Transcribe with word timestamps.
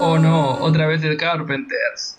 Oh 0.00 0.18
no, 0.18 0.58
otra 0.58 0.86
vez 0.86 1.02
el 1.02 1.16
Carpenters. 1.16 2.18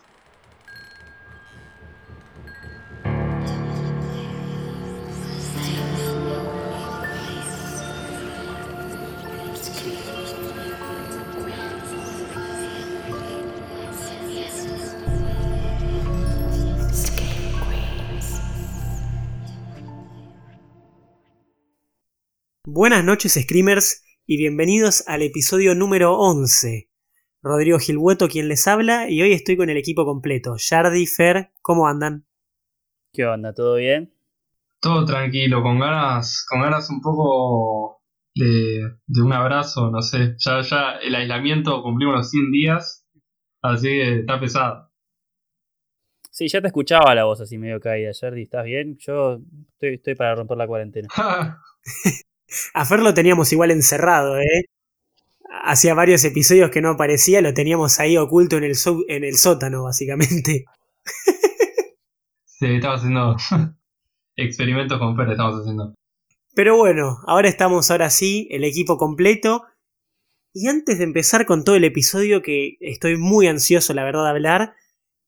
Buenas 22.63 23.03
noches, 23.03 23.33
Screamers, 23.33 24.04
y 24.27 24.37
bienvenidos 24.37 25.07
al 25.07 25.21
episodio 25.21 25.75
número 25.75 26.17
11. 26.17 26.89
Rodrigo 27.43 27.77
Gilhueto 27.77 28.27
quien 28.27 28.47
les 28.47 28.67
habla, 28.67 29.07
y 29.07 29.21
hoy 29.21 29.33
estoy 29.33 29.55
con 29.55 29.69
el 29.69 29.77
equipo 29.77 30.03
completo. 30.03 30.55
Yardi, 30.57 31.05
Fer, 31.05 31.51
¿cómo 31.61 31.87
andan? 31.87 32.25
¿Qué 33.13 33.23
onda? 33.25 33.53
¿Todo 33.53 33.75
bien? 33.75 34.15
Todo 34.81 35.05
tranquilo, 35.05 35.61
con 35.61 35.79
ganas, 35.79 36.43
con 36.49 36.61
ganas 36.61 36.89
un 36.89 37.01
poco 37.01 38.01
de, 38.33 38.97
de 39.05 39.21
un 39.21 39.31
abrazo, 39.31 39.91
no 39.91 40.01
sé. 40.01 40.35
Ya, 40.39 40.61
ya 40.61 40.97
el 41.03 41.13
aislamiento 41.13 41.83
cumplimos 41.83 42.15
los 42.15 42.31
100 42.31 42.51
días, 42.51 43.07
así 43.61 43.87
que 43.89 44.19
está 44.21 44.39
pesado. 44.39 44.91
Sí, 46.31 46.47
ya 46.47 46.61
te 46.61 46.67
escuchaba 46.67 47.13
la 47.13 47.25
voz 47.25 47.41
así 47.41 47.59
medio 47.59 47.79
caída, 47.79 48.11
Yardi, 48.11 48.41
¿estás 48.41 48.65
bien? 48.65 48.97
Yo 48.97 49.39
estoy, 49.73 49.93
estoy 49.95 50.15
para 50.15 50.33
romper 50.33 50.57
la 50.57 50.67
cuarentena. 50.67 51.07
A 52.73 52.85
Fer 52.85 52.99
lo 52.99 53.13
teníamos 53.13 53.51
igual 53.51 53.71
encerrado, 53.71 54.39
¿eh? 54.39 54.65
Hacía 55.63 55.93
varios 55.93 56.23
episodios 56.23 56.69
que 56.69 56.81
no 56.81 56.91
aparecía, 56.91 57.41
lo 57.41 57.53
teníamos 57.53 57.99
ahí 57.99 58.17
oculto 58.17 58.57
en 58.57 58.65
el, 58.65 58.75
en 59.07 59.23
el 59.23 59.37
sótano, 59.37 59.83
básicamente. 59.83 60.65
Sí, 62.57 62.67
estamos 62.67 62.99
haciendo 62.99 63.35
experimentos 64.37 64.97
con 64.97 65.15
Fer, 65.17 65.29
estamos 65.31 65.59
haciendo. 65.59 65.93
Pero 66.55 66.77
bueno, 66.77 67.17
ahora 67.27 67.49
estamos 67.49 67.91
ahora 67.91 68.09
sí, 68.09 68.47
el 68.49 68.63
equipo 68.63 68.97
completo. 68.97 69.63
Y 70.53 70.69
antes 70.69 70.97
de 70.97 71.03
empezar 71.03 71.45
con 71.45 71.65
todo 71.65 71.75
el 71.75 71.83
episodio, 71.83 72.41
que 72.41 72.77
estoy 72.79 73.17
muy 73.17 73.47
ansioso, 73.47 73.93
la 73.93 74.05
verdad, 74.05 74.23
de 74.23 74.29
hablar, 74.29 74.73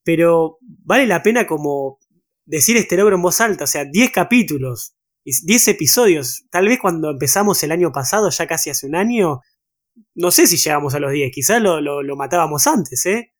pero 0.06 0.58
vale 0.62 1.06
la 1.06 1.22
pena 1.22 1.46
como 1.46 2.00
decir 2.46 2.78
este 2.78 2.96
logro 2.96 3.18
en 3.18 3.22
voz 3.22 3.42
alta, 3.42 3.66
o 3.66 3.68
sea, 3.68 3.84
10 3.84 4.12
capítulos. 4.12 4.96
10 5.28 5.68
episodios. 5.68 6.46
Tal 6.50 6.68
vez 6.68 6.80
cuando 6.80 7.10
empezamos 7.10 7.62
el 7.64 7.72
año 7.72 7.92
pasado, 7.92 8.30
ya 8.30 8.48
casi 8.48 8.70
hace 8.70 8.88
un 8.88 8.96
año, 8.96 9.42
no 10.16 10.32
sé 10.32 10.48
si 10.48 10.58
llegamos 10.58 10.96
a 10.96 11.00
los 11.00 11.12
10, 11.12 11.32
quizás 11.34 11.62
lo, 11.62 11.82
lo, 11.82 12.16
matábamos 12.16 12.66
antes, 12.66 13.06
¿eh? 13.06 13.34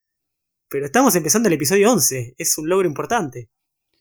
Pero 0.68 0.84
estamos 0.84 1.16
empezando 1.16 1.48
el 1.48 1.54
episodio 1.54 1.90
11, 1.90 2.34
es 2.36 2.58
un 2.58 2.68
logro 2.68 2.86
importante. 2.86 3.48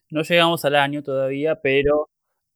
No 0.10 0.22
llegamos 0.22 0.66
al 0.66 0.76
año 0.76 1.02
todavía, 1.02 1.62
pero 1.62 2.10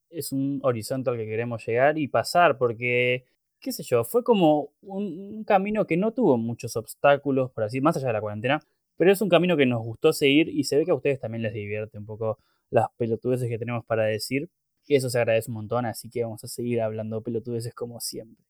es 0.09 0.33
un 0.33 0.59
horizonte 0.63 1.09
al 1.09 1.17
que 1.17 1.25
queremos 1.25 1.65
llegar 1.65 1.97
y 1.97 2.09
pasar, 2.09 2.57
porque, 2.57 3.25
qué 3.61 3.71
sé 3.71 3.83
yo, 3.83 4.03
fue 4.03 4.25
como 4.25 4.73
un, 4.81 5.45
camino 5.45 5.87
que 5.87 5.95
no 5.95 6.11
tuvo 6.13 6.37
muchos 6.37 6.75
obstáculos, 6.75 7.51
por 7.51 7.63
así, 7.63 7.79
más 7.79 7.95
allá 7.95 8.07
de 8.07 8.13
la 8.13 8.21
cuarentena, 8.21 8.59
pero 8.97 9.13
es 9.13 9.21
un 9.21 9.29
camino 9.29 9.55
que 9.55 9.65
nos 9.65 9.81
gustó 9.81 10.11
seguir 10.11 10.49
y 10.49 10.65
se 10.65 10.77
ve 10.77 10.83
que 10.83 10.91
a 10.91 10.95
ustedes 10.95 11.19
también 11.21 11.41
les 11.41 11.53
divierte 11.53 11.97
un 11.97 12.05
poco 12.05 12.37
las 12.69 12.87
pelotudeces 12.97 13.47
que 13.47 13.57
tenemos 13.57 13.85
para 13.85 14.03
decir. 14.03 14.49
Y 14.91 14.95
eso 14.95 15.09
se 15.09 15.19
agradece 15.19 15.49
un 15.49 15.55
montón, 15.55 15.85
así 15.85 16.09
que 16.09 16.21
vamos 16.21 16.43
a 16.43 16.49
seguir 16.49 16.81
hablando 16.81 17.23
pelotudeces 17.23 17.73
como 17.73 18.01
siempre. 18.01 18.43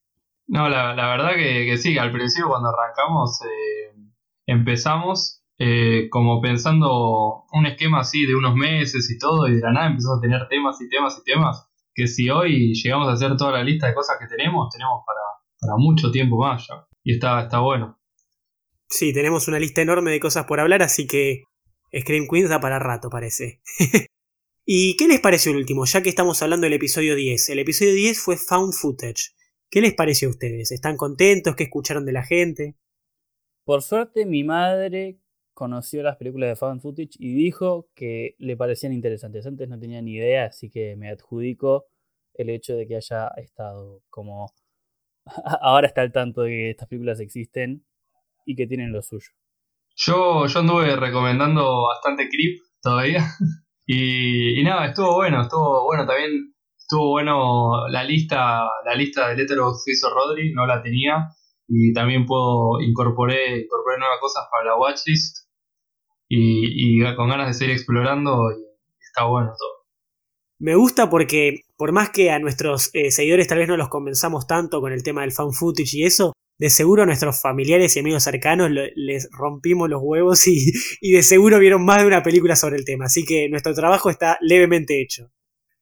No, 0.48 0.68
la, 0.68 0.92
verdad 0.92 1.34
que, 1.36 1.76
sí, 1.76 1.96
al 1.98 2.10
principio 2.10 2.48
cuando 2.48 2.68
arrancamos 2.70 3.40
eh, 3.42 3.94
empezamos 4.46 5.44
eh, 5.56 6.08
como 6.10 6.40
pensando 6.40 7.44
un 7.52 7.66
esquema 7.66 8.00
así 8.00 8.26
de 8.26 8.34
unos 8.34 8.56
meses 8.56 9.08
y 9.08 9.18
todo, 9.18 9.46
y 9.46 9.54
de 9.54 9.60
la 9.60 9.70
nada 9.70 9.86
empezamos 9.86 10.18
a 10.18 10.20
tener 10.20 10.48
temas 10.48 10.80
y 10.80 10.88
temas 10.88 11.16
y 11.20 11.22
temas, 11.22 11.70
que 11.94 12.08
si 12.08 12.28
hoy 12.28 12.74
llegamos 12.74 13.06
a 13.08 13.12
hacer 13.12 13.36
toda 13.36 13.52
la 13.52 13.62
lista 13.62 13.86
de 13.86 13.94
cosas 13.94 14.16
que 14.18 14.26
tenemos, 14.26 14.68
tenemos 14.72 15.04
para, 15.06 15.20
para 15.60 15.76
mucho 15.76 16.10
tiempo 16.10 16.38
más 16.38 16.66
ya. 16.66 16.84
Y 17.04 17.12
está, 17.12 17.40
está 17.42 17.60
bueno. 17.60 18.00
Sí, 18.88 19.12
tenemos 19.12 19.46
una 19.46 19.60
lista 19.60 19.80
enorme 19.80 20.10
de 20.10 20.18
cosas 20.18 20.44
por 20.46 20.58
hablar, 20.58 20.82
así 20.82 21.06
que 21.06 21.44
Scream 21.96 22.26
Queens 22.28 22.50
da 22.50 22.58
para 22.58 22.80
rato, 22.80 23.10
parece. 23.10 23.60
¿Y 24.64 24.96
qué 24.96 25.08
les 25.08 25.20
pareció 25.20 25.50
el 25.50 25.58
último? 25.58 25.84
Ya 25.86 26.02
que 26.02 26.08
estamos 26.08 26.40
hablando 26.40 26.66
del 26.66 26.74
episodio 26.74 27.16
10. 27.16 27.48
El 27.48 27.58
episodio 27.58 27.94
10 27.94 28.20
fue 28.20 28.36
Found 28.36 28.74
Footage. 28.74 29.32
¿Qué 29.68 29.80
les 29.80 29.94
pareció 29.94 30.28
a 30.28 30.30
ustedes? 30.30 30.70
¿Están 30.70 30.96
contentos? 30.96 31.56
¿Qué 31.56 31.64
escucharon 31.64 32.06
de 32.06 32.12
la 32.12 32.22
gente? 32.22 32.76
Por 33.64 33.82
suerte, 33.82 34.24
mi 34.24 34.44
madre 34.44 35.18
conoció 35.52 36.04
las 36.04 36.16
películas 36.16 36.50
de 36.50 36.56
Found 36.56 36.80
Footage 36.80 37.16
y 37.18 37.34
dijo 37.34 37.88
que 37.96 38.36
le 38.38 38.56
parecían 38.56 38.92
interesantes. 38.92 39.44
Antes 39.46 39.68
no 39.68 39.80
tenía 39.80 40.00
ni 40.00 40.14
idea, 40.14 40.44
así 40.44 40.70
que 40.70 40.94
me 40.94 41.10
adjudico 41.10 41.86
el 42.34 42.48
hecho 42.48 42.76
de 42.76 42.86
que 42.86 42.96
haya 42.96 43.28
estado 43.38 44.02
como. 44.10 44.52
Ahora 45.60 45.88
está 45.88 46.02
al 46.02 46.12
tanto 46.12 46.42
de 46.42 46.50
que 46.50 46.70
estas 46.70 46.86
películas 46.86 47.18
existen 47.18 47.84
y 48.46 48.54
que 48.54 48.68
tienen 48.68 48.92
lo 48.92 49.02
suyo. 49.02 49.30
Yo, 49.96 50.46
yo 50.46 50.60
anduve 50.60 50.94
recomendando 50.94 51.82
bastante 51.88 52.28
Creep 52.28 52.60
todavía. 52.80 53.24
Y, 53.86 54.62
nada, 54.62 54.86
estuvo 54.86 55.14
bueno, 55.16 55.42
estuvo 55.42 55.84
bueno 55.84 56.06
también, 56.06 56.54
estuvo 56.78 57.10
bueno 57.10 57.88
la 57.88 58.04
lista, 58.04 58.62
la 58.84 58.94
lista 58.94 59.28
de 59.28 59.36
Letterboxd 59.36 59.84
que 59.84 59.92
hizo 59.92 60.10
Rodri, 60.10 60.52
no 60.52 60.66
la 60.66 60.82
tenía, 60.82 61.28
y 61.68 61.92
también 61.92 62.26
puedo 62.26 62.80
incorporé, 62.80 63.62
incorporé 63.62 63.98
nuevas 63.98 64.20
cosas 64.20 64.46
para 64.50 64.64
la 64.64 64.76
watchlist, 64.76 65.48
y, 66.28 67.00
y 67.00 67.16
con 67.16 67.28
ganas 67.28 67.48
de 67.48 67.54
seguir 67.54 67.74
explorando, 67.74 68.50
y 68.52 69.04
está 69.04 69.24
bueno 69.24 69.52
todo. 69.58 69.82
Me 70.62 70.76
gusta 70.76 71.10
porque, 71.10 71.62
por 71.76 71.90
más 71.90 72.10
que 72.10 72.30
a 72.30 72.38
nuestros 72.38 72.90
eh, 72.94 73.10
seguidores 73.10 73.48
tal 73.48 73.58
vez 73.58 73.66
no 73.66 73.76
los 73.76 73.88
convenzamos 73.88 74.46
tanto 74.46 74.80
con 74.80 74.92
el 74.92 75.02
tema 75.02 75.22
del 75.22 75.32
fan 75.32 75.52
footage 75.52 75.96
y 75.96 76.04
eso, 76.04 76.32
de 76.62 76.70
seguro 76.70 77.02
a 77.02 77.06
nuestros 77.06 77.42
familiares 77.42 77.96
y 77.96 77.98
amigos 77.98 78.22
cercanos 78.22 78.70
les 78.94 79.28
rompimos 79.32 79.90
los 79.90 80.00
huevos 80.00 80.46
y, 80.46 80.70
de 81.00 81.22
seguro 81.24 81.58
vieron 81.58 81.84
más 81.84 82.02
de 82.02 82.06
una 82.06 82.22
película 82.22 82.54
sobre 82.54 82.76
el 82.76 82.84
tema. 82.84 83.06
Así 83.06 83.24
que 83.24 83.48
nuestro 83.48 83.74
trabajo 83.74 84.10
está 84.10 84.38
levemente 84.40 85.02
hecho. 85.02 85.32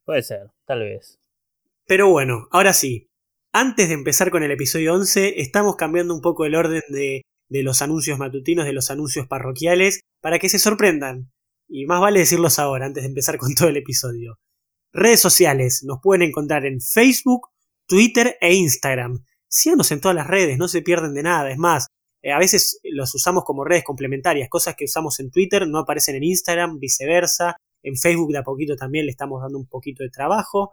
Puede 0.06 0.22
ser, 0.22 0.52
tal 0.64 0.80
vez. 0.80 1.18
Pero 1.86 2.08
bueno, 2.08 2.48
ahora 2.50 2.72
sí. 2.72 3.10
Antes 3.52 3.88
de 3.88 3.94
empezar 3.94 4.30
con 4.30 4.42
el 4.42 4.52
episodio 4.52 4.94
11, 4.94 5.42
estamos 5.42 5.76
cambiando 5.76 6.14
un 6.14 6.22
poco 6.22 6.46
el 6.46 6.54
orden 6.54 6.82
de, 6.88 7.20
de 7.50 7.62
los 7.62 7.82
anuncios 7.82 8.18
matutinos, 8.18 8.64
de 8.64 8.72
los 8.72 8.90
anuncios 8.90 9.26
parroquiales, 9.26 10.00
para 10.22 10.38
que 10.38 10.48
se 10.48 10.58
sorprendan. 10.58 11.30
Y 11.68 11.84
más 11.84 12.00
vale 12.00 12.20
decirlos 12.20 12.58
ahora, 12.58 12.86
antes 12.86 13.02
de 13.02 13.08
empezar 13.10 13.36
con 13.36 13.54
todo 13.54 13.68
el 13.68 13.76
episodio. 13.76 14.38
Redes 14.94 15.20
sociales, 15.20 15.82
nos 15.84 15.98
pueden 16.02 16.22
encontrar 16.22 16.64
en 16.64 16.80
Facebook, 16.80 17.48
Twitter 17.86 18.38
e 18.40 18.54
Instagram 18.54 19.26
síganos 19.50 19.90
en 19.90 20.00
todas 20.00 20.14
las 20.14 20.26
redes, 20.26 20.56
no 20.58 20.68
se 20.68 20.82
pierden 20.82 21.14
de 21.14 21.22
nada. 21.22 21.50
Es 21.50 21.58
más, 21.58 21.86
eh, 22.22 22.32
a 22.32 22.38
veces 22.38 22.80
los 22.84 23.14
usamos 23.14 23.44
como 23.44 23.64
redes 23.64 23.84
complementarias, 23.84 24.48
cosas 24.48 24.74
que 24.76 24.84
usamos 24.84 25.18
en 25.20 25.30
Twitter 25.30 25.66
no 25.66 25.78
aparecen 25.78 26.16
en 26.16 26.24
Instagram, 26.24 26.78
viceversa. 26.78 27.56
En 27.82 27.96
Facebook 27.96 28.32
de 28.32 28.38
a 28.38 28.42
poquito 28.42 28.76
también 28.76 29.06
le 29.06 29.10
estamos 29.10 29.40
dando 29.40 29.58
un 29.58 29.66
poquito 29.66 30.02
de 30.02 30.10
trabajo. 30.10 30.72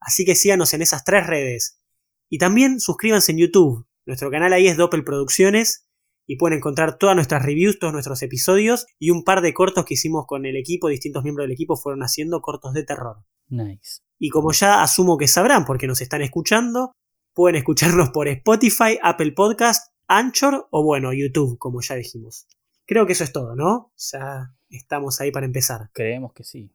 Así 0.00 0.24
que 0.24 0.34
síganos 0.34 0.74
en 0.74 0.82
esas 0.82 1.04
tres 1.04 1.26
redes. 1.26 1.80
Y 2.28 2.38
también 2.38 2.80
suscríbanse 2.80 3.32
en 3.32 3.38
YouTube. 3.38 3.86
Nuestro 4.06 4.30
canal 4.30 4.52
ahí 4.52 4.66
es 4.66 4.76
Doppel 4.76 5.04
Producciones 5.04 5.86
y 6.26 6.36
pueden 6.36 6.58
encontrar 6.58 6.98
todas 6.98 7.14
nuestras 7.14 7.42
reviews, 7.44 7.78
todos 7.78 7.92
nuestros 7.92 8.22
episodios 8.22 8.86
y 8.98 9.10
un 9.10 9.24
par 9.24 9.40
de 9.40 9.54
cortos 9.54 9.84
que 9.84 9.94
hicimos 9.94 10.26
con 10.26 10.46
el 10.46 10.56
equipo, 10.56 10.88
distintos 10.88 11.22
miembros 11.22 11.44
del 11.44 11.52
equipo 11.52 11.76
fueron 11.76 12.02
haciendo 12.02 12.40
cortos 12.40 12.74
de 12.74 12.84
terror. 12.84 13.24
Nice. 13.48 14.00
Y 14.18 14.30
como 14.30 14.52
ya 14.52 14.82
asumo 14.82 15.16
que 15.16 15.28
sabrán 15.28 15.64
porque 15.64 15.86
nos 15.86 16.00
están 16.00 16.22
escuchando, 16.22 16.92
Pueden 17.38 17.54
escucharnos 17.54 18.10
por 18.10 18.26
Spotify, 18.26 18.98
Apple 19.00 19.30
Podcast, 19.30 19.94
Anchor 20.08 20.66
o 20.72 20.82
bueno, 20.82 21.12
YouTube, 21.12 21.56
como 21.56 21.80
ya 21.80 21.94
dijimos. 21.94 22.48
Creo 22.84 23.06
que 23.06 23.12
eso 23.12 23.22
es 23.22 23.32
todo, 23.32 23.54
¿no? 23.54 23.92
Ya 23.96 24.56
estamos 24.70 25.20
ahí 25.20 25.30
para 25.30 25.46
empezar. 25.46 25.88
Creemos 25.92 26.32
que 26.32 26.42
sí. 26.42 26.74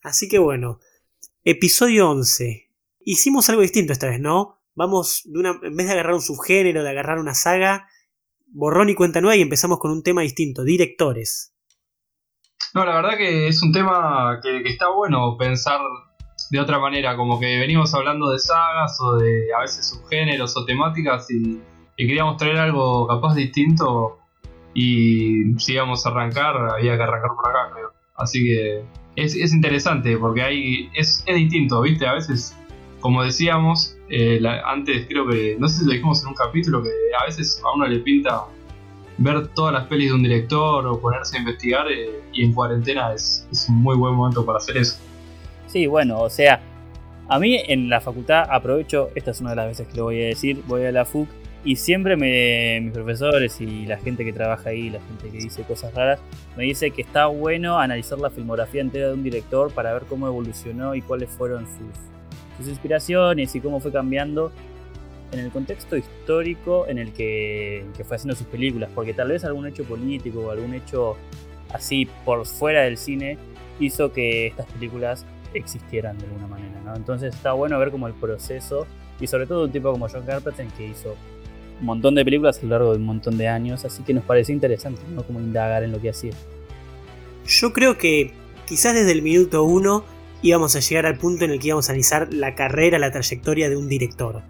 Así 0.00 0.30
que 0.30 0.38
bueno, 0.38 0.78
episodio 1.44 2.08
11. 2.08 2.70
Hicimos 3.00 3.50
algo 3.50 3.60
distinto 3.60 3.92
esta 3.92 4.08
vez, 4.08 4.18
¿no? 4.18 4.62
Vamos, 4.74 5.20
de 5.26 5.40
una, 5.40 5.60
en 5.62 5.76
vez 5.76 5.86
de 5.86 5.92
agarrar 5.92 6.14
un 6.14 6.22
subgénero, 6.22 6.82
de 6.82 6.88
agarrar 6.88 7.18
una 7.18 7.34
saga, 7.34 7.86
borrón 8.46 8.88
y 8.88 8.94
cuenta 8.94 9.20
nueva 9.20 9.36
y 9.36 9.42
empezamos 9.42 9.78
con 9.78 9.90
un 9.90 10.02
tema 10.02 10.22
distinto, 10.22 10.64
directores. 10.64 11.54
No, 12.72 12.86
la 12.86 12.94
verdad 12.94 13.18
que 13.18 13.48
es 13.48 13.62
un 13.62 13.72
tema 13.72 14.40
que 14.42 14.62
está 14.70 14.88
bueno 14.88 15.36
pensar 15.36 15.80
de 16.50 16.60
otra 16.60 16.78
manera, 16.78 17.16
como 17.16 17.38
que 17.40 17.58
venimos 17.58 17.94
hablando 17.94 18.30
de 18.30 18.38
sagas 18.38 18.98
o 19.00 19.16
de 19.16 19.52
a 19.56 19.60
veces 19.60 19.88
subgéneros 19.88 20.56
o 20.56 20.64
temáticas 20.64 21.30
y, 21.30 21.60
queríamos 21.96 22.36
traer 22.36 22.58
algo 22.58 23.06
capaz 23.06 23.34
distinto 23.34 24.18
y 24.74 25.58
si 25.58 25.72
íbamos 25.72 26.04
a 26.04 26.10
arrancar, 26.10 26.54
había 26.56 26.94
que 26.96 27.02
arrancar 27.02 27.30
por 27.34 27.48
acá, 27.48 27.72
creo. 27.72 27.92
Así 28.16 28.44
que 28.44 28.84
es, 29.16 29.54
interesante 29.54 30.16
porque 30.18 30.42
hay, 30.42 30.90
es, 30.94 31.24
es 31.26 31.36
distinto, 31.36 31.80
¿viste? 31.80 32.06
A 32.06 32.12
veces 32.12 32.54
como 33.00 33.22
decíamos, 33.22 33.96
eh, 34.08 34.40
antes 34.64 35.06
creo 35.06 35.28
que, 35.28 35.56
no 35.58 35.68
sé 35.68 35.78
si 35.78 35.84
lo 35.84 35.92
dijimos 35.92 36.22
en 36.22 36.28
un 36.28 36.34
capítulo, 36.34 36.82
que 36.82 36.90
a 37.20 37.24
veces 37.26 37.62
a 37.64 37.72
uno 37.72 37.86
le 37.86 38.00
pinta 38.00 38.46
ver 39.18 39.46
todas 39.48 39.72
las 39.72 39.86
pelis 39.86 40.08
de 40.08 40.14
un 40.14 40.22
director 40.22 40.86
o 40.86 41.00
ponerse 41.00 41.36
a 41.36 41.38
investigar 41.38 41.86
eh, 41.90 42.20
y 42.32 42.44
en 42.44 42.52
cuarentena 42.52 43.12
es, 43.14 43.46
es, 43.52 43.68
un 43.68 43.76
muy 43.76 43.96
buen 43.96 44.14
momento 44.14 44.44
para 44.44 44.58
hacer 44.58 44.76
eso. 44.76 44.98
Sí, 45.76 45.86
bueno, 45.86 46.22
o 46.22 46.30
sea, 46.30 46.62
a 47.28 47.38
mí 47.38 47.60
en 47.68 47.90
la 47.90 48.00
facultad 48.00 48.46
aprovecho, 48.48 49.10
esta 49.14 49.32
es 49.32 49.42
una 49.42 49.50
de 49.50 49.56
las 49.56 49.66
veces 49.66 49.86
que 49.86 49.98
lo 49.98 50.04
voy 50.04 50.22
a 50.22 50.28
decir, 50.28 50.62
voy 50.66 50.86
a 50.86 50.90
la 50.90 51.04
FUC 51.04 51.28
y 51.64 51.76
siempre 51.76 52.16
mis 52.16 52.94
profesores 52.94 53.60
y 53.60 53.84
la 53.84 53.98
gente 53.98 54.24
que 54.24 54.32
trabaja 54.32 54.70
ahí, 54.70 54.88
la 54.88 55.00
gente 55.02 55.28
que 55.28 55.36
dice 55.36 55.64
cosas 55.64 55.92
raras, 55.92 56.18
me 56.56 56.64
dice 56.64 56.92
que 56.92 57.02
está 57.02 57.26
bueno 57.26 57.78
analizar 57.78 58.18
la 58.18 58.30
filmografía 58.30 58.80
entera 58.80 59.08
de 59.08 59.12
un 59.12 59.22
director 59.22 59.70
para 59.70 59.92
ver 59.92 60.04
cómo 60.08 60.26
evolucionó 60.26 60.94
y 60.94 61.02
cuáles 61.02 61.28
fueron 61.28 61.66
sus 62.56 62.68
inspiraciones 62.68 63.54
y 63.54 63.60
cómo 63.60 63.78
fue 63.78 63.92
cambiando 63.92 64.52
en 65.30 65.40
el 65.40 65.50
contexto 65.50 65.94
histórico 65.98 66.86
en 66.88 66.96
el 66.96 67.12
que, 67.12 67.84
fue 68.02 68.16
haciendo 68.16 68.34
sus 68.34 68.46
películas, 68.46 68.88
porque 68.94 69.12
tal 69.12 69.28
vez 69.28 69.44
algún 69.44 69.66
hecho 69.66 69.84
político 69.84 70.40
o 70.40 70.50
algún 70.52 70.72
hecho 70.72 71.18
así 71.70 72.08
por 72.24 72.46
fuera 72.46 72.84
del 72.84 72.96
cine 72.96 73.36
hizo 73.78 74.10
que 74.10 74.46
estas 74.46 74.64
películas 74.72 75.26
existieran 75.54 76.18
de 76.18 76.24
alguna 76.24 76.46
manera, 76.46 76.80
¿no? 76.84 76.94
Entonces 76.94 77.34
está 77.34 77.52
bueno 77.52 77.78
ver 77.78 77.90
como 77.90 78.06
el 78.06 78.14
proceso 78.14 78.86
y 79.20 79.26
sobre 79.26 79.46
todo 79.46 79.64
un 79.64 79.72
tipo 79.72 79.90
como 79.90 80.08
John 80.08 80.24
Carpenter 80.26 80.66
que 80.76 80.88
hizo 80.88 81.14
un 81.80 81.86
montón 81.86 82.14
de 82.14 82.24
películas 82.24 82.58
a 82.58 82.62
lo 82.62 82.68
largo 82.68 82.92
de 82.92 82.98
un 82.98 83.04
montón 83.04 83.36
de 83.36 83.48
años, 83.48 83.84
así 83.84 84.02
que 84.02 84.14
nos 84.14 84.24
pareció 84.24 84.54
interesante, 84.54 85.00
¿no? 85.14 85.22
Como 85.22 85.40
indagar 85.40 85.82
en 85.82 85.92
lo 85.92 86.00
que 86.00 86.10
hacía. 86.10 86.32
Yo 87.46 87.72
creo 87.72 87.98
que 87.98 88.32
quizás 88.66 88.94
desde 88.94 89.12
el 89.12 89.22
minuto 89.22 89.62
uno 89.64 90.04
íbamos 90.42 90.76
a 90.76 90.80
llegar 90.80 91.06
al 91.06 91.18
punto 91.18 91.44
en 91.44 91.50
el 91.50 91.58
que 91.58 91.68
íbamos 91.68 91.88
a 91.88 91.92
analizar 91.92 92.32
la 92.32 92.54
carrera, 92.54 92.98
la 92.98 93.10
trayectoria 93.10 93.68
de 93.68 93.76
un 93.76 93.88
director. 93.88 94.42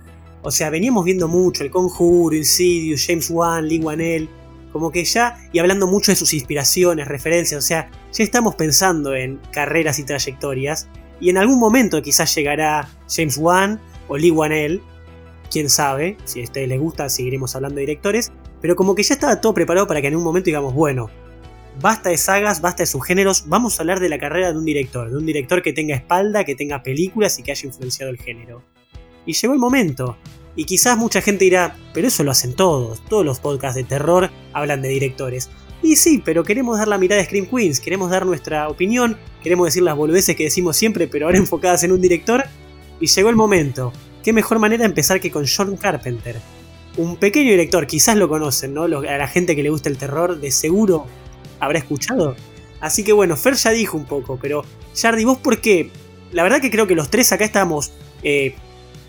O 0.42 0.50
sea, 0.50 0.70
veníamos 0.70 1.04
viendo 1.04 1.26
mucho 1.26 1.64
El 1.64 1.70
Conjuro, 1.70 2.36
Insidious, 2.36 3.04
James 3.06 3.30
Wan, 3.30 3.66
Lee 3.66 3.80
Wanell, 3.80 4.28
como 4.76 4.90
que 4.90 5.04
ya, 5.04 5.38
y 5.52 5.58
hablando 5.58 5.86
mucho 5.86 6.12
de 6.12 6.16
sus 6.16 6.34
inspiraciones, 6.34 7.08
referencias, 7.08 7.64
o 7.64 7.66
sea, 7.66 7.90
ya 8.12 8.24
estamos 8.24 8.56
pensando 8.56 9.14
en 9.14 9.40
carreras 9.50 9.98
y 9.98 10.04
trayectorias, 10.04 10.88
y 11.18 11.30
en 11.30 11.38
algún 11.38 11.58
momento 11.58 12.02
quizás 12.02 12.34
llegará 12.34 12.88
James 13.08 13.38
Wan 13.38 13.80
o 14.08 14.18
Lee 14.18 14.30
Wanell, 14.30 14.82
quién 15.50 15.70
sabe, 15.70 16.18
si 16.24 16.40
a 16.40 16.44
ustedes 16.44 16.68
les 16.68 16.78
gusta 16.78 17.08
seguiremos 17.08 17.56
hablando 17.56 17.76
de 17.76 17.86
directores, 17.86 18.32
pero 18.60 18.76
como 18.76 18.94
que 18.94 19.02
ya 19.02 19.14
estaba 19.14 19.40
todo 19.40 19.54
preparado 19.54 19.86
para 19.86 20.02
que 20.02 20.08
en 20.08 20.16
un 20.16 20.22
momento 20.22 20.46
digamos, 20.46 20.74
bueno, 20.74 21.08
basta 21.80 22.10
de 22.10 22.18
sagas, 22.18 22.60
basta 22.60 22.82
de 22.82 22.86
subgéneros, 22.86 23.48
vamos 23.48 23.78
a 23.78 23.82
hablar 23.82 24.00
de 24.00 24.10
la 24.10 24.18
carrera 24.18 24.52
de 24.52 24.58
un 24.58 24.64
director, 24.64 25.10
de 25.10 25.16
un 25.16 25.24
director 25.24 25.62
que 25.62 25.72
tenga 25.72 25.94
espalda, 25.94 26.44
que 26.44 26.54
tenga 26.54 26.82
películas 26.82 27.38
y 27.38 27.42
que 27.42 27.52
haya 27.52 27.66
influenciado 27.66 28.10
el 28.10 28.18
género. 28.18 28.62
Y 29.24 29.32
llegó 29.32 29.54
el 29.54 29.58
momento. 29.58 30.16
Y 30.56 30.64
quizás 30.64 30.96
mucha 30.96 31.20
gente 31.20 31.44
dirá, 31.44 31.76
pero 31.92 32.08
eso 32.08 32.24
lo 32.24 32.30
hacen 32.30 32.54
todos, 32.54 33.00
todos 33.08 33.24
los 33.24 33.40
podcasts 33.40 33.76
de 33.76 33.84
terror 33.84 34.30
hablan 34.52 34.82
de 34.82 34.88
directores. 34.88 35.50
Y 35.82 35.96
sí, 35.96 36.22
pero 36.24 36.42
queremos 36.42 36.78
dar 36.78 36.88
la 36.88 36.98
mirada 36.98 37.20
de 37.20 37.26
Scream 37.26 37.46
Queens, 37.46 37.78
queremos 37.78 38.10
dar 38.10 38.24
nuestra 38.24 38.68
opinión, 38.68 39.18
queremos 39.42 39.66
decir 39.66 39.82
las 39.82 39.96
boludeces 39.96 40.34
que 40.34 40.44
decimos 40.44 40.76
siempre, 40.76 41.06
pero 41.06 41.26
ahora 41.26 41.38
enfocadas 41.38 41.84
en 41.84 41.92
un 41.92 42.00
director. 42.00 42.44
Y 42.98 43.06
llegó 43.06 43.28
el 43.28 43.36
momento 43.36 43.92
qué 44.24 44.32
mejor 44.32 44.58
manera 44.58 44.80
de 44.80 44.88
empezar 44.88 45.20
que 45.20 45.30
con 45.30 45.44
John 45.46 45.76
Carpenter. 45.76 46.40
Un 46.96 47.16
pequeño 47.16 47.50
director, 47.50 47.86
quizás 47.86 48.16
lo 48.16 48.28
conocen, 48.28 48.72
¿no? 48.72 48.84
A 48.84 48.88
la 48.88 49.28
gente 49.28 49.54
que 49.54 49.62
le 49.62 49.68
gusta 49.68 49.90
el 49.90 49.98
terror, 49.98 50.40
de 50.40 50.50
seguro 50.50 51.06
habrá 51.60 51.78
escuchado. 51.78 52.34
Así 52.80 53.04
que 53.04 53.12
bueno, 53.12 53.36
Fer 53.36 53.54
ya 53.54 53.70
dijo 53.70 53.96
un 53.96 54.06
poco, 54.06 54.38
pero 54.40 54.64
Jardy, 55.00 55.24
¿vos 55.24 55.38
por 55.38 55.60
qué? 55.60 55.90
La 56.32 56.42
verdad 56.42 56.60
que 56.60 56.70
creo 56.70 56.86
que 56.86 56.94
los 56.94 57.10
tres 57.10 57.30
acá 57.32 57.44
estábamos. 57.44 57.92
Eh, 58.22 58.56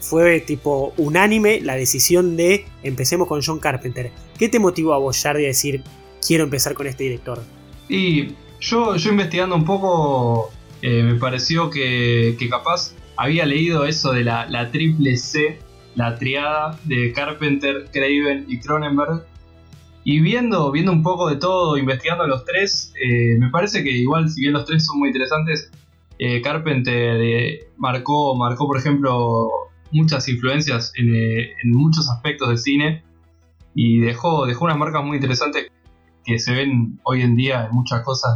fue 0.08 0.40
tipo 0.40 0.94
unánime 0.98 1.60
la 1.62 1.76
decisión 1.76 2.38
de 2.38 2.66
empecemos 2.84 3.28
con 3.28 3.42
John 3.42 3.60
Carpenter. 3.60 4.12
¿Qué 4.40 4.48
te 4.48 4.60
motivó 4.60 4.94
a 4.94 4.98
vos, 4.98 5.22
Jardy, 5.22 5.44
a 5.44 5.48
decir 5.48 5.84
quiero 6.26 6.46
empezar 6.46 6.74
con 6.74 6.88
este 6.88 7.04
director? 7.04 7.44
Y 7.90 8.30
yo, 8.60 8.96
yo 8.96 9.12
investigando 9.12 9.56
un 9.56 9.66
poco, 9.66 10.50
eh, 10.82 11.04
me 11.04 11.16
pareció 11.16 11.70
que, 11.70 12.36
que 12.40 12.50
capaz 12.50 12.94
había 13.18 13.46
leído 13.46 13.86
eso 13.86 14.14
de 14.14 14.24
la, 14.24 14.70
triple 14.72 15.18
C, 15.18 15.60
la 15.96 16.16
triada 16.16 16.80
de 16.86 17.12
Carpenter, 17.12 17.90
Craven 17.92 18.46
y 18.48 18.60
Cronenberg. 18.60 19.26
Y 20.04 20.22
viendo, 20.22 20.72
viendo 20.72 20.94
un 20.94 21.04
poco 21.04 21.30
de 21.30 21.36
todo, 21.36 21.78
investigando 21.78 22.26
los 22.28 22.46
tres, 22.46 22.94
eh, 23.04 23.36
me 23.38 23.50
parece 23.50 23.84
que 23.84 23.92
igual, 23.92 24.30
si 24.30 24.42
bien 24.42 24.54
los 24.54 24.64
tres 24.64 24.86
son 24.86 25.00
muy 25.00 25.10
interesantes, 25.10 25.70
eh, 26.18 26.42
Carpenter 26.42 27.60
marcó, 27.78 28.34
marcó, 28.36 28.68
por 28.68 28.78
ejemplo, 28.78 29.67
muchas 29.92 30.28
influencias 30.28 30.92
en, 30.96 31.72
muchos 31.72 32.10
aspectos 32.10 32.50
del 32.50 32.58
cine 32.58 33.04
y 33.74 34.00
dejó, 34.00 34.46
dejó 34.46 34.66
unas 34.66 34.78
marcas 34.78 35.04
muy 35.04 35.18
interesantes 35.18 35.68
que 36.26 36.40
se 36.40 36.54
ven 36.54 37.00
hoy 37.04 37.22
en 37.22 37.36
día 37.36 37.66
en 37.66 37.76
muchas 37.76 38.04
cosas 38.04 38.36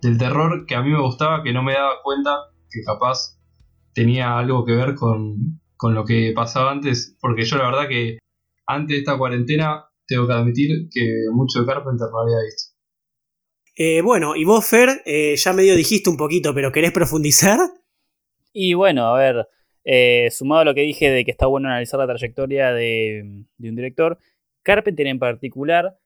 del 0.00 0.18
terror 0.18 0.66
que 0.66 0.74
a 0.74 0.82
mí 0.82 0.90
me 0.90 1.00
gustaba, 1.00 1.42
que 1.42 1.52
no 1.52 1.62
me 1.62 1.72
daba 1.72 2.02
cuenta 2.02 2.30
que 2.70 2.82
capaz 2.82 3.38
tenía 3.94 4.38
algo 4.38 4.64
que 4.64 4.72
ver 4.72 4.94
con, 4.94 5.60
lo 5.82 6.04
que 6.04 6.32
pasaba 6.34 6.70
antes, 6.70 7.16
porque 7.20 7.44
yo 7.44 7.56
la 7.56 7.70
verdad 7.70 7.88
que 7.88 8.18
antes 8.66 8.94
de 8.94 8.98
esta 8.98 9.16
cuarentena 9.16 9.86
tengo 10.06 10.26
que 10.26 10.32
admitir 10.34 10.88
que 10.90 11.24
mucho 11.32 11.60
de 11.60 11.66
Carpenter 11.66 12.08
no 12.12 12.20
había 12.20 12.44
visto. 12.44 12.74
Eh, 13.74 14.00
bueno, 14.02 14.36
y 14.36 14.44
vos, 14.44 14.66
Fer, 14.66 15.02
eh, 15.04 15.34
ya 15.36 15.52
medio 15.52 15.74
dijiste 15.74 16.08
un 16.08 16.16
poquito, 16.16 16.54
pero 16.54 16.72
¿querés 16.72 16.92
profundizar? 16.92 17.58
Y 18.52 18.74
bueno, 18.74 19.06
a 19.06 19.18
ver, 19.18 19.48
eh, 19.88 20.30
sumado 20.32 20.62
a 20.62 20.64
lo 20.64 20.74
que 20.74 20.80
dije 20.82 21.10
de 21.10 21.24
que 21.24 21.30
está 21.30 21.46
bueno 21.46 21.68
analizar 21.68 22.00
la 22.00 22.08
trayectoria 22.08 22.72
de, 22.72 23.22
un 23.60 23.76
director, 23.76 24.18
Carpenter 24.64 25.06
en 25.06 25.20
particular, 25.20 25.96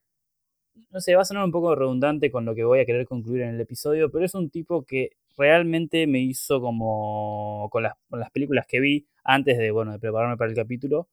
no 0.91 1.01
sé, 1.01 1.15
va 1.17 1.23
a 1.23 1.25
sonar 1.25 1.45
un 1.45 1.53
poco 1.53 1.75
redundante 1.75 2.31
con 2.31 2.45
lo 2.45 2.55
que 2.55 2.65
voy 2.65 2.81
a 2.81 2.87
querer 2.87 3.07
concluir 3.07 3.43
en 3.43 3.55
el 3.55 3.61
episodio, 3.61 4.11
pero 4.11 4.27
es 4.27 4.35
un 4.35 4.51
tipo 4.51 4.85
que 4.85 5.13
realmente 5.37 6.07
me 6.07 6.21
hizo 6.21 6.61
como 6.61 7.69
con 7.71 7.85
las, 7.85 7.95
películas 8.33 8.67
que 8.67 8.81
vi 8.81 9.07
antes 9.25 9.57
de, 9.59 9.71
bueno, 9.71 9.93
de 9.93 9.99
prepararme 9.99 10.37
para 10.37 10.51
el 10.51 10.57
capítulo, 10.57 11.09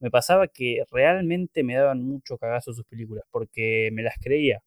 me 0.00 0.10
pasaba 0.10 0.48
que 0.48 0.84
realmente 0.92 1.64
me 1.64 1.74
daban 1.76 2.02
mucho 2.02 2.38
cagazo 2.38 2.72
sus 2.72 2.84
películas, 2.86 3.24
porque 3.30 3.90
me 3.92 4.02
las 4.02 4.16
creía. 4.20 4.62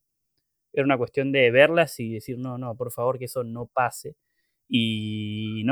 Era 0.74 0.86
una 0.86 0.98
cuestión 0.98 1.32
de 1.32 1.52
verlas 1.52 2.00
y 2.00 2.14
decir, 2.16 2.38
no, 2.40 2.58
no, 2.58 2.76
por 2.76 2.92
favor 2.92 3.20
que 3.20 3.26
eso 3.26 3.44
no 3.44 3.68
pase. 3.68 4.16
Y 4.70 5.66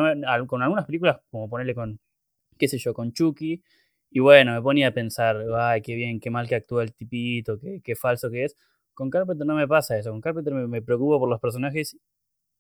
con 0.48 0.64
algunas 0.64 0.86
películas, 0.86 1.20
como 1.30 1.50
ponerle 1.50 1.76
con, 1.76 2.00
qué 2.58 2.68
sé 2.68 2.78
yo, 2.80 2.94
con 2.94 3.14
Chucky, 3.14 3.64
y 4.10 4.20
bueno, 4.20 4.54
me 4.54 4.62
ponía 4.62 4.88
a 4.88 4.92
pensar, 4.92 5.38
ay, 5.58 5.82
qué 5.82 5.96
bien, 5.96 6.20
qué 6.20 6.32
mal 6.32 6.48
que 6.48 6.56
actúa 6.56 6.84
el 6.84 6.94
tipito, 6.94 7.60
qué, 7.60 7.82
qué 7.84 7.96
falso 7.96 8.32
que 8.32 8.46
es. 8.46 8.56
Con 8.94 9.10
Carpenter 9.10 9.46
no 9.46 9.56
me 9.56 9.68
pasa 9.68 9.98
eso, 9.98 10.12
con 10.12 10.22
Carpenter 10.22 10.54
me, 10.54 10.68
me 10.68 10.82
preocupo 10.82 11.20
por 11.20 11.30
los 11.30 11.40
personajes 11.40 11.98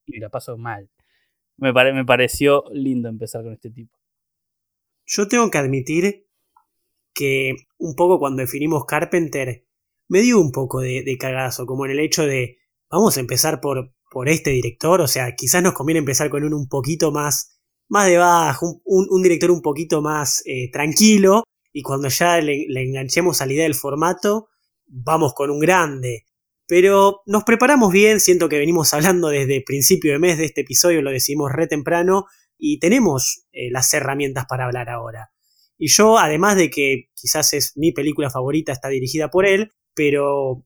y 0.06 0.20
la 0.20 0.29
paso 0.29 0.58
mal. 0.58 0.89
Me, 1.58 1.74
me 1.74 2.06
pareció 2.06 2.65
lindo 2.72 3.10
empezar 3.10 3.44
con 3.44 3.53
este 3.53 3.72
tipo. 3.72 3.98
Yo 5.06 5.27
tengo 5.27 5.50
que 5.50 5.58
admitir 5.58 6.27
que 7.13 7.56
un 7.77 7.96
poco 7.96 8.20
cuando 8.20 8.41
definimos 8.41 8.86
Carpenter 8.86 9.65
me 10.08 10.22
dio 10.22 10.39
un 10.39 10.51
poco 10.51 10.82
de, 10.82 11.17
cagazo, 11.20 11.65
como 11.65 11.86
en 11.86 11.91
el 11.91 12.00
hecho 12.00 12.25
de 12.25 12.60
vamos 12.89 13.17
a 13.17 13.20
empezar 13.20 13.60
por, 13.60 13.94
por 14.10 14.30
este 14.30 14.52
director, 14.52 15.02
o 15.02 15.08
sea, 15.08 15.36
quizás 15.36 15.62
nos 15.62 15.74
conviene 15.74 16.00
empezar 16.00 16.30
con 16.30 16.44
uno 16.44 16.58
un 16.58 16.68
poquito 16.68 17.12
más, 17.12 17.60
más 17.90 18.08
de 18.08 18.18
bajo, 18.18 18.82
un, 18.86 19.22
director 19.22 19.52
un 19.52 19.62
poquito 19.62 20.02
más 20.02 20.44
eh, 20.46 20.70
tranquilo, 20.72 21.44
y 21.74 21.82
cuando 21.82 22.10
ya 22.10 22.40
le, 22.42 22.66
enganchemos 22.70 23.42
a 23.42 23.46
la 23.46 23.54
idea 23.54 23.64
del 23.64 23.76
formato, 23.76 24.48
vamos 24.88 25.34
con 25.34 25.52
un 25.52 25.60
grande. 25.60 26.26
Pero 26.66 27.22
nos 27.26 27.44
preparamos 27.44 27.94
bien, 27.94 28.20
siento 28.20 28.50
que 28.50 28.58
venimos 28.58 28.94
hablando 28.94 29.30
desde 29.30 29.64
principio 29.66 30.12
de 30.12 30.20
mes 30.20 30.38
de 30.38 30.46
este 30.46 30.62
episodio, 30.62 31.02
lo 31.02 31.12
decimos 31.12 31.52
re 31.52 31.68
temprano, 31.68 32.26
y 32.58 32.80
tenemos 32.80 33.46
eh, 33.52 33.70
las 33.72 33.94
herramientas 33.94 34.46
para 34.50 34.66
hablar 34.66 34.90
ahora. 34.90 35.32
Y 35.78 35.90
yo, 35.90 36.18
además 36.18 36.56
de 36.56 36.70
que 36.70 37.10
quizás 37.14 37.54
es 37.54 37.74
mi 37.76 37.92
película 37.92 38.30
favorita, 38.30 38.72
está 38.72 38.90
dirigida 38.90 39.30
por 39.30 39.46
él, 39.46 39.72
pero 39.94 40.66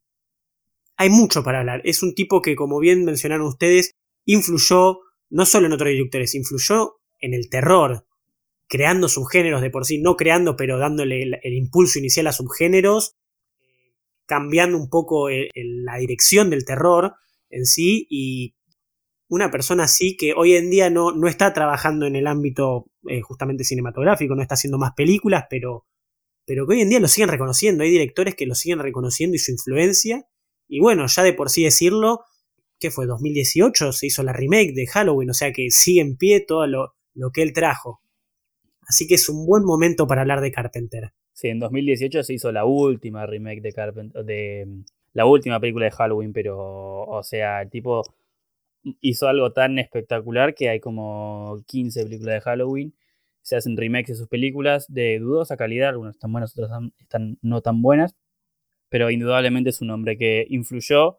hay 1.01 1.09
mucho 1.09 1.43
para 1.43 1.61
hablar. 1.61 1.81
Es 1.83 2.03
un 2.03 2.13
tipo 2.13 2.43
que, 2.43 2.55
como 2.55 2.79
bien 2.79 3.05
mencionaron 3.05 3.47
ustedes, 3.47 3.95
influyó 4.25 4.99
no 5.31 5.47
solo 5.47 5.65
en 5.65 5.73
otros 5.73 5.89
directores, 5.89 6.35
influyó 6.35 6.99
en 7.19 7.33
el 7.33 7.49
terror, 7.49 8.05
creando 8.67 9.07
subgéneros 9.07 9.61
de 9.61 9.71
por 9.71 9.85
sí, 9.85 9.99
no 9.99 10.15
creando, 10.15 10.55
pero 10.55 10.77
dándole 10.77 11.23
el 11.23 11.53
impulso 11.53 11.97
inicial 11.97 12.27
a 12.27 12.33
subgéneros 12.33 13.15
cambiando 14.27 14.77
un 14.77 14.89
poco 14.89 15.27
la 15.29 15.97
dirección 15.97 16.49
del 16.51 16.65
terror 16.65 17.15
en 17.49 17.65
sí 17.65 18.07
y 18.09 18.55
una 19.27 19.49
persona 19.49 19.85
así 19.85 20.15
que 20.15 20.33
hoy 20.33 20.55
en 20.55 20.69
día 20.69 20.89
no, 20.89 21.11
no 21.11 21.27
está 21.27 21.51
trabajando 21.51 22.05
en 22.05 22.15
el 22.15 22.27
ámbito 22.27 22.85
eh, 23.09 23.21
justamente 23.21 23.63
cinematográfico, 23.63 24.35
no 24.35 24.41
está 24.41 24.53
haciendo 24.53 24.77
más 24.77 24.91
películas, 24.95 25.45
pero, 25.49 25.87
pero 26.45 26.67
que 26.67 26.75
hoy 26.75 26.81
en 26.81 26.89
día 26.89 26.99
lo 26.99 27.07
siguen 27.07 27.29
reconociendo, 27.29 27.83
hay 27.83 27.89
directores 27.89 28.35
que 28.35 28.45
lo 28.45 28.55
siguen 28.55 28.79
reconociendo 28.79 29.35
y 29.35 29.39
su 29.39 29.51
influencia, 29.51 30.27
y 30.71 30.79
bueno, 30.79 31.05
ya 31.07 31.21
de 31.23 31.33
por 31.33 31.49
sí 31.49 31.65
decirlo, 31.65 32.21
que 32.79 32.91
fue 32.91 33.05
2018, 33.05 33.91
se 33.91 34.07
hizo 34.07 34.23
la 34.23 34.31
remake 34.31 34.71
de 34.73 34.87
Halloween, 34.87 35.29
o 35.29 35.33
sea 35.33 35.51
que 35.51 35.69
sigue 35.69 35.99
en 35.99 36.15
pie 36.15 36.39
todo 36.39 36.65
lo, 36.65 36.95
lo 37.13 37.31
que 37.31 37.41
él 37.41 37.51
trajo. 37.51 38.01
Así 38.87 39.05
que 39.05 39.15
es 39.15 39.27
un 39.27 39.45
buen 39.45 39.65
momento 39.65 40.07
para 40.07 40.21
hablar 40.21 40.39
de 40.39 40.53
Carpenter. 40.53 41.11
Sí, 41.33 41.49
en 41.49 41.59
2018 41.59 42.23
se 42.23 42.33
hizo 42.33 42.53
la 42.53 42.63
última 42.63 43.25
remake 43.25 43.61
de 43.61 43.73
Carpenter, 43.73 44.23
de 44.23 44.65
la 45.11 45.25
última 45.25 45.59
película 45.59 45.85
de 45.85 45.91
Halloween, 45.91 46.31
pero, 46.31 46.57
o 47.03 47.21
sea, 47.21 47.61
el 47.63 47.69
tipo 47.69 48.03
hizo 49.01 49.27
algo 49.27 49.51
tan 49.51 49.77
espectacular 49.77 50.55
que 50.55 50.69
hay 50.69 50.79
como 50.79 51.61
15 51.67 52.03
películas 52.05 52.35
de 52.35 52.41
Halloween. 52.41 52.93
Se 53.41 53.57
hacen 53.57 53.75
remakes 53.75 54.07
de 54.07 54.15
sus 54.15 54.29
películas 54.29 54.85
de 54.87 55.19
dudosa 55.19 55.57
calidad, 55.57 55.89
algunas 55.89 56.15
están 56.15 56.31
buenas, 56.31 56.57
otras 56.57 56.71
están 56.97 57.37
no 57.41 57.59
tan 57.61 57.81
buenas, 57.81 58.15
pero 58.91 59.09
indudablemente 59.09 59.69
es 59.69 59.81
un 59.81 59.89
hombre 59.89 60.17
que 60.17 60.45
influyó 60.49 61.17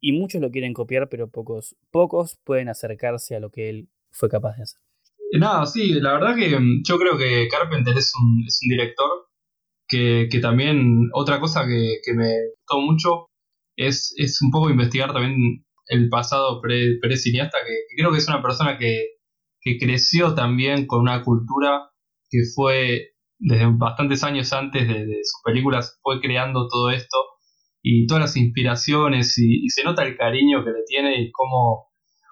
y 0.00 0.12
muchos 0.12 0.40
lo 0.40 0.50
quieren 0.52 0.72
copiar, 0.72 1.08
pero 1.08 1.28
pocos, 1.28 1.74
pocos 1.90 2.38
pueden 2.44 2.68
acercarse 2.68 3.34
a 3.34 3.40
lo 3.40 3.50
que 3.50 3.68
él 3.68 3.88
fue 4.12 4.28
capaz 4.28 4.56
de 4.56 4.62
hacer. 4.62 4.80
Nada, 5.32 5.66
sí, 5.66 5.94
la 5.94 6.12
verdad 6.12 6.36
que 6.36 6.56
mm, 6.56 6.82
yo 6.86 6.96
creo 6.98 7.18
que 7.18 7.48
Carpenter 7.48 7.98
es 7.98 8.12
un, 8.14 8.44
es 8.46 8.60
un 8.62 8.68
director 8.68 9.10
que, 9.88 10.28
que, 10.30 10.38
también, 10.38 11.10
otra 11.12 11.40
cosa 11.40 11.66
que, 11.66 11.96
que 12.04 12.14
me 12.14 12.30
gustó 12.50 12.80
mucho 12.80 13.26
es, 13.76 14.14
es, 14.16 14.40
un 14.40 14.52
poco 14.52 14.70
investigar 14.70 15.12
también 15.12 15.66
el 15.88 16.08
pasado 16.08 16.60
pre, 16.60 17.00
cineasta, 17.16 17.58
que, 17.66 17.96
creo 17.96 18.12
que 18.12 18.18
es 18.18 18.28
una 18.28 18.40
persona 18.40 18.78
que, 18.78 19.16
que 19.60 19.78
creció 19.78 20.34
también 20.34 20.86
con 20.86 21.00
una 21.00 21.24
cultura 21.24 21.90
que 22.30 22.42
fue 22.54 23.13
desde 23.38 23.66
bastantes 23.76 24.22
años 24.24 24.52
antes 24.52 24.86
de, 24.86 25.04
sus 25.22 25.42
películas, 25.44 25.98
fue 26.02 26.20
creando 26.20 26.68
todo 26.68 26.90
esto 26.90 27.16
y 27.82 28.06
todas 28.06 28.22
las 28.22 28.36
inspiraciones 28.36 29.38
y, 29.38 29.68
se 29.68 29.84
nota 29.84 30.02
el 30.02 30.16
cariño 30.16 30.64
que 30.64 30.70
le 30.70 30.84
tiene 30.86 31.20
y 31.20 31.30
cómo 31.30 31.88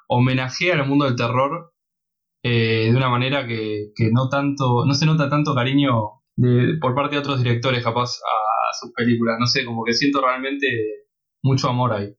homenajea 0.08 0.74
al 0.74 0.88
mundo 0.88 1.04
del 1.04 1.16
terror 1.16 1.72
eh, 2.42 2.88
de 2.90 2.96
una 2.96 3.08
manera 3.08 3.46
que, 3.46 3.92
no 4.12 4.28
tanto, 4.28 4.84
no 4.86 4.94
se 4.94 5.06
nota 5.06 5.28
tanto 5.28 5.54
cariño 5.54 6.22
de, 6.36 6.78
por 6.80 6.94
parte 6.94 7.14
de 7.14 7.20
otros 7.20 7.42
directores 7.42 7.84
capaz 7.84 8.18
a, 8.18 8.72
sus 8.80 8.90
películas. 8.94 9.36
No 9.38 9.46
sé, 9.46 9.66
como 9.66 9.84
que 9.84 9.92
siento 9.92 10.22
realmente 10.22 10.66
mucho 11.42 11.68
amor 11.68 11.92
ahí. 11.92 12.16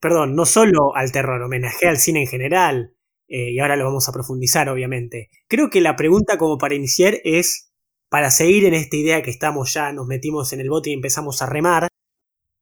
Perdón, 0.00 0.36
no 0.36 0.44
solo 0.44 0.94
al 0.94 1.10
terror, 1.10 1.42
homenaje 1.42 1.88
al 1.88 1.96
cine 1.96 2.20
en 2.20 2.28
general, 2.28 2.96
eh, 3.28 3.50
y 3.52 3.58
ahora 3.58 3.76
lo 3.76 3.84
vamos 3.84 4.08
a 4.08 4.12
profundizar, 4.12 4.68
obviamente. 4.68 5.30
Creo 5.48 5.68
que 5.70 5.80
la 5.80 5.96
pregunta 5.96 6.38
como 6.38 6.58
para 6.58 6.74
iniciar 6.74 7.14
es, 7.24 7.65
para 8.08 8.30
seguir 8.30 8.64
en 8.64 8.74
esta 8.74 8.96
idea 8.96 9.22
que 9.22 9.30
estamos 9.30 9.72
ya, 9.72 9.92
nos 9.92 10.06
metimos 10.06 10.52
en 10.52 10.60
el 10.60 10.70
bote 10.70 10.90
y 10.90 10.94
empezamos 10.94 11.42
a 11.42 11.46
remar, 11.46 11.88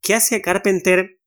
¿qué 0.02 0.14
hace 0.14 0.36
a 0.36 0.42
Carpenter 0.42 1.18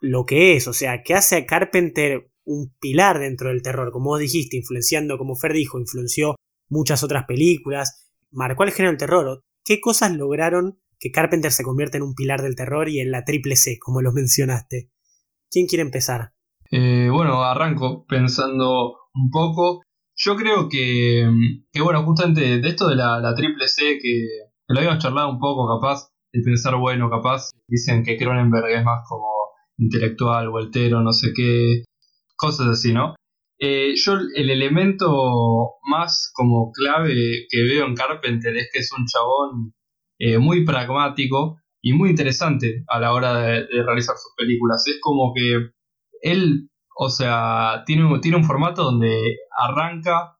lo 0.00 0.24
que 0.24 0.56
es? 0.56 0.66
O 0.68 0.72
sea, 0.72 1.02
¿qué 1.02 1.14
hace 1.14 1.36
a 1.36 1.46
Carpenter 1.46 2.32
un 2.44 2.74
pilar 2.80 3.18
dentro 3.18 3.48
del 3.48 3.62
terror, 3.62 3.92
como 3.92 4.10
vos 4.10 4.20
dijiste, 4.20 4.56
influenciando, 4.56 5.18
como 5.18 5.36
Fer 5.36 5.52
dijo, 5.52 5.78
influenció 5.78 6.36
muchas 6.68 7.02
otras 7.02 7.24
películas, 7.26 8.10
marcó 8.30 8.64
el 8.64 8.72
género 8.72 8.92
del 8.92 8.98
terror. 8.98 9.42
¿Qué 9.64 9.80
cosas 9.80 10.12
lograron 10.14 10.80
que 10.98 11.10
Carpenter 11.10 11.52
se 11.52 11.64
convierta 11.64 11.98
en 11.98 12.02
un 12.02 12.14
pilar 12.14 12.42
del 12.42 12.56
terror 12.56 12.88
y 12.88 13.00
en 13.00 13.10
la 13.10 13.24
triple 13.24 13.56
C, 13.56 13.78
como 13.78 14.00
lo 14.00 14.12
mencionaste? 14.12 14.90
¿Quién 15.50 15.66
quiere 15.66 15.82
empezar? 15.82 16.32
Eh, 16.70 17.08
bueno, 17.10 17.44
arranco 17.44 18.06
pensando 18.06 18.96
un 19.14 19.30
poco. 19.30 19.82
Yo 20.24 20.36
creo 20.36 20.68
que, 20.68 21.28
que 21.72 21.82
bueno, 21.82 22.04
justamente 22.04 22.60
de 22.60 22.68
esto 22.68 22.88
de 22.88 22.94
la, 22.94 23.34
triple 23.34 23.66
C, 23.66 23.98
que, 24.00 24.28
lo 24.68 24.78
habíamos 24.78 25.02
charlado 25.02 25.30
un 25.30 25.40
poco, 25.40 25.66
capaz, 25.66 26.10
de 26.32 26.42
pensar, 26.42 26.76
bueno, 26.76 27.10
capaz, 27.10 27.50
dicen 27.66 28.04
que 28.04 28.16
Cronenberg 28.16 28.70
es 28.70 28.84
más 28.84 29.04
como 29.08 29.26
intelectual, 29.78 30.48
voltero, 30.50 31.02
no 31.02 31.12
sé 31.12 31.32
qué, 31.34 31.82
cosas 32.36 32.68
así, 32.68 32.92
¿no? 32.92 33.16
Eh, 33.58 33.94
yo 33.96 34.14
el 34.34 34.50
elemento 34.50 35.74
más 35.88 36.30
como 36.34 36.72
clave 36.72 37.46
que 37.48 37.62
veo 37.62 37.86
en 37.86 37.94
Carpenter 37.94 38.56
es 38.56 38.70
que 38.72 38.80
es 38.80 38.90
un 38.92 39.06
chabón 39.06 39.72
eh, 40.18 40.38
muy 40.38 40.64
pragmático 40.64 41.58
y 41.80 41.92
muy 41.92 42.10
interesante 42.10 42.84
a 42.88 43.00
la 43.00 43.12
hora 43.12 43.34
de, 43.38 43.66
realizar 43.84 44.16
sus 44.16 44.32
películas. 44.36 44.86
Es 44.86 44.98
como 45.00 45.32
que 45.34 45.70
él, 46.22 46.70
o 46.94 47.08
sea, 47.08 47.82
tiene, 47.86 48.08
tiene 48.20 48.36
un 48.36 48.44
formato 48.44 48.84
donde 48.84 49.38
arranca, 49.56 50.38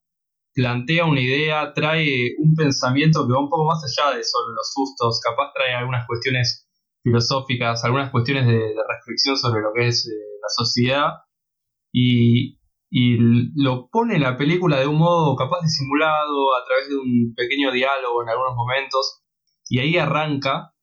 plantea 0.54 1.06
una 1.06 1.20
idea, 1.20 1.72
trae 1.72 2.34
un 2.38 2.54
pensamiento 2.54 3.26
que 3.26 3.32
va 3.32 3.40
un 3.40 3.50
poco 3.50 3.64
más 3.64 3.82
allá 3.84 4.16
de 4.16 4.22
solo 4.22 4.52
los 4.54 4.72
sustos, 4.72 5.20
capaz 5.20 5.52
trae 5.54 5.74
algunas 5.74 6.06
cuestiones 6.06 6.68
filosóficas, 7.02 7.84
algunas 7.84 8.10
cuestiones 8.10 8.46
de, 8.46 8.74
reflexión 8.88 9.36
sobre 9.36 9.62
lo 9.62 9.72
que 9.74 9.88
es 9.88 10.06
eh, 10.06 10.12
la 10.40 10.48
sociedad 10.48 11.08
y, 11.92 12.58
lo 13.54 13.88
pone 13.88 14.18
la 14.18 14.36
película 14.36 14.78
de 14.78 14.86
un 14.86 14.98
modo 14.98 15.34
capaz 15.34 15.62
disimulado 15.62 16.54
a 16.54 16.62
través 16.66 16.90
de 16.90 16.96
un 16.96 17.32
pequeño 17.34 17.72
diálogo 17.72 18.22
en 18.22 18.28
algunos 18.28 18.54
momentos 18.54 19.22
y 19.70 19.78
ahí 19.78 19.96
arranca 19.96 20.74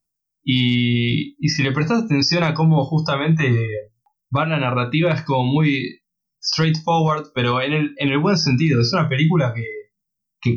y, 0.44 1.36
si 1.48 1.62
le 1.62 1.72
prestas 1.72 2.06
atención 2.06 2.44
a 2.44 2.56
cómo 2.56 2.84
justamente 2.86 3.46
va 4.36 4.46
la 4.46 4.60
narrativa 4.60 5.12
es 5.12 5.24
como 5.24 5.44
muy 5.44 6.02
straightforward 6.42 7.32
pero 7.34 7.62
en 7.62 7.74
el, 7.74 7.96
en 7.98 8.10
el 8.10 8.20
buen 8.20 8.38
sentido 8.38 8.82
es 8.82 8.94
una 8.94 9.10
película 9.10 9.54
que, 9.54 9.64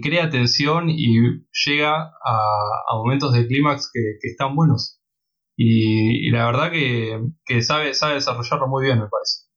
crea 0.01 0.31
tensión 0.31 0.89
y 0.89 1.19
llega 1.67 2.13
a, 2.25 2.95
momentos 2.95 3.33
de 3.33 3.47
clímax 3.47 3.91
que, 3.93 4.29
están 4.29 4.55
buenos 4.55 5.01
y, 5.57 6.31
la 6.31 6.47
verdad 6.47 6.71
que, 6.71 7.21
que 7.45 7.63
sabe, 7.63 7.93
sabe 7.93 8.15
desarrollarlo 8.15 8.69
muy 8.69 8.85
bien 8.85 8.99
me 9.01 9.09
parece 9.09 9.53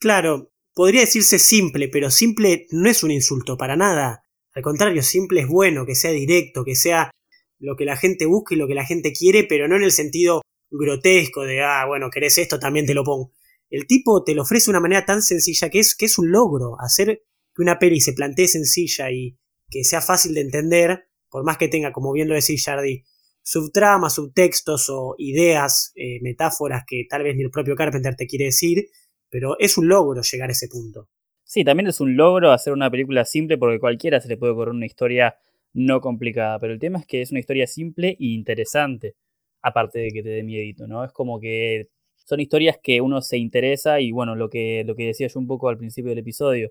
Claro, 0.00 0.52
podría 0.74 1.00
decirse 1.00 1.40
simple, 1.40 1.88
pero 1.88 2.10
simple 2.10 2.66
no 2.70 2.88
es 2.88 3.02
un 3.02 3.10
insulto 3.10 3.56
para 3.56 3.76
nada. 3.76 4.22
Al 4.54 4.62
contrario, 4.62 5.02
simple 5.02 5.40
es 5.40 5.48
bueno, 5.48 5.84
que 5.84 5.96
sea 5.96 6.12
directo, 6.12 6.64
que 6.64 6.76
sea 6.76 7.10
lo 7.58 7.74
que 7.76 7.84
la 7.84 7.96
gente 7.96 8.26
busca 8.26 8.54
y 8.54 8.58
lo 8.58 8.68
que 8.68 8.74
la 8.74 8.86
gente 8.86 9.12
quiere, 9.12 9.42
pero 9.42 9.66
no 9.66 9.76
en 9.76 9.82
el 9.82 9.90
sentido 9.90 10.42
grotesco 10.70 11.42
de, 11.42 11.62
ah, 11.62 11.84
bueno, 11.86 12.10
querés 12.10 12.38
esto, 12.38 12.60
también 12.60 12.86
te 12.86 12.94
lo 12.94 13.02
pongo. 13.02 13.32
El 13.70 13.86
tipo 13.86 14.24
te 14.24 14.34
lo 14.34 14.42
ofrece 14.42 14.66
de 14.66 14.70
una 14.70 14.80
manera 14.80 15.04
tan 15.04 15.22
sencilla 15.22 15.68
que 15.68 15.80
es, 15.80 15.94
que 15.94 16.06
es 16.06 16.18
un 16.18 16.30
logro. 16.30 16.76
Hacer 16.80 17.22
que 17.54 17.62
una 17.62 17.78
peli 17.78 18.00
se 18.00 18.12
plantee 18.12 18.48
sencilla 18.48 19.10
y 19.10 19.36
que 19.70 19.84
sea 19.84 20.00
fácil 20.00 20.34
de 20.34 20.40
entender, 20.40 21.08
por 21.28 21.44
más 21.44 21.58
que 21.58 21.68
tenga, 21.68 21.92
como 21.92 22.12
bien 22.12 22.28
lo 22.28 22.34
decía 22.34 22.56
Jardy, 22.64 23.04
subtramas, 23.42 24.14
subtextos 24.14 24.88
o 24.90 25.14
ideas, 25.18 25.92
eh, 25.96 26.18
metáforas 26.22 26.84
que 26.86 27.04
tal 27.08 27.22
vez 27.22 27.36
ni 27.36 27.42
el 27.42 27.50
propio 27.50 27.74
Carpenter 27.74 28.14
te 28.14 28.26
quiere 28.26 28.46
decir, 28.46 28.88
pero 29.30 29.58
es 29.58 29.78
un 29.78 29.88
logro 29.88 30.22
llegar 30.22 30.48
a 30.48 30.52
ese 30.52 30.68
punto. 30.68 31.08
Sí, 31.44 31.64
también 31.64 31.86
es 31.86 32.00
un 32.00 32.16
logro 32.16 32.52
hacer 32.52 32.72
una 32.72 32.90
película 32.90 33.24
simple 33.24 33.56
porque 33.56 33.80
cualquiera 33.80 34.20
se 34.20 34.28
le 34.28 34.36
puede 34.36 34.52
ocurrir 34.52 34.74
una 34.74 34.86
historia 34.86 35.36
no 35.72 36.00
complicada, 36.00 36.58
pero 36.58 36.72
el 36.72 36.78
tema 36.78 36.98
es 36.98 37.06
que 37.06 37.22
es 37.22 37.30
una 37.30 37.40
historia 37.40 37.66
simple 37.66 38.10
e 38.10 38.16
interesante, 38.18 39.16
aparte 39.62 39.98
de 39.98 40.10
que 40.10 40.22
te 40.22 40.28
dé 40.28 40.42
miedito, 40.42 40.86
¿no? 40.86 41.04
Es 41.04 41.12
como 41.12 41.40
que 41.40 41.88
son 42.28 42.40
historias 42.40 42.76
que 42.82 43.00
uno 43.00 43.22
se 43.22 43.38
interesa 43.38 44.00
y 44.00 44.12
bueno, 44.12 44.36
lo 44.36 44.50
que, 44.50 44.84
lo 44.86 44.94
que 44.94 45.06
decía 45.06 45.28
yo 45.28 45.40
un 45.40 45.46
poco 45.46 45.70
al 45.70 45.78
principio 45.78 46.10
del 46.10 46.18
episodio, 46.18 46.70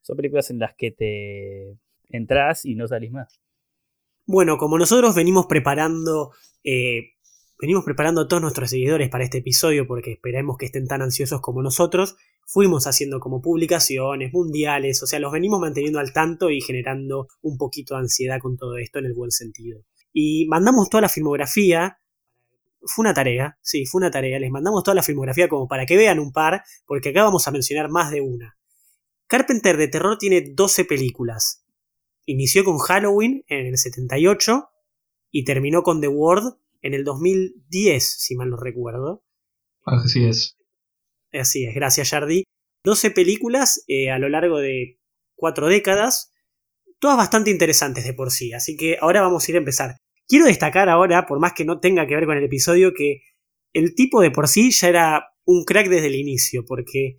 son 0.00 0.16
películas 0.16 0.48
en 0.50 0.58
las 0.60 0.74
que 0.74 0.92
te 0.92 1.76
entras 2.08 2.64
y 2.64 2.74
no 2.74 2.88
salís 2.88 3.12
más. 3.12 3.38
Bueno, 4.26 4.56
como 4.56 4.78
nosotros 4.78 5.14
venimos 5.14 5.44
preparando 5.44 6.32
eh, 6.64 7.10
venimos 7.60 7.84
preparando 7.84 8.22
a 8.22 8.28
todos 8.28 8.40
nuestros 8.40 8.70
seguidores 8.70 9.10
para 9.10 9.24
este 9.24 9.38
episodio 9.38 9.86
porque 9.86 10.12
esperamos 10.12 10.56
que 10.56 10.66
estén 10.66 10.86
tan 10.86 11.02
ansiosos 11.02 11.42
como 11.42 11.62
nosotros. 11.62 12.16
Fuimos 12.46 12.86
haciendo 12.86 13.20
como 13.20 13.42
publicaciones 13.42 14.32
mundiales, 14.32 15.02
o 15.02 15.06
sea, 15.06 15.18
los 15.18 15.32
venimos 15.32 15.60
manteniendo 15.60 15.98
al 15.98 16.14
tanto 16.14 16.50
y 16.50 16.62
generando 16.62 17.28
un 17.42 17.58
poquito 17.58 17.94
de 17.94 18.00
ansiedad 18.00 18.38
con 18.40 18.56
todo 18.56 18.78
esto 18.78 19.00
en 19.00 19.04
el 19.04 19.12
buen 19.12 19.30
sentido. 19.30 19.82
Y 20.14 20.46
mandamos 20.48 20.88
toda 20.88 21.02
la 21.02 21.08
filmografía. 21.10 21.98
Fue 22.86 23.02
una 23.02 23.14
tarea, 23.14 23.58
sí, 23.62 23.86
fue 23.86 24.00
una 24.00 24.10
tarea. 24.10 24.38
Les 24.38 24.50
mandamos 24.50 24.82
toda 24.82 24.94
la 24.94 25.02
filmografía 25.02 25.48
como 25.48 25.66
para 25.68 25.86
que 25.86 25.96
vean 25.96 26.18
un 26.18 26.32
par, 26.32 26.62
porque 26.86 27.10
acá 27.10 27.22
vamos 27.22 27.46
a 27.48 27.50
mencionar 27.50 27.90
más 27.90 28.10
de 28.10 28.20
una. 28.20 28.58
Carpenter 29.26 29.76
de 29.76 29.88
terror 29.88 30.18
tiene 30.18 30.52
12 30.54 30.84
películas. 30.84 31.64
Inició 32.26 32.64
con 32.64 32.78
Halloween 32.78 33.44
en 33.48 33.66
el 33.66 33.78
78 33.78 34.68
y 35.30 35.44
terminó 35.44 35.82
con 35.82 36.00
The 36.00 36.08
Ward 36.08 36.54
en 36.82 36.94
el 36.94 37.04
2010, 37.04 38.16
si 38.18 38.36
mal 38.36 38.50
no 38.50 38.56
recuerdo. 38.56 39.24
Así 39.84 40.24
es. 40.24 40.56
Así 41.32 41.64
es, 41.64 41.74
gracias 41.74 42.10
Jardi. 42.10 42.44
12 42.84 43.10
películas 43.10 43.82
eh, 43.88 44.10
a 44.10 44.18
lo 44.18 44.28
largo 44.28 44.58
de 44.58 45.00
cuatro 45.34 45.68
décadas, 45.68 46.32
todas 46.98 47.16
bastante 47.16 47.50
interesantes 47.50 48.04
de 48.04 48.14
por 48.14 48.30
sí, 48.30 48.52
así 48.52 48.76
que 48.76 48.98
ahora 49.00 49.22
vamos 49.22 49.46
a 49.46 49.50
ir 49.50 49.56
a 49.56 49.58
empezar. 49.58 49.96
Quiero 50.28 50.46
destacar 50.46 50.88
ahora, 50.88 51.26
por 51.26 51.38
más 51.38 51.52
que 51.52 51.64
no 51.64 51.80
tenga 51.80 52.06
que 52.06 52.14
ver 52.14 52.26
con 52.26 52.36
el 52.36 52.44
episodio, 52.44 52.92
que 52.94 53.22
el 53.72 53.94
tipo 53.94 54.20
de 54.20 54.30
por 54.30 54.48
sí 54.48 54.70
ya 54.70 54.88
era 54.88 55.26
un 55.44 55.64
crack 55.64 55.88
desde 55.88 56.06
el 56.06 56.14
inicio, 56.14 56.64
porque 56.66 57.18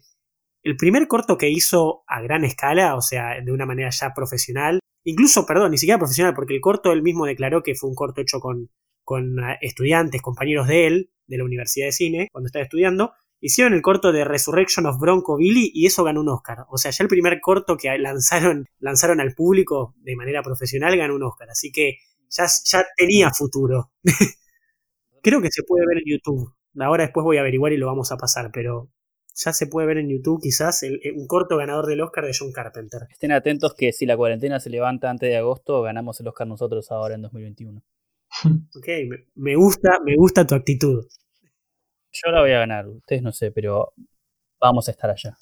el 0.64 0.78
primer 0.78 1.08
corto 1.08 1.38
que 1.38 1.50
hizo 1.50 2.04
a 2.08 2.22
gran 2.22 2.44
escala, 2.44 2.96
o 2.96 3.02
sea, 3.02 3.42
de 3.44 3.52
una 3.52 3.66
manera 3.66 3.90
ya 3.92 4.14
profesional, 4.14 4.80
incluso, 5.04 5.46
perdón, 5.46 5.72
ni 5.72 5.78
siquiera 5.78 6.00
profesional, 6.00 6.34
porque 6.34 6.56
el 6.56 6.62
corto 6.62 6.92
él 6.92 7.04
mismo 7.04 7.26
declaró 7.26 7.62
que 7.62 7.76
fue 7.76 7.90
un 7.90 7.96
corto 7.96 8.22
hecho 8.22 8.40
con 8.40 8.70
con 9.06 9.38
estudiantes, 9.62 10.22
compañeros 10.22 10.68
de 10.68 10.88
él, 10.88 11.12
de 11.28 11.38
la 11.38 11.46
Universidad 11.46 11.86
de 11.86 11.92
Cine, 11.92 12.28
cuando 12.32 12.48
estaba 12.48 12.64
estudiando, 12.64 13.14
Hicieron 13.42 13.74
el 13.74 13.82
corto 13.82 14.12
de 14.12 14.24
Resurrection 14.24 14.88
of 14.88 14.98
Bronco 14.98 15.38
Billy 15.38 15.70
y 15.74 15.86
eso 15.86 16.04
ganó 16.04 16.22
un 16.22 16.30
Oscar. 16.30 16.66
O 16.70 16.80
sea, 16.80 16.90
ya 16.92 17.04
el 17.04 17.10
primer 17.10 17.40
corto 17.42 17.78
que 17.78 17.96
lanzaron, 18.00 18.66
lanzaron 18.80 19.20
al 19.20 19.36
público 19.36 19.94
de 19.98 20.16
manera 20.16 20.42
profesional 20.42 20.98
ganó 20.98 21.16
un 21.16 21.24
Oscar. 21.24 21.50
Así 21.52 21.72
que 21.72 21.98
ya, 22.30 22.46
ya 22.66 22.86
tenía 22.98 23.32
futuro. 23.32 23.92
Creo 25.22 25.42
que 25.42 25.52
se 25.52 25.64
puede 25.64 25.86
ver 25.88 25.98
en 26.00 26.04
YouTube. 26.06 26.54
Ahora 26.80 27.04
después 27.04 27.24
voy 27.24 27.38
a 27.38 27.42
averiguar 27.42 27.74
y 27.74 27.78
lo 27.78 27.88
vamos 27.88 28.12
a 28.12 28.18
pasar, 28.18 28.52
pero 28.54 28.90
ya 29.36 29.54
se 29.54 29.68
puede 29.68 29.88
ver 29.88 29.98
en 29.98 30.10
YouTube 30.10 30.42
quizás 30.42 30.82
un 30.84 31.28
corto 31.28 31.58
ganador 31.58 31.88
del 31.88 32.02
Oscar 32.02 32.26
de 32.26 32.36
John 32.38 32.52
Carpenter. 32.52 33.08
Estén 33.12 33.32
atentos 33.32 33.74
que 33.74 33.92
si 33.92 34.06
la 34.06 34.16
cuarentena 34.16 34.60
se 34.60 34.70
levanta 34.70 35.10
antes 35.10 35.30
de 35.30 35.38
agosto, 35.38 35.82
ganamos 35.82 36.20
el 36.20 36.28
Oscar 36.28 36.48
nosotros 36.48 36.92
ahora 36.92 37.16
en 37.16 37.22
2021. 37.22 37.84
ok, 38.76 38.88
me 39.36 39.56
gusta, 39.56 40.00
me 40.04 40.16
gusta 40.16 40.46
tu 40.46 40.56
actitud. 40.56 41.06
Yo 42.12 42.32
la 42.32 42.42
voy 42.42 42.52
a 42.52 42.60
ganar, 42.60 42.88
ustedes 42.88 43.22
no 43.22 43.34
sé, 43.34 43.52
pero 43.52 43.94
vamos 44.60 44.88
a 44.88 44.92
estar 44.92 45.10
allá. 45.10 45.38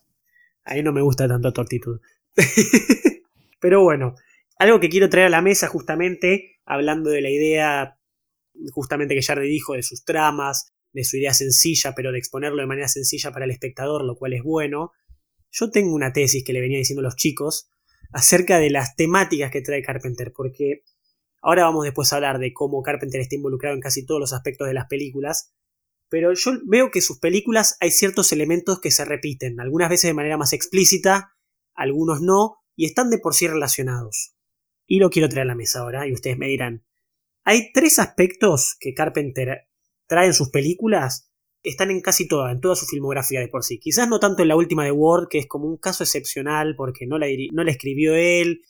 Ahí 0.64 0.82
no 0.82 0.92
me 0.92 1.02
gusta 1.02 1.28
tanto 1.28 1.54
tu 1.54 1.62
actitud. 1.62 2.00
pero 3.60 3.84
bueno, 3.84 4.16
algo 4.58 4.80
que 4.80 4.90
quiero 4.90 5.10
traer 5.10 5.28
a 5.28 5.30
la 5.30 5.42
mesa 5.42 5.68
justamente, 5.68 6.53
hablando 6.66 7.10
de 7.10 7.22
la 7.22 7.30
idea 7.30 7.98
justamente 8.72 9.16
que 9.16 9.22
Jardy 9.22 9.48
dijo, 9.48 9.74
de 9.74 9.84
sus 9.84 10.04
tramas, 10.04 10.68
de 10.92 11.04
su 11.04 11.18
idea 11.18 11.34
sencilla, 11.34 11.94
pero 11.96 12.12
de 12.12 12.20
exponerlo 12.20 12.62
de 12.62 12.68
manera 12.68 12.88
sencilla 12.88 13.32
para 13.32 13.46
el 13.46 13.52
espectador, 13.52 14.04
lo 14.04 14.16
cual 14.16 14.34
es 14.34 14.44
bueno. 14.44 14.92
Yo 15.52 15.70
tengo 15.70 15.94
una 15.94 16.14
tesis 16.14 16.44
que 16.44 16.54
le 16.54 16.62
venía 16.62 16.78
diciendo 16.78 17.02
a 17.02 17.04
los 17.04 17.16
chicos 17.16 17.70
acerca 18.12 18.60
de 18.60 18.70
las 18.70 18.96
temáticas 18.96 19.52
que 19.52 19.62
trae 19.62 19.82
Carpenter, 19.82 20.32
porque 20.36 20.84
ahora 21.42 21.66
vamos 21.66 21.84
después 21.84 22.14
a 22.14 22.18
hablar 22.18 22.40
de 22.40 22.54
cómo 22.54 22.84
Carpenter 22.84 23.22
está 23.22 23.36
involucrado 23.36 23.76
en 23.76 23.82
casi 23.82 24.06
todos 24.06 24.20
los 24.20 24.34
aspectos 24.34 24.68
de 24.68 24.76
las 24.76 24.86
películas, 24.88 25.52
pero 26.10 26.32
yo 26.34 26.52
veo 26.66 26.92
que 26.92 27.02
sus 27.02 27.20
películas 27.20 27.76
hay 27.80 27.90
ciertos 27.90 28.32
elementos 28.32 28.80
que 28.80 28.92
se 28.92 29.04
repiten, 29.04 29.60
algunas 29.60 29.90
veces 29.90 30.10
de 30.10 30.14
manera 30.14 30.38
más 30.38 30.54
explícita, 30.54 31.34
algunos 31.74 32.22
no, 32.22 32.58
y 32.76 32.86
están 32.86 33.10
de 33.10 33.18
por 33.18 33.34
sí 33.34 33.48
relacionados. 33.48 34.33
Y 34.86 35.00
lo 35.00 35.10
quiero 35.10 35.30
traer 35.30 35.44
a 35.44 35.50
la 35.50 35.56
mesa 35.56 35.80
ahora, 35.80 36.08
y 36.08 36.14
ustedes 36.14 36.38
me 36.38 36.48
dirán, 36.48 36.86
hay 37.44 37.72
tres 37.74 38.00
aspectos 38.00 38.76
que 38.80 38.94
Carpenter 38.94 39.68
trae 40.08 40.28
en 40.28 40.34
sus 40.34 40.50
películas, 40.50 41.32
están 41.62 41.92
en 41.92 42.02
casi 42.02 42.28
toda, 42.28 42.52
en 42.52 42.60
toda 42.60 42.76
su 42.76 42.86
filmografía 42.86 43.40
de 43.40 43.48
por 43.48 43.64
sí. 43.64 43.80
Quizás 43.80 44.08
no 44.08 44.20
tanto 44.20 44.42
en 44.42 44.50
la 44.50 44.56
última 44.56 44.84
de 44.84 44.92
Ward, 44.92 45.28
que 45.30 45.40
es 45.40 45.48
como 45.48 45.66
un 45.66 45.78
caso 45.78 46.04
excepcional 46.04 46.76
porque 46.76 47.08
no 47.08 47.18
la, 47.18 47.28
no 47.52 47.64
la 47.64 47.72
escribió 47.72 48.16
él, 48.16 48.62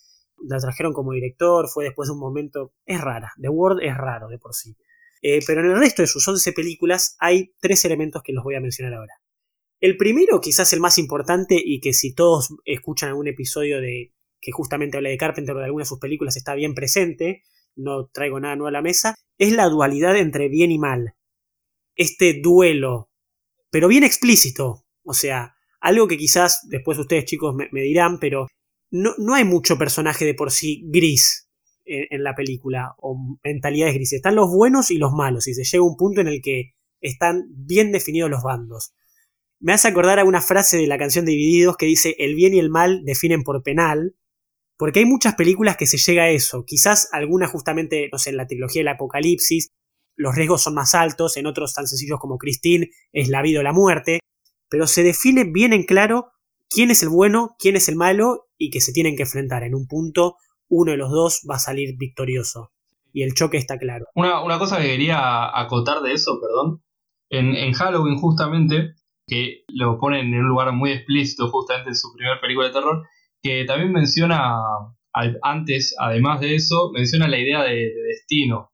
la 0.47 0.59
trajeron 0.59 0.93
como 0.93 1.13
director, 1.13 1.67
fue 1.67 1.85
después 1.85 2.07
de 2.07 2.13
un 2.13 2.19
momento... 2.19 2.73
Es 2.85 3.01
rara, 3.01 3.31
The 3.41 3.49
Ward 3.49 3.81
es 3.81 3.95
raro 3.97 4.27
de 4.27 4.37
por 4.37 4.53
sí. 4.53 4.75
Eh, 5.21 5.39
pero 5.47 5.61
en 5.61 5.71
el 5.71 5.79
resto 5.79 6.01
de 6.01 6.07
sus 6.07 6.27
11 6.27 6.51
películas 6.51 7.15
hay 7.19 7.53
tres 7.59 7.85
elementos 7.85 8.21
que 8.23 8.33
los 8.33 8.43
voy 8.43 8.55
a 8.55 8.59
mencionar 8.59 8.93
ahora. 8.93 9.13
El 9.79 9.97
primero, 9.97 10.39
quizás 10.39 10.71
el 10.73 10.79
más 10.79 10.97
importante, 10.97 11.61
y 11.63 11.79
que 11.79 11.93
si 11.93 12.13
todos 12.13 12.55
escuchan 12.65 13.09
algún 13.09 13.27
episodio 13.27 13.81
de 13.81 14.13
que 14.43 14.51
justamente 14.51 14.97
habla 14.97 15.09
de 15.09 15.17
Carpenter 15.17 15.55
o 15.55 15.59
de 15.59 15.65
alguna 15.65 15.83
de 15.83 15.87
sus 15.87 15.99
películas 15.99 16.35
está 16.35 16.53
bien 16.53 16.75
presente, 16.75 17.43
no 17.75 18.07
traigo 18.07 18.39
nada 18.39 18.55
nuevo 18.55 18.67
a 18.67 18.71
la 18.71 18.81
mesa, 18.81 19.15
es 19.37 19.53
la 19.53 19.69
dualidad 19.69 20.17
entre 20.17 20.49
bien 20.49 20.71
y 20.71 20.77
mal. 20.77 21.15
Este 21.95 22.41
duelo, 22.43 23.09
pero 23.71 23.87
bien 23.87 24.03
explícito. 24.03 24.85
O 25.03 25.13
sea, 25.13 25.55
algo 25.79 26.07
que 26.07 26.17
quizás 26.17 26.67
después 26.69 26.99
ustedes 26.99 27.25
chicos 27.25 27.55
me, 27.55 27.81
dirán, 27.81 28.19
pero 28.19 28.47
no, 28.91 29.13
no 29.17 29.33
hay 29.33 29.45
mucho 29.45 29.77
personaje 29.77 30.25
de 30.25 30.33
por 30.33 30.51
sí 30.51 30.83
gris 30.87 31.49
en, 31.85 32.23
la 32.23 32.35
película, 32.35 32.95
o 32.97 33.37
mentalidades 33.43 33.95
grises. 33.95 34.17
Están 34.17 34.35
los 34.35 34.49
buenos 34.49 34.91
y 34.91 34.97
los 34.97 35.11
malos, 35.11 35.47
y 35.47 35.53
se 35.53 35.63
llega 35.63 35.81
a 35.81 35.87
un 35.87 35.97
punto 35.97 36.21
en 36.21 36.27
el 36.27 36.41
que 36.41 36.71
están 37.01 37.43
bien 37.49 37.91
definidos 37.91 38.29
los 38.29 38.43
bandos. 38.43 38.93
Me 39.59 39.73
hace 39.73 39.87
acordar 39.87 40.19
a 40.19 40.25
una 40.25 40.41
frase 40.41 40.77
de 40.77 40.87
la 40.87 40.97
canción 40.97 41.25
Divididos 41.25 41.77
que 41.77 41.85
dice 41.85 42.15
el 42.19 42.35
bien 42.35 42.53
y 42.53 42.59
el 42.59 42.69
mal 42.69 43.03
definen 43.03 43.43
por 43.43 43.63
penal, 43.63 44.15
porque 44.83 44.99
hay 44.99 45.05
muchas 45.05 45.35
películas 45.35 45.77
que 45.77 45.87
se 45.87 45.97
llega 45.97 46.23
a 46.23 46.29
eso, 46.29 46.65
quizás 46.67 47.07
algunas 47.13 47.49
justamente, 47.49 48.09
no 48.11 48.17
sé, 48.17 48.31
en 48.31 48.35
la 48.35 48.47
trilogía 48.47 48.81
del 48.81 48.89
Apocalipsis, 48.89 49.71
los 50.17 50.35
riesgos 50.35 50.61
son 50.61 50.73
más 50.73 50.93
altos, 50.93 51.37
en 51.37 51.45
otros 51.45 51.73
tan 51.73 51.87
sencillos 51.87 52.19
como 52.19 52.37
Christine 52.37 52.89
es 53.13 53.29
la 53.29 53.41
vida 53.41 53.61
o 53.61 53.63
la 53.63 53.71
muerte, 53.71 54.19
pero 54.69 54.85
se 54.85 55.01
define 55.01 55.45
bien 55.45 55.71
en 55.71 55.85
claro 55.85 56.33
quién 56.69 56.91
es 56.91 57.01
el 57.01 57.07
bueno, 57.07 57.55
quién 57.57 57.77
es 57.77 57.87
el 57.87 57.95
malo 57.95 58.49
y 58.57 58.71
que 58.71 58.81
se 58.81 58.91
tienen 58.91 59.15
que 59.15 59.23
enfrentar 59.23 59.63
en 59.63 59.73
un 59.73 59.87
punto 59.87 60.35
uno 60.67 60.91
de 60.91 60.97
los 60.97 61.11
dos 61.11 61.47
va 61.49 61.55
a 61.55 61.59
salir 61.59 61.95
victorioso. 61.97 62.73
Y 63.13 63.23
el 63.23 63.35
choque 63.35 63.55
está 63.55 63.77
claro. 63.77 64.07
Una, 64.15 64.59
cosa 64.59 64.81
que 64.81 64.87
quería 64.87 65.57
acotar 65.57 66.01
de 66.01 66.11
eso, 66.11 66.41
perdón. 66.41 66.83
En, 67.29 67.71
Halloween, 67.71 68.17
justamente, 68.17 68.95
que 69.27 69.63
lo 69.69 69.97
ponen 69.97 70.33
en 70.33 70.41
un 70.41 70.49
lugar 70.49 70.73
muy 70.73 70.91
explícito, 70.91 71.49
justamente 71.49 71.91
en 71.91 71.95
su 71.95 72.11
primera 72.13 72.41
película 72.41 72.67
de 72.67 72.73
terror, 72.73 73.07
que 73.43 73.65
también 73.65 73.91
menciona, 73.91 74.57
antes, 75.43 75.95
además 75.99 76.39
de 76.39 76.55
eso, 76.55 76.91
menciona 76.93 77.27
la 77.27 77.37
idea 77.37 77.61
de, 77.63 77.91
destino. 78.07 78.71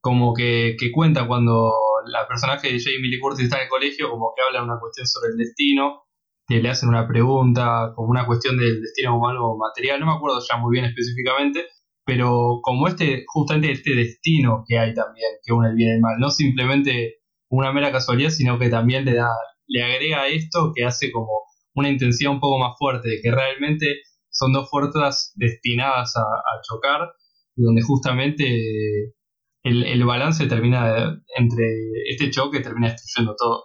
Como 0.00 0.34
que, 0.34 0.76
cuenta 0.94 1.26
cuando 1.28 1.72
la 2.06 2.26
personaje 2.26 2.72
de 2.72 2.80
Jamie 2.80 3.10
Lee 3.10 3.20
Curtis 3.20 3.44
está 3.44 3.58
en 3.58 3.64
el 3.64 3.68
colegio, 3.68 4.10
como 4.10 4.32
que 4.34 4.42
habla 4.42 4.64
una 4.64 4.80
cuestión 4.80 5.06
sobre 5.06 5.30
el 5.32 5.36
destino 5.36 6.02
que 6.48 6.62
le 6.62 6.68
hacen 6.68 6.88
una 6.88 7.08
pregunta, 7.08 7.92
como 7.94 8.08
una 8.10 8.24
cuestión 8.24 8.56
del 8.56 8.80
destino 8.80 9.12
como 9.12 9.28
algo 9.28 9.58
material, 9.58 9.98
no 9.98 10.06
me 10.06 10.12
acuerdo 10.12 10.40
ya 10.48 10.56
muy 10.56 10.72
bien 10.72 10.84
específicamente, 10.84 11.66
pero 12.04 12.60
como 12.62 12.86
este, 12.86 13.24
justamente 13.26 13.72
este 13.72 13.96
destino 13.96 14.64
que 14.66 14.78
hay 14.78 14.94
también, 14.94 15.26
que 15.42 15.52
une 15.52 15.70
el 15.70 15.74
bien 15.74 15.90
y 15.90 15.94
el 15.94 16.00
mal, 16.00 16.20
no 16.20 16.30
simplemente 16.30 17.16
una 17.50 17.72
mera 17.72 17.90
casualidad, 17.90 18.30
sino 18.30 18.60
que 18.60 18.68
también 18.68 19.04
le 19.04 19.14
da, 19.14 19.28
le 19.66 19.82
agrega 19.82 20.28
esto 20.28 20.72
que 20.72 20.84
hace 20.84 21.10
como 21.10 21.46
una 21.74 21.90
intención 21.90 22.34
un 22.34 22.40
poco 22.40 22.58
más 22.58 22.76
fuerte, 22.78 23.08
de 23.08 23.20
que 23.20 23.30
realmente 23.30 24.02
son 24.38 24.52
dos 24.52 24.68
fuerzas 24.70 25.32
destinadas 25.36 26.16
a, 26.16 26.22
chocar, 26.62 27.08
donde 27.54 27.82
justamente 27.82 29.14
el, 29.62 30.04
balance 30.04 30.46
termina 30.46 31.20
entre 31.36 31.64
este 32.08 32.30
choque 32.30 32.60
termina 32.60 32.92
destruyendo 32.92 33.34
todo. 33.36 33.64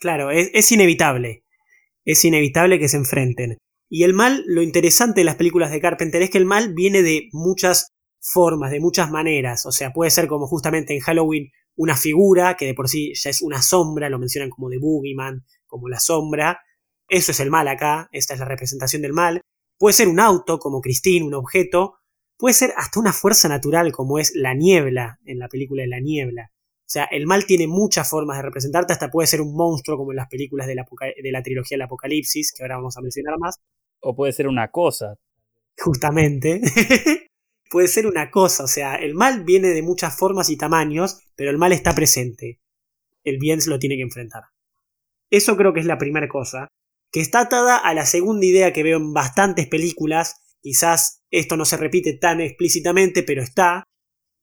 Claro, 0.00 0.30
es 0.30 0.72
inevitable 0.72 1.42
es 2.04 2.24
inevitable 2.24 2.78
que 2.78 2.88
se 2.88 2.96
enfrenten. 2.96 3.58
Y 3.88 4.04
el 4.04 4.14
mal, 4.14 4.42
lo 4.46 4.62
interesante 4.62 5.20
de 5.20 5.24
las 5.24 5.36
películas 5.36 5.70
de 5.70 5.80
Carpenter 5.80 6.22
es 6.22 6.30
que 6.30 6.38
el 6.38 6.46
mal 6.46 6.72
viene 6.74 7.02
de 7.02 7.28
muchas 7.32 7.88
formas, 8.20 8.70
de 8.70 8.80
muchas 8.80 9.10
maneras. 9.10 9.66
O 9.66 9.72
sea, 9.72 9.92
puede 9.92 10.10
ser 10.10 10.28
como 10.28 10.46
justamente 10.46 10.94
en 10.94 11.00
Halloween 11.00 11.50
una 11.76 11.96
figura, 11.96 12.56
que 12.56 12.66
de 12.66 12.74
por 12.74 12.88
sí 12.88 13.12
ya 13.14 13.30
es 13.30 13.42
una 13.42 13.62
sombra, 13.62 14.08
lo 14.08 14.18
mencionan 14.18 14.50
como 14.50 14.68
de 14.68 14.78
Boogeyman, 14.78 15.44
como 15.66 15.88
la 15.88 16.00
sombra. 16.00 16.60
Eso 17.12 17.32
es 17.32 17.40
el 17.40 17.50
mal 17.50 17.68
acá, 17.68 18.08
esta 18.10 18.32
es 18.32 18.40
la 18.40 18.46
representación 18.46 19.02
del 19.02 19.12
mal. 19.12 19.42
Puede 19.78 19.92
ser 19.92 20.08
un 20.08 20.18
auto, 20.18 20.58
como 20.58 20.80
Christine, 20.80 21.26
un 21.26 21.34
objeto. 21.34 21.98
Puede 22.38 22.54
ser 22.54 22.72
hasta 22.74 22.98
una 22.98 23.12
fuerza 23.12 23.50
natural, 23.50 23.92
como 23.92 24.18
es 24.18 24.32
la 24.34 24.54
niebla, 24.54 25.18
en 25.26 25.38
la 25.38 25.48
película 25.48 25.82
de 25.82 25.88
la 25.88 26.00
niebla. 26.00 26.50
O 26.54 26.88
sea, 26.88 27.04
el 27.04 27.26
mal 27.26 27.44
tiene 27.44 27.66
muchas 27.66 28.08
formas 28.08 28.38
de 28.38 28.44
representarte, 28.44 28.94
hasta 28.94 29.10
puede 29.10 29.26
ser 29.26 29.42
un 29.42 29.54
monstruo 29.54 29.98
como 29.98 30.12
en 30.12 30.16
las 30.16 30.28
películas 30.28 30.66
de 30.66 30.74
la, 30.74 30.86
de 31.22 31.32
la 31.32 31.42
trilogía 31.42 31.76
del 31.76 31.82
Apocalipsis, 31.82 32.54
que 32.56 32.62
ahora 32.62 32.76
vamos 32.76 32.96
a 32.96 33.02
mencionar 33.02 33.38
más. 33.38 33.60
O 34.00 34.16
puede 34.16 34.32
ser 34.32 34.48
una 34.48 34.70
cosa. 34.70 35.18
Justamente. 35.76 36.62
puede 37.70 37.88
ser 37.88 38.06
una 38.06 38.30
cosa, 38.30 38.64
o 38.64 38.68
sea, 38.68 38.94
el 38.94 39.14
mal 39.14 39.44
viene 39.44 39.68
de 39.68 39.82
muchas 39.82 40.16
formas 40.16 40.48
y 40.48 40.56
tamaños, 40.56 41.20
pero 41.36 41.50
el 41.50 41.58
mal 41.58 41.72
está 41.72 41.94
presente. 41.94 42.58
El 43.22 43.36
bien 43.36 43.60
se 43.60 43.68
lo 43.68 43.78
tiene 43.78 43.96
que 43.96 44.02
enfrentar. 44.02 44.44
Eso 45.28 45.58
creo 45.58 45.74
que 45.74 45.80
es 45.80 45.86
la 45.86 45.98
primera 45.98 46.26
cosa, 46.26 46.68
que 47.12 47.20
está 47.20 47.40
atada 47.40 47.76
a 47.76 47.94
la 47.94 48.06
segunda 48.06 48.46
idea 48.46 48.72
que 48.72 48.82
veo 48.82 48.96
en 48.96 49.12
bastantes 49.12 49.68
películas, 49.68 50.36
quizás 50.60 51.22
esto 51.30 51.56
no 51.56 51.64
se 51.64 51.76
repite 51.76 52.14
tan 52.14 52.40
explícitamente, 52.40 53.22
pero 53.22 53.42
está, 53.42 53.84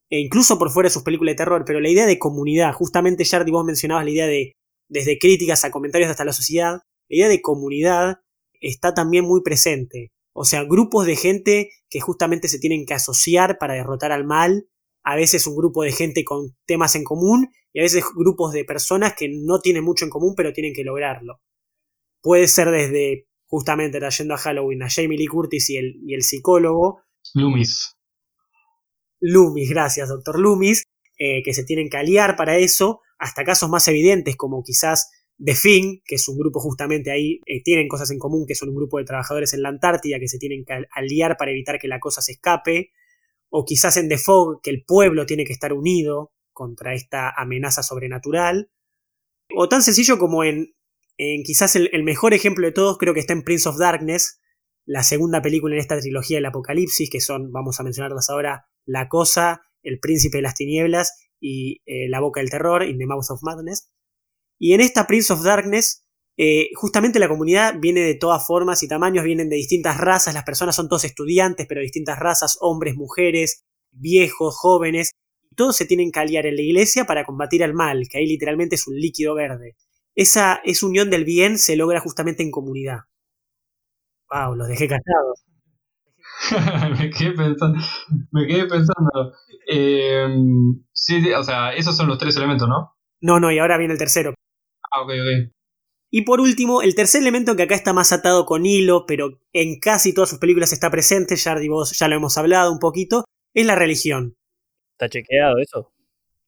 e 0.10 0.20
incluso 0.20 0.58
por 0.60 0.72
fuera 0.72 0.88
de 0.88 0.94
sus 0.94 1.04
películas 1.04 1.34
de 1.34 1.38
terror, 1.38 1.64
pero 1.66 1.80
la 1.80 1.90
idea 1.90 2.06
de 2.06 2.20
comunidad, 2.20 2.74
justamente 2.74 3.26
Jardy 3.26 3.52
vos 3.52 3.66
mencionabas 3.66 4.06
la 4.06 4.12
idea 4.12 4.28
de 4.28 4.54
desde 4.88 5.20
críticas 5.20 5.66
a 5.66 5.72
comentarios 5.72 6.10
hasta 6.10 6.26
la 6.26 6.34
sociedad, 6.34 6.80
la 7.10 7.16
idea 7.16 7.28
de 7.28 7.42
comunidad 7.42 8.18
está 8.60 8.94
también 8.94 9.26
muy 9.26 9.42
presente. 9.42 10.12
O 10.34 10.46
sea, 10.46 10.64
grupos 10.64 11.06
de 11.06 11.16
gente 11.16 11.70
que 11.90 12.00
justamente 12.00 12.48
se 12.48 12.60
tienen 12.60 12.86
que 12.86 12.94
asociar 12.94 13.58
para 13.60 13.74
derrotar 13.76 14.12
al 14.12 14.26
mal, 14.26 14.68
a 15.04 15.16
veces 15.16 15.48
un 15.48 15.56
grupo 15.56 15.84
de 15.84 15.92
gente 15.92 16.24
con 16.24 16.56
temas 16.66 16.96
en 16.96 17.04
común 17.04 17.50
y 17.74 17.80
a 17.80 17.84
veces 17.84 18.04
grupos 18.16 18.54
de 18.54 18.66
personas 18.66 19.14
que 19.16 19.28
no 19.30 19.60
tienen 19.60 19.84
mucho 19.84 20.06
en 20.06 20.12
común 20.12 20.34
pero 20.36 20.54
tienen 20.54 20.74
que 20.74 20.84
lograrlo. 20.84 21.40
Puede 22.22 22.48
ser 22.48 22.70
desde, 22.70 23.28
justamente 23.46 24.00
trayendo 24.00 24.34
a 24.34 24.38
Halloween, 24.38 24.84
a 24.84 24.90
Jamie 24.90 25.18
Lee 25.18 25.28
Curtis 25.28 25.70
y 25.70 25.78
el, 25.78 25.96
y 26.06 26.14
el 26.14 26.24
psicólogo. 26.24 27.02
Loomis. 27.34 27.96
Loomis, 29.20 29.70
gracias, 29.70 30.10
doctor 30.10 30.40
Loomis, 30.40 30.84
eh, 31.18 31.44
que 31.44 31.54
se 31.54 31.64
tienen 31.64 31.90
que 31.90 31.98
aliar 31.98 32.36
para 32.36 32.58
eso, 32.58 33.02
hasta 33.18 33.44
casos 33.44 33.70
más 33.70 33.88
evidentes 33.88 34.36
como 34.38 34.64
quizás 34.64 35.10
The 35.44 35.56
Fing, 35.56 36.02
que 36.06 36.16
es 36.16 36.28
un 36.28 36.38
grupo 36.38 36.60
justamente 36.60 37.12
ahí, 37.12 37.42
eh, 37.46 37.62
tienen 37.64 37.88
cosas 37.88 38.12
en 38.12 38.20
común, 38.20 38.46
que 38.48 38.56
son 38.56 38.70
un 38.70 38.76
grupo 38.76 38.98
de 38.98 39.06
trabajadores 39.06 39.54
en 39.54 39.62
la 39.62 39.70
Antártida 39.70 40.20
que 40.20 40.28
se 40.28 40.38
tienen 40.38 40.66
que 40.66 40.86
aliar 40.92 41.38
para 41.38 41.52
evitar 41.52 41.80
que 41.80 41.88
la 41.88 42.00
cosa 42.00 42.22
se 42.22 42.34
escape, 42.34 42.92
o 43.50 43.66
quizás 43.66 43.98
en 43.98 44.10
The 44.10 44.18
Fog, 44.18 44.62
que 44.62 44.70
el 44.70 44.84
pueblo 44.86 45.26
tiene 45.26 45.46
que 45.46 45.54
estar 45.54 45.74
unido 45.74 46.32
contra 46.52 46.94
esta 46.94 47.32
amenaza 47.36 47.84
sobrenatural, 47.84 48.70
o 49.56 49.70
tan 49.70 49.82
sencillo 49.82 50.20
como 50.20 50.44
en 50.44 50.74
En 51.22 51.44
quizás 51.44 51.76
el, 51.76 52.04
mejor 52.06 52.34
ejemplo 52.34 52.66
de 52.66 52.72
todos 52.72 52.98
creo 52.98 53.14
que 53.14 53.20
está 53.20 53.34
en 53.34 53.44
Prince 53.44 53.68
of 53.68 53.78
Darkness, 53.78 54.40
la 54.86 55.04
segunda 55.04 55.42
película 55.42 55.76
en 55.76 55.82
esta 55.82 56.00
trilogía 56.00 56.38
del 56.38 56.46
Apocalipsis, 56.46 57.10
que 57.10 57.20
son, 57.20 57.52
vamos 57.52 57.78
a 57.78 57.84
mencionarlas 57.84 58.30
ahora, 58.30 58.68
La 58.86 59.10
Cosa, 59.10 59.62
El 59.84 60.00
Príncipe 60.00 60.38
de 60.38 60.44
las 60.44 60.56
Tinieblas 60.56 61.12
y 61.42 61.82
eh, 61.86 62.08
La 62.08 62.22
Boca 62.22 62.40
del 62.40 62.50
Terror, 62.50 62.84
In 62.84 62.98
the 62.98 63.06
Mouth 63.06 63.32
of 63.32 63.44
Madness. 63.44 63.92
Y 64.58 64.74
en 64.74 64.80
esta 64.80 65.08
Prince 65.08 65.34
of 65.34 65.44
Darkness, 65.44 66.06
eh, 66.38 66.70
justamente 66.76 67.20
la 67.20 67.28
comunidad 67.28 67.76
viene 67.82 68.00
de 68.00 68.16
todas 68.16 68.48
formas 68.48 68.82
y 68.82 68.88
tamaños, 68.88 69.26
vienen 69.26 69.50
de 69.50 69.58
distintas 69.58 69.98
razas, 69.98 70.34
las 70.34 70.46
personas 70.46 70.74
son 70.74 70.88
todos 70.88 71.04
estudiantes, 71.04 71.68
pero 71.68 71.80
de 71.80 71.88
distintas 71.88 72.18
razas, 72.18 72.58
hombres, 72.62 72.96
mujeres, 72.96 73.66
viejos, 73.92 74.56
jóvenes, 74.56 75.12
todos 75.58 75.76
se 75.76 75.86
tienen 75.86 76.14
que 76.14 76.20
aliar 76.22 76.46
en 76.46 76.56
la 76.56 76.62
iglesia 76.62 77.04
para 77.04 77.26
combatir 77.26 77.62
al 77.62 77.74
mal, 77.74 78.08
que 78.10 78.20
ahí 78.20 78.26
literalmente 78.26 78.76
es 78.76 78.88
un 78.88 78.96
líquido 78.96 79.36
verde. 79.36 79.76
Esa, 80.20 80.60
esa 80.66 80.86
unión 80.86 81.10
del 81.10 81.24
bien 81.24 81.58
se 81.58 81.78
logra 81.78 82.02
justamente 82.02 82.44
en 82.44 82.52
comunidad. 82.52 83.06
Wow, 84.30 84.54
los 84.54 84.68
dejé 84.68 84.86
callados. 84.90 85.46
me 87.00 87.10
quedé 87.10 87.32
pensando. 87.32 87.80
Me 88.30 88.46
quedé 88.46 88.66
pensando. 88.66 89.34
Eh, 89.66 90.28
sí, 90.92 91.32
o 91.32 91.42
sea, 91.42 91.74
esos 91.74 91.96
son 91.96 92.08
los 92.08 92.18
tres 92.18 92.36
elementos, 92.36 92.68
¿no? 92.68 92.98
No, 93.22 93.40
no, 93.40 93.50
y 93.50 93.60
ahora 93.60 93.78
viene 93.78 93.94
el 93.94 93.98
tercero. 93.98 94.34
Ah, 94.92 95.04
ok, 95.04 95.12
ok. 95.12 95.54
Y 96.12 96.24
por 96.24 96.42
último, 96.42 96.82
el 96.82 96.96
tercer 96.96 97.22
elemento 97.22 97.56
que 97.56 97.64
acá 97.64 97.76
está 97.76 97.94
más 97.94 98.12
atado 98.12 98.46
con 98.46 98.66
hilo, 98.66 99.06
pero 99.06 99.40
en 99.54 99.80
casi 99.80 100.14
todas 100.14 100.30
sus 100.30 100.40
películas 100.40 100.74
está 100.74 100.92
presente, 100.92 101.38
Jardy 101.38 101.70
vos 101.70 101.98
ya 101.98 102.10
lo 102.10 102.16
hemos 102.18 102.38
hablado 102.38 102.74
un 102.74 102.80
poquito, 102.80 103.24
es 103.54 103.66
la 103.66 103.76
religión. 103.76 104.36
¿Está 104.98 105.08
chequeado 105.08 105.60
eso? 105.60 105.94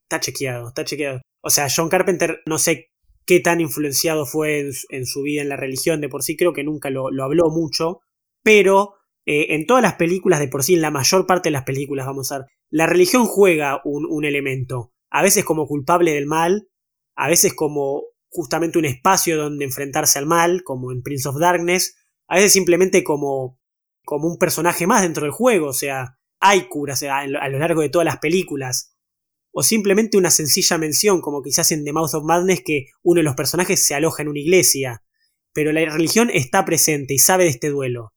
Está 0.03 0.19
chequeado, 0.19 0.67
está 0.67 0.83
chequeado. 0.83 1.21
O 1.41 1.49
sea, 1.49 1.67
John 1.73 1.87
Carpenter 1.87 2.41
no 2.45 2.57
sé 2.57 2.90
qué 3.25 3.39
tan 3.39 3.61
influenciado 3.61 4.25
fue 4.25 4.71
en, 4.89 5.05
su 5.05 5.21
vida 5.21 5.41
en 5.41 5.49
la 5.49 5.57
religión, 5.57 6.01
de 6.01 6.09
por 6.09 6.23
sí 6.23 6.35
creo 6.35 6.53
que 6.53 6.63
nunca 6.63 6.89
lo, 6.89 7.07
habló 7.23 7.49
mucho, 7.49 7.99
pero 8.43 8.93
eh, 9.25 9.55
en 9.55 9.65
todas 9.65 9.83
las 9.83 9.95
películas, 9.95 10.39
de 10.39 10.47
por 10.47 10.63
sí, 10.63 10.73
en 10.73 10.81
la 10.81 10.91
mayor 10.91 11.25
parte 11.27 11.49
de 11.49 11.53
las 11.53 11.63
películas, 11.63 12.05
vamos 12.05 12.31
a 12.31 12.39
ver, 12.39 12.47
la 12.69 12.87
religión 12.87 13.25
juega 13.25 13.81
un, 13.83 14.25
elemento, 14.25 14.93
a 15.09 15.21
veces 15.21 15.43
como 15.43 15.67
culpable 15.67 16.13
del 16.13 16.25
mal, 16.25 16.67
a 17.15 17.27
veces 17.27 17.53
como 17.53 18.03
justamente 18.29 18.79
un 18.79 18.85
espacio 18.85 19.37
donde 19.37 19.65
enfrentarse 19.65 20.17
al 20.17 20.25
mal, 20.25 20.63
como 20.63 20.91
en 20.91 21.01
Prince 21.01 21.27
of 21.27 21.37
Darkness, 21.37 21.95
a 22.27 22.35
veces 22.35 22.53
simplemente 22.53 23.03
como, 23.03 23.59
como 24.05 24.27
un 24.27 24.37
personaje 24.37 24.87
más 24.87 25.01
dentro 25.01 25.23
del 25.23 25.33
juego, 25.33 25.67
o 25.67 25.73
sea, 25.73 26.17
hay 26.39 26.67
curas 26.69 27.03
a, 27.03 27.27
lo 27.27 27.59
largo 27.59 27.81
de 27.81 27.89
todas 27.89 28.05
las 28.05 28.17
películas, 28.17 28.95
o 29.51 29.63
simplemente 29.63 30.17
una 30.17 30.31
sencilla 30.31 30.77
mención, 30.77 31.21
como 31.21 31.41
quizás 31.41 31.71
en 31.71 31.83
The 31.83 31.93
Mouth 31.93 32.13
of 32.13 32.23
Madness, 32.23 32.61
que 32.65 32.85
uno 33.03 33.19
de 33.19 33.23
los 33.23 33.35
personajes 33.35 33.85
se 33.85 33.93
aloja 33.93 34.23
en 34.23 34.29
una 34.29 34.39
iglesia, 34.39 35.03
pero 35.53 35.71
la 35.71 35.85
religión 35.85 36.29
está 36.33 36.63
presente 36.65 37.13
y 37.13 37.19
sabe 37.19 37.43
de 37.43 37.49
este 37.49 37.69
duelo. 37.69 38.13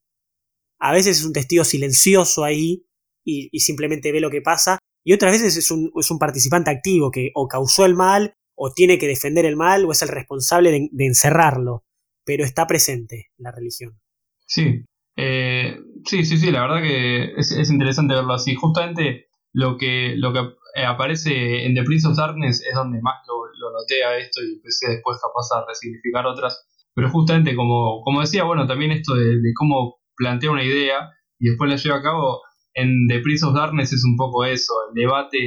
A 0.79 0.93
veces 0.93 1.19
es 1.19 1.25
un 1.25 1.33
testigo 1.33 1.65
silencioso 1.65 2.45
ahí 2.45 2.87
y, 3.25 3.59
simplemente 3.61 4.13
ve 4.13 4.21
lo 4.21 4.31
que 4.31 4.43
pasa, 4.43 4.79
y 5.05 5.13
otras 5.13 5.33
veces 5.33 5.57
es 5.57 5.71
un, 5.71 5.91
es 5.99 6.11
un 6.11 6.19
participante 6.19 6.71
activo 6.71 7.11
que 7.11 7.31
o 7.35 7.49
causó 7.49 7.85
el 7.85 7.95
mal 7.95 8.35
o 8.55 8.73
tiene 8.73 8.99
que 8.99 9.09
defender 9.09 9.45
el 9.45 9.57
mal 9.57 9.85
o 9.85 9.93
es 9.93 10.03
el 10.03 10.09
responsable 10.09 10.71
de, 10.71 11.05
encerrarlo, 11.05 11.85
pero 12.25 12.45
está 12.45 12.67
presente 12.67 13.31
la 13.39 13.51
religión. 13.51 13.99
Sí, 14.47 14.85
eh, 15.17 15.77
sí, 16.05 16.25
sí, 16.25 16.39
sí, 16.39 16.51
la 16.51 16.63
verdad 16.63 16.83
que 16.83 17.33
es, 17.37 17.71
interesante 17.71 18.15
verlo 18.15 18.35
así. 18.35 18.55
Justamente 18.55 19.27
lo 19.53 19.77
que, 19.77 20.15
lo 20.17 20.33
que 20.33 20.41
eh, 20.75 20.85
aparece 20.85 21.65
en 21.65 21.75
The 21.75 21.83
Prince 21.85 22.09
of 22.09 22.17
Darkness 22.17 22.63
es 22.63 22.75
donde 22.75 23.01
más 23.01 23.17
lo, 23.27 23.71
noté 23.73 24.05
a 24.05 24.17
esto 24.19 24.43
y 24.43 24.55
empecé 24.55 24.91
después 24.91 25.19
capaz 25.21 25.57
a 25.57 25.67
resignificar 25.67 26.27
otras. 26.27 26.69
Pero 26.95 27.11
justamente 27.11 27.57
como, 27.57 28.03
como 28.03 28.21
decía, 28.21 28.45
bueno, 28.45 28.67
también 28.67 28.93
esto 28.93 29.15
de, 29.15 29.41
de 29.41 29.53
cómo 29.57 29.97
plantea 30.17 30.51
una 30.51 30.63
idea 30.63 31.11
y 31.39 31.49
después 31.49 31.71
la 31.71 31.77
lleva 31.77 31.97
a 31.97 32.03
cabo, 32.03 32.43
en 32.75 33.07
The 33.09 33.21
Prince 33.21 33.47
of 33.47 33.55
Darkness 33.55 33.93
es 33.93 34.05
un 34.05 34.17
poco 34.17 34.45
eso, 34.45 34.73
el 34.89 34.95
debate 34.95 35.39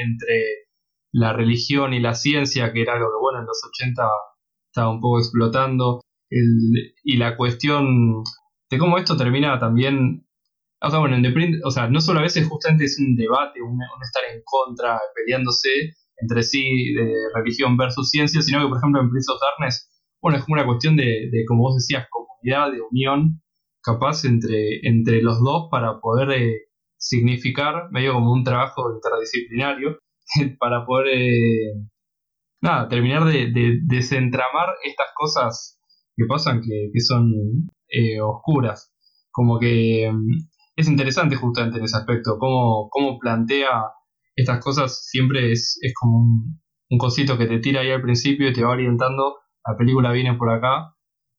entre 0.00 0.64
la 1.12 1.32
religión 1.32 1.94
y 1.94 2.00
la 2.00 2.14
ciencia, 2.14 2.72
que 2.72 2.82
era 2.82 2.94
algo 2.94 3.06
que, 3.06 3.20
bueno, 3.20 3.40
en 3.40 3.46
los 3.46 3.60
80 3.64 4.02
estaba 4.70 4.90
un 4.90 5.00
poco 5.00 5.18
explotando, 5.18 6.00
y 6.30 7.16
la 7.16 7.36
cuestión 7.36 8.24
de 8.70 8.78
cómo 8.78 8.98
esto 8.98 9.16
termina 9.16 9.58
también, 9.58 10.23
o 10.86 10.90
sea, 10.90 10.98
bueno, 10.98 11.16
o 11.64 11.70
sea, 11.70 11.88
no 11.88 12.00
solo 12.00 12.20
a 12.20 12.22
veces 12.22 12.46
justamente 12.46 12.84
es 12.84 12.98
un 12.98 13.16
debate, 13.16 13.60
un, 13.62 13.78
estar 14.02 14.22
en 14.32 14.42
contra, 14.44 15.00
peleándose 15.14 15.68
entre 16.16 16.42
sí 16.42 16.92
de 16.94 17.12
religión 17.34 17.76
versus 17.76 18.10
ciencia, 18.10 18.42
sino 18.42 18.62
que, 18.62 18.68
por 18.68 18.78
ejemplo, 18.78 19.00
en 19.00 19.10
Prince 19.10 19.32
of 19.32 19.40
Darkness, 19.40 19.90
bueno, 20.22 20.38
es 20.38 20.44
como 20.44 20.54
una 20.54 20.66
cuestión 20.66 20.96
de, 20.96 21.30
como 21.46 21.62
vos 21.62 21.74
decías, 21.76 22.06
comunidad, 22.10 22.72
de 22.72 22.80
unión, 22.80 23.42
capaz 23.82 24.24
entre, 24.24 24.80
entre 24.82 25.20
los 25.20 25.40
dos 25.40 25.68
para 25.70 26.00
poder 26.00 26.30
eh, 26.30 26.60
significar 26.96 27.90
medio 27.90 28.14
como 28.14 28.32
un 28.32 28.44
trabajo 28.44 28.82
interdisciplinario 28.94 29.98
para 30.58 30.86
poder 30.86 31.08
eh, 31.08 31.74
nada, 32.62 32.88
terminar 32.88 33.24
de, 33.24 33.52
desentramar 33.82 34.70
estas 34.82 35.08
cosas 35.14 35.78
que 36.16 36.24
pasan 36.26 36.62
que, 36.62 37.00
son 37.00 37.32
eh, 37.88 38.20
oscuras. 38.20 38.92
Como 39.30 39.58
que 39.58 40.10
mm, 40.10 40.53
es 40.76 40.88
interesante 40.88 41.36
justamente 41.36 41.78
en 41.78 41.84
ese 41.84 41.96
aspecto, 41.96 42.36
cómo, 42.38 42.88
cómo 42.90 43.18
plantea 43.18 43.68
estas 44.36 44.62
cosas 44.62 45.06
siempre 45.06 45.52
es, 45.52 45.78
es 45.80 45.92
como 45.94 46.18
un, 46.18 46.98
cosito 46.98 47.36
que 47.36 47.46
te 47.46 47.58
tira 47.58 47.80
ahí 47.80 47.90
al 47.90 48.02
principio 48.02 48.48
y 48.48 48.52
te 48.52 48.62
va 48.62 48.70
orientando, 48.70 49.38
la 49.66 49.76
película 49.76 50.12
viene 50.12 50.34
por 50.34 50.50
acá 50.50 50.94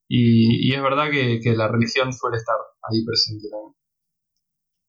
y, 0.10 0.74
es 0.74 0.82
verdad 0.82 1.10
que, 1.10 1.40
que 1.42 1.54
la 1.56 1.70
religión 1.70 2.12
suele 2.12 2.38
estar 2.38 2.56
ahí 2.84 3.06
presente 3.06 3.48
también. 3.50 3.74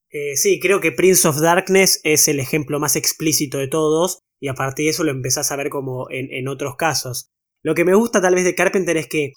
Eh, 0.09 0.35
sí, 0.37 0.59
creo 0.59 0.79
que 0.79 0.91
Prince 0.91 1.27
of 1.27 1.39
Darkness 1.39 1.99
es 2.03 2.27
el 2.27 2.39
ejemplo 2.39 2.79
más 2.79 2.95
explícito 2.95 3.57
de 3.57 3.67
todos, 3.67 4.19
y 4.39 4.47
a 4.47 4.53
partir 4.53 4.85
de 4.85 4.91
eso 4.91 5.03
lo 5.03 5.11
empezás 5.11 5.51
a 5.51 5.55
ver 5.55 5.69
como 5.69 6.07
en, 6.09 6.47
otros 6.47 6.75
casos. 6.75 7.29
Lo 7.63 7.75
que 7.75 7.85
me 7.85 7.95
gusta 7.95 8.21
tal 8.21 8.35
vez 8.35 8.43
de 8.43 8.55
Carpenter 8.55 8.97
es 8.97 9.07
que 9.07 9.33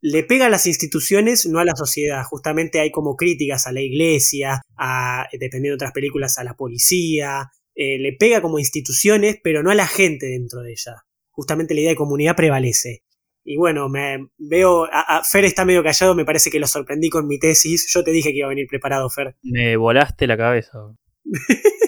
le 0.00 0.22
pega 0.24 0.46
a 0.46 0.50
las 0.50 0.66
instituciones, 0.66 1.46
no 1.46 1.58
a 1.58 1.64
la 1.64 1.74
sociedad. 1.74 2.22
Justamente 2.24 2.80
hay 2.80 2.90
como 2.90 3.16
críticas 3.16 3.66
a 3.66 3.72
la 3.72 3.80
iglesia, 3.80 4.62
a, 4.76 5.26
dependiendo 5.32 5.70
de 5.70 5.74
otras 5.74 5.92
películas, 5.92 6.38
a 6.38 6.44
la 6.44 6.54
policía. 6.54 7.50
Eh, 7.74 7.98
le 7.98 8.12
pega 8.12 8.42
como 8.42 8.58
instituciones, 8.58 9.38
pero 9.42 9.62
no 9.62 9.70
a 9.70 9.74
la 9.74 9.86
gente 9.86 10.26
dentro 10.26 10.62
de 10.62 10.72
ella. 10.72 11.02
Justamente 11.30 11.74
la 11.74 11.80
idea 11.80 11.90
de 11.90 11.96
comunidad 11.96 12.36
prevalece. 12.36 13.02
Y 13.44 13.56
bueno, 13.56 13.88
me 13.88 14.28
veo. 14.36 14.86
A, 14.92 15.22
Fer 15.24 15.44
está 15.44 15.64
medio 15.64 15.82
callado, 15.82 16.14
me 16.14 16.24
parece 16.24 16.50
que 16.50 16.60
lo 16.60 16.66
sorprendí 16.66 17.08
con 17.08 17.26
mi 17.26 17.38
tesis. 17.38 17.90
Yo 17.94 18.04
te 18.04 18.10
dije 18.10 18.30
que 18.30 18.38
iba 18.38 18.46
a 18.46 18.50
venir 18.50 18.66
preparado, 18.68 19.08
Fer. 19.08 19.36
Me 19.42 19.76
volaste 19.76 20.26
la 20.26 20.36
cabeza. 20.36 20.78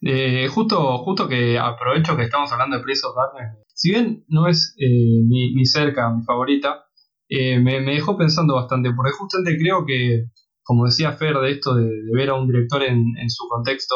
Eh, 0.00 0.46
justo, 0.46 0.98
justo 0.98 1.28
que 1.28 1.58
aprovecho 1.58 2.16
que 2.16 2.22
estamos 2.22 2.52
hablando 2.52 2.76
de 2.76 2.84
Prince 2.84 3.04
of 3.04 3.16
Darkness. 3.16 3.64
Si 3.74 3.90
bien 3.90 4.24
no 4.28 4.46
es 4.46 4.76
eh, 4.78 5.22
ni, 5.26 5.66
cerca 5.66 6.08
mi 6.14 6.22
favorita, 6.22 6.84
eh, 7.28 7.58
me, 7.60 7.80
dejó 7.80 8.16
pensando 8.16 8.54
bastante, 8.54 8.92
porque 8.92 9.12
justamente 9.12 9.58
creo 9.60 9.84
que, 9.86 10.24
como 10.62 10.86
decía 10.86 11.12
Fer, 11.12 11.36
de 11.38 11.50
esto 11.52 11.74
de, 11.74 11.88
ver 12.12 12.30
a 12.30 12.34
un 12.34 12.46
director 12.46 12.82
en, 12.82 13.04
su 13.28 13.46
contexto, 13.48 13.94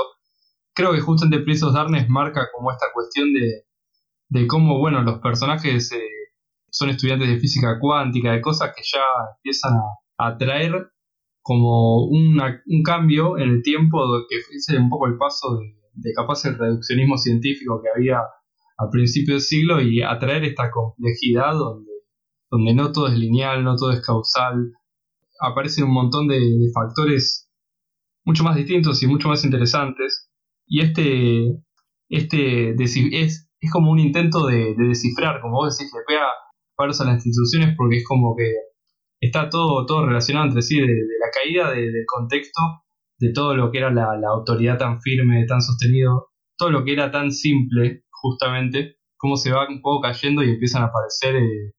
creo 0.74 0.92
que 0.92 1.00
justamente 1.00 1.44
Prince 1.44 1.64
of 1.64 1.74
Darkness 1.74 2.08
marca 2.08 2.48
como 2.52 2.70
esta 2.70 2.86
cuestión 2.92 3.32
de, 3.32 3.64
de 4.28 4.46
cómo, 4.46 4.78
bueno, 4.78 5.02
los 5.02 5.20
personajes 5.20 5.90
son 6.70 6.88
estudiantes 6.90 7.28
de 7.28 7.38
física 7.38 7.78
cuántica, 7.78 8.32
de 8.32 8.40
cosas 8.40 8.72
que 8.74 8.82
ya 8.82 9.00
empiezan 9.36 9.74
a, 10.18 10.36
traer 10.38 10.72
como 11.42 12.06
un 12.06 12.82
cambio 12.84 13.36
en 13.36 13.50
el 13.50 13.62
tiempo 13.62 13.98
que 14.28 14.40
fuese 14.40 14.78
un 14.78 14.88
poco 14.88 15.06
el 15.06 15.18
paso 15.18 15.58
de, 15.94 16.12
capaz 16.14 16.44
el 16.44 16.56
reduccionismo 16.56 17.18
científico 17.18 17.80
que 17.82 17.88
había 17.94 18.18
a 18.18 18.90
principios 18.90 19.36
del 19.36 19.40
siglo 19.42 19.80
y 19.80 20.02
atraer 20.02 20.44
esta 20.44 20.70
complejidad 20.70 21.54
donde, 21.54 21.91
donde 22.52 22.74
no 22.74 22.92
todo 22.92 23.08
es 23.08 23.14
lineal, 23.14 23.64
no 23.64 23.76
todo 23.76 23.90
es 23.92 24.02
causal, 24.02 24.72
aparecen 25.40 25.84
un 25.84 25.94
montón 25.94 26.28
de, 26.28 26.38
factores 26.74 27.48
mucho 28.24 28.44
más 28.44 28.54
distintos 28.54 29.02
y 29.02 29.06
mucho 29.06 29.28
más 29.28 29.44
interesantes. 29.44 30.30
Y 30.66 30.82
este, 30.82 31.48
este 32.10 32.74
es, 32.80 33.48
es 33.58 33.72
como 33.72 33.90
un 33.90 33.98
intento 33.98 34.46
de, 34.46 34.74
de 34.76 34.88
descifrar, 34.88 35.40
como 35.40 35.56
vos 35.56 35.76
decís, 35.76 35.92
le 35.92 36.00
pega 36.06 36.26
paros 36.76 37.00
a 37.00 37.04
las 37.04 37.24
instituciones 37.24 37.74
porque 37.76 37.96
es 37.96 38.04
como 38.06 38.36
que 38.36 38.52
está 39.18 39.48
todo, 39.48 39.86
todo 39.86 40.06
relacionado 40.06 40.48
entre 40.48 40.62
sí, 40.62 40.78
de, 40.78 40.86
la 40.86 41.30
caída 41.32 41.70
del 41.70 42.04
contexto, 42.06 42.60
de 43.18 43.32
todo 43.32 43.56
lo 43.56 43.70
que 43.70 43.78
era 43.78 43.90
la, 43.90 44.28
autoridad 44.28 44.76
tan 44.76 45.00
firme, 45.00 45.46
tan 45.46 45.62
sostenido, 45.62 46.28
todo 46.58 46.70
lo 46.70 46.84
que 46.84 46.92
era 46.92 47.10
tan 47.10 47.30
simple, 47.30 48.04
justamente, 48.10 48.96
cómo 49.16 49.36
se 49.36 49.52
va 49.52 49.66
un 49.68 49.80
poco 49.80 50.02
cayendo 50.02 50.42
y 50.42 50.50
empiezan 50.50 50.82
a 50.82 50.86
aparecer 50.86 51.36
eh, 51.36 51.72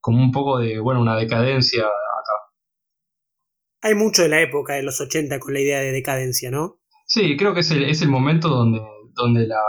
como 0.00 0.22
un 0.22 0.32
poco 0.32 0.58
de, 0.58 0.78
bueno, 0.78 1.00
una 1.00 1.16
decadencia 1.16 1.82
acá. 1.82 2.32
Hay 3.82 3.94
mucho 3.94 4.22
de 4.22 4.28
la 4.28 4.40
época 4.40 4.74
de 4.74 4.82
los 4.82 5.00
80 5.00 5.38
con 5.38 5.54
la 5.54 5.60
idea 5.60 5.80
de 5.80 5.92
decadencia, 5.92 6.50
¿no? 6.50 6.80
Sí, 7.06 7.36
creo 7.36 7.54
que 7.54 7.60
es 7.60 7.70
el, 7.70 7.84
es 7.84 8.02
el 8.02 8.08
momento 8.08 8.48
donde, 8.48 8.80
donde 9.14 9.46
la, 9.46 9.62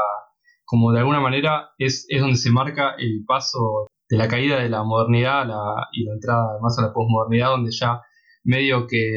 como 0.71 0.93
de 0.93 0.99
alguna 0.99 1.19
manera, 1.19 1.71
es, 1.77 2.05
es 2.07 2.21
donde 2.21 2.37
se 2.37 2.51
marca 2.51 2.95
el 2.97 3.25
paso 3.27 3.87
de 4.09 4.17
la 4.17 4.27
caída 4.27 4.59
de 4.59 4.69
la 4.69 4.83
modernidad 4.83 5.45
y 5.91 6.05
la 6.05 6.13
entrada 6.13 6.51
además 6.51 6.77
a 6.79 6.83
la 6.83 6.93
posmodernidad, 6.93 7.49
donde 7.49 7.71
ya 7.71 8.01
medio 8.43 8.87
que 8.87 9.11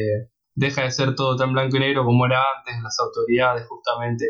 deja 0.53 0.83
de 0.83 0.91
ser 0.91 1.15
todo 1.15 1.35
tan 1.35 1.53
blanco 1.53 1.77
y 1.77 1.79
negro 1.79 2.03
como 2.03 2.25
era 2.25 2.41
antes, 2.57 2.75
las 2.81 2.99
autoridades 2.99 3.65
justamente 3.67 4.25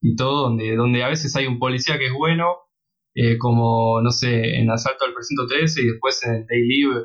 y 0.00 0.16
todo, 0.16 0.42
donde, 0.42 0.76
donde 0.76 1.02
a 1.02 1.08
veces 1.08 1.34
hay 1.36 1.46
un 1.46 1.58
policía 1.58 1.98
que 1.98 2.06
es 2.06 2.12
bueno, 2.12 2.56
eh, 3.22 3.36
como, 3.36 4.00
no 4.00 4.10
sé, 4.10 4.56
en 4.56 4.70
Asalto 4.70 5.04
al 5.04 5.12
Precinto 5.12 5.46
13 5.46 5.82
y 5.82 5.86
después 5.88 6.24
en 6.24 6.46
Day 6.46 6.62
Live, 6.62 7.02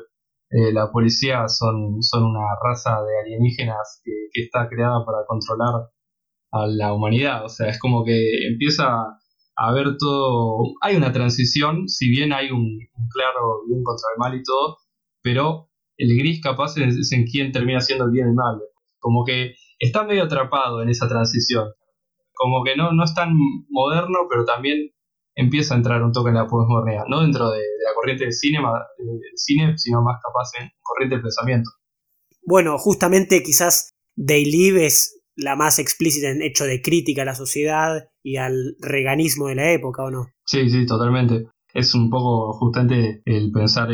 eh, 0.48 0.72
la 0.72 0.90
policía 0.90 1.46
son, 1.46 2.02
son 2.02 2.24
una 2.24 2.40
raza 2.64 3.02
de 3.02 3.18
alienígenas 3.20 4.00
que, 4.02 4.12
está 4.32 4.66
creada 4.66 5.04
para 5.04 5.26
controlar 5.26 5.90
a 6.52 6.66
la 6.68 6.94
humanidad, 6.94 7.44
o 7.44 7.50
sea, 7.50 7.68
es 7.68 7.78
como 7.78 8.02
que 8.02 8.48
empieza 8.48 8.86
a 9.56 9.72
ver 9.74 9.98
todo, 9.98 10.72
hay 10.80 10.96
una 10.96 11.12
transición, 11.12 11.86
si 11.86 12.08
bien 12.08 12.32
hay 12.32 12.50
un, 12.50 12.78
claro 13.12 13.64
bien 13.68 13.82
contra 13.82 14.08
el 14.14 14.18
mal 14.18 14.40
y 14.40 14.42
todo, 14.42 14.78
pero 15.22 15.68
el 15.98 16.16
gris 16.16 16.40
capaz 16.42 16.78
es, 16.78 17.12
en 17.12 17.26
quien 17.26 17.52
termina 17.52 17.80
siendo 17.80 18.06
el 18.06 18.12
bien 18.12 18.28
y 18.28 18.30
el 18.30 18.34
mal, 18.34 18.58
como 19.00 19.22
que 19.26 19.54
está 19.78 20.04
medio 20.04 20.24
atrapado 20.24 20.80
en 20.82 20.88
esa 20.88 21.08
transición. 21.08 21.68
Como 22.32 22.64
que 22.64 22.76
no, 22.76 22.92
no 22.92 23.04
es 23.04 23.14
tan 23.14 23.34
moderno, 23.70 24.18
pero 24.28 24.44
también 24.44 24.90
empieza 25.36 25.74
a 25.74 25.76
entrar 25.76 26.02
un 26.02 26.12
toque 26.12 26.30
en 26.30 26.36
la 26.36 26.46
posmodernidad, 26.46 27.04
no 27.08 27.20
dentro 27.20 27.50
de, 27.50 27.58
la 27.58 27.94
corriente 27.94 28.24
del 28.24 28.32
cine, 28.32 28.58
cine, 29.36 29.78
sino 29.78 30.02
más 30.02 30.20
capaz 30.22 30.50
en 30.60 30.70
corriente 30.82 31.16
de 31.16 31.22
pensamiento. 31.22 31.70
Bueno, 32.42 32.78
justamente 32.78 33.42
quizás 33.42 33.94
Day 34.16 34.44
Live 34.44 34.86
es 34.86 35.22
la 35.36 35.54
más 35.54 35.78
explícita 35.78 36.30
en 36.30 36.42
hecho 36.42 36.64
de 36.64 36.80
crítica 36.80 37.22
a 37.22 37.26
la 37.26 37.34
sociedad 37.34 38.08
y 38.22 38.36
al 38.36 38.76
reganismo 38.80 39.48
de 39.48 39.54
la 39.54 39.72
época, 39.72 40.04
¿o 40.04 40.10
no? 40.10 40.26
Sí, 40.46 40.68
sí, 40.70 40.86
totalmente. 40.86 41.48
Es 41.74 41.94
un 41.94 42.08
poco 42.08 42.54
justamente 42.54 43.20
el 43.26 43.52
pensar, 43.52 43.90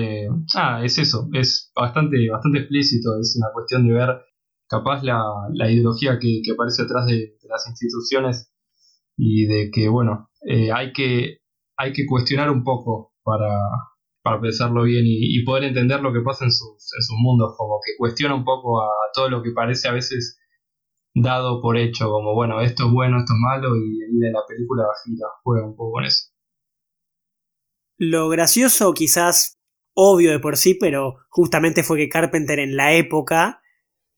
ah, 0.54 0.84
es 0.84 0.98
eso, 0.98 1.28
es 1.32 1.72
bastante, 1.74 2.16
bastante 2.30 2.60
explícito, 2.60 3.18
es 3.20 3.36
una 3.36 3.52
cuestión 3.52 3.86
de 3.88 3.94
ver 3.94 4.08
capaz 4.68 5.02
la, 5.02 5.20
la 5.52 5.70
ideología 5.70 6.18
que, 6.18 6.40
aparece 6.52 6.82
atrás 6.82 7.06
de, 7.06 7.36
las 7.48 7.66
instituciones 7.68 8.50
y 9.16 9.46
de 9.46 9.70
que, 9.70 9.88
bueno, 9.88 10.30
eh, 10.46 10.70
hay, 10.72 10.92
que, 10.92 11.38
hay 11.76 11.92
que 11.92 12.06
cuestionar 12.06 12.50
un 12.50 12.64
poco 12.64 13.14
para, 13.22 13.48
para 14.22 14.40
pensarlo 14.40 14.84
bien 14.84 15.04
y, 15.06 15.44
poder 15.44 15.64
entender 15.64 16.00
lo 16.00 16.12
que 16.12 16.20
pasa 16.20 16.44
en 16.44 16.52
sus, 16.52 16.70
en 16.70 17.02
sus 17.02 17.16
mundos, 17.18 17.54
como 17.56 17.80
que 17.84 17.92
cuestiona 17.98 18.34
un 18.34 18.44
poco 18.44 18.80
a, 18.80 18.88
todo 19.14 19.28
lo 19.28 19.42
que 19.42 19.50
parece 19.50 19.88
a 19.88 19.92
veces 19.92 20.38
dado 21.14 21.60
por 21.60 21.76
hecho, 21.76 22.08
como 22.08 22.34
bueno, 22.34 22.60
esto 22.60 22.86
es 22.86 22.92
bueno, 22.92 23.18
esto 23.18 23.34
es 23.34 23.38
malo, 23.38 23.76
y 23.76 24.24
en 24.24 24.32
la 24.32 24.40
película 24.48 24.84
gira, 25.04 25.26
juega 25.42 25.66
un 25.66 25.76
poco 25.76 25.92
con 25.92 26.04
eso. 26.04 26.32
Lo 27.98 28.28
gracioso, 28.28 28.94
quizás 28.94 29.58
obvio 29.94 30.30
de 30.30 30.40
por 30.40 30.56
sí, 30.56 30.74
pero 30.74 31.16
justamente 31.28 31.82
fue 31.82 31.98
que 31.98 32.08
Carpenter 32.08 32.58
en 32.58 32.76
la 32.76 32.94
época 32.94 33.60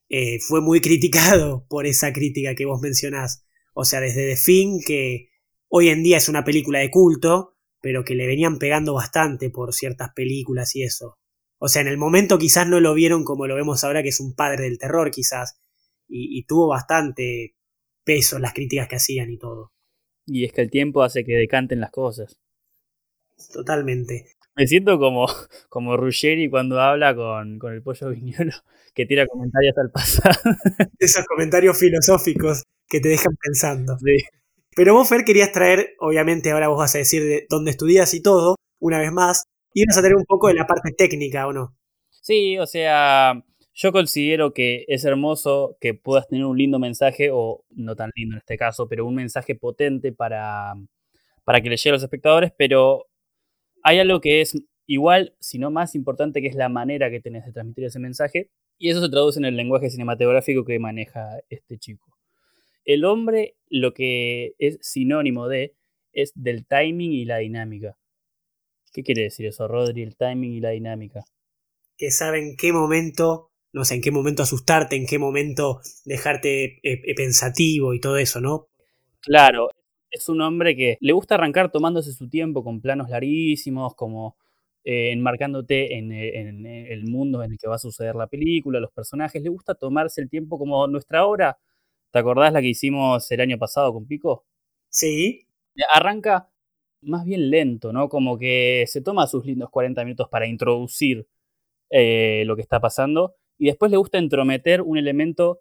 eh, 0.08 0.38
fue 0.40 0.60
muy 0.60 0.80
criticado 0.82 1.66
por 1.68 1.86
esa 1.86 2.12
crítica 2.12 2.54
que 2.54 2.66
vos 2.66 2.80
mencionás. 2.80 3.44
O 3.74 3.84
sea, 3.84 4.00
desde 4.00 4.28
The 4.28 4.36
Fin, 4.36 4.78
que 4.86 5.30
hoy 5.76 5.88
en 5.88 6.04
día 6.04 6.18
es 6.18 6.28
una 6.28 6.44
película 6.44 6.78
de 6.78 6.88
culto, 6.88 7.56
pero 7.80 8.04
que 8.04 8.14
le 8.14 8.28
venían 8.28 8.60
pegando 8.60 8.94
bastante 8.94 9.50
por 9.50 9.74
ciertas 9.74 10.12
películas 10.14 10.76
y 10.76 10.84
eso. 10.84 11.18
O 11.58 11.66
sea, 11.66 11.82
en 11.82 11.88
el 11.88 11.98
momento 11.98 12.38
quizás 12.38 12.68
no 12.68 12.78
lo 12.78 12.94
vieron 12.94 13.24
como 13.24 13.48
lo 13.48 13.56
vemos 13.56 13.82
ahora, 13.82 14.00
que 14.04 14.10
es 14.10 14.20
un 14.20 14.36
padre 14.36 14.62
del 14.62 14.78
terror 14.78 15.10
quizás, 15.10 15.58
y, 16.06 16.44
tuvo 16.44 16.68
bastante 16.68 17.56
peso 18.04 18.36
en 18.36 18.42
las 18.42 18.52
críticas 18.54 18.86
que 18.86 18.96
hacían 18.96 19.30
y 19.30 19.38
todo. 19.38 19.72
Y 20.26 20.44
es 20.44 20.52
que 20.52 20.60
el 20.60 20.70
tiempo 20.70 21.02
hace 21.02 21.24
que 21.24 21.34
decanten 21.34 21.80
las 21.80 21.90
cosas. 21.90 22.38
Totalmente. 23.52 24.26
Me 24.54 24.68
siento 24.68 24.96
como, 25.00 25.26
como 25.68 25.96
Ruggeri 25.96 26.48
cuando 26.50 26.80
habla 26.80 27.16
con, 27.16 27.58
con 27.58 27.72
el 27.72 27.82
pollo 27.82 28.10
viñolo 28.10 28.52
que 28.94 29.06
tira 29.06 29.26
comentarios 29.26 29.76
al 29.76 29.90
pasado. 29.90 30.38
Esos 31.00 31.24
comentarios 31.26 31.76
filosóficos 31.76 32.62
que 32.86 33.00
te 33.00 33.08
dejan 33.08 33.34
pensando. 33.42 33.96
Pero 34.76 34.94
vos, 34.94 35.08
Fer, 35.08 35.24
querías 35.24 35.52
traer, 35.52 35.94
obviamente 36.00 36.50
ahora 36.50 36.68
vos 36.68 36.78
vas 36.78 36.94
a 36.94 36.98
decir 36.98 37.22
de 37.22 37.46
dónde 37.48 37.70
estudias 37.70 38.12
y 38.14 38.22
todo, 38.22 38.56
una 38.80 38.98
vez 38.98 39.12
más, 39.12 39.44
y 39.72 39.84
vas 39.86 39.98
a 39.98 40.02
tener 40.02 40.16
un 40.16 40.24
poco 40.24 40.48
de 40.48 40.54
la 40.54 40.66
parte 40.66 40.92
técnica, 40.92 41.46
¿o 41.46 41.52
no? 41.52 41.76
Sí, 42.10 42.58
o 42.58 42.66
sea, 42.66 43.44
yo 43.72 43.92
considero 43.92 44.52
que 44.52 44.84
es 44.88 45.04
hermoso 45.04 45.76
que 45.80 45.94
puedas 45.94 46.26
tener 46.28 46.44
un 46.44 46.58
lindo 46.58 46.78
mensaje, 46.78 47.30
o 47.32 47.64
no 47.70 47.96
tan 47.96 48.10
lindo 48.16 48.34
en 48.34 48.38
este 48.38 48.56
caso, 48.56 48.88
pero 48.88 49.06
un 49.06 49.14
mensaje 49.14 49.54
potente 49.54 50.12
para, 50.12 50.74
para 51.44 51.60
que 51.60 51.70
le 51.70 51.76
llegue 51.76 51.90
a 51.90 51.92
los 51.94 52.02
espectadores, 52.02 52.52
pero 52.56 53.06
hay 53.82 53.98
algo 54.00 54.20
que 54.20 54.40
es 54.40 54.56
igual, 54.86 55.34
si 55.40 55.58
no 55.58 55.70
más 55.70 55.94
importante, 55.94 56.40
que 56.40 56.48
es 56.48 56.56
la 56.56 56.68
manera 56.68 57.10
que 57.10 57.20
tenés 57.20 57.44
de 57.46 57.52
transmitir 57.52 57.84
ese 57.84 57.98
mensaje, 58.00 58.50
y 58.78 58.90
eso 58.90 59.00
se 59.00 59.08
traduce 59.10 59.38
en 59.38 59.44
el 59.44 59.56
lenguaje 59.56 59.90
cinematográfico 59.90 60.64
que 60.64 60.78
maneja 60.78 61.38
este 61.48 61.78
chico. 61.78 62.13
El 62.84 63.04
hombre 63.04 63.56
lo 63.68 63.94
que 63.94 64.54
es 64.58 64.78
sinónimo 64.80 65.48
de 65.48 65.74
es 66.12 66.32
del 66.34 66.66
timing 66.66 67.12
y 67.12 67.24
la 67.24 67.38
dinámica. 67.38 67.96
¿Qué 68.92 69.02
quiere 69.02 69.22
decir 69.22 69.46
eso, 69.46 69.66
Rodri? 69.66 70.02
El 70.02 70.16
timing 70.16 70.52
y 70.52 70.60
la 70.60 70.70
dinámica. 70.70 71.24
Que 71.96 72.10
sabe 72.10 72.38
en 72.38 72.56
qué 72.56 72.72
momento, 72.72 73.50
no 73.72 73.84
sé, 73.84 73.96
en 73.96 74.02
qué 74.02 74.10
momento 74.10 74.42
asustarte, 74.42 74.96
en 74.96 75.06
qué 75.06 75.18
momento 75.18 75.80
dejarte 76.04 76.64
eh, 76.64 76.80
eh, 76.82 77.14
pensativo 77.16 77.94
y 77.94 78.00
todo 78.00 78.16
eso, 78.18 78.40
¿no? 78.40 78.68
Claro, 79.20 79.70
es 80.10 80.28
un 80.28 80.40
hombre 80.42 80.76
que 80.76 80.96
le 81.00 81.12
gusta 81.12 81.34
arrancar 81.34 81.72
tomándose 81.72 82.12
su 82.12 82.28
tiempo 82.28 82.62
con 82.62 82.80
planos 82.80 83.10
larguísimos, 83.10 83.96
como 83.96 84.36
eh, 84.84 85.10
enmarcándote 85.10 85.96
en, 85.96 86.12
el 86.12 87.04
mundo 87.04 87.42
en 87.42 87.52
el 87.52 87.58
que 87.58 87.66
va 87.66 87.76
a 87.76 87.78
suceder 87.78 88.14
la 88.14 88.28
película, 88.28 88.78
los 88.78 88.92
personajes. 88.92 89.42
Le 89.42 89.48
gusta 89.48 89.74
tomarse 89.74 90.20
el 90.20 90.28
tiempo 90.28 90.58
como 90.58 90.86
nuestra 90.86 91.26
obra. 91.26 91.58
¿Te 92.14 92.20
acordás 92.20 92.52
la 92.52 92.60
que 92.60 92.68
hicimos 92.68 93.28
el 93.32 93.40
año 93.40 93.58
pasado 93.58 93.92
con 93.92 94.06
Pico? 94.06 94.46
Sí. 94.88 95.48
Arranca 95.92 96.48
más 97.00 97.24
bien 97.24 97.50
lento, 97.50 97.92
¿no? 97.92 98.08
Como 98.08 98.38
que 98.38 98.84
se 98.86 99.00
toma 99.00 99.26
sus 99.26 99.44
lindos 99.44 99.68
40 99.68 100.04
minutos 100.04 100.28
para 100.28 100.46
introducir 100.46 101.26
eh, 101.90 102.44
lo 102.46 102.54
que 102.54 102.62
está 102.62 102.78
pasando 102.78 103.34
y 103.58 103.66
después 103.66 103.90
le 103.90 103.96
gusta 103.96 104.18
entrometer 104.18 104.80
un 104.82 104.96
elemento 104.96 105.58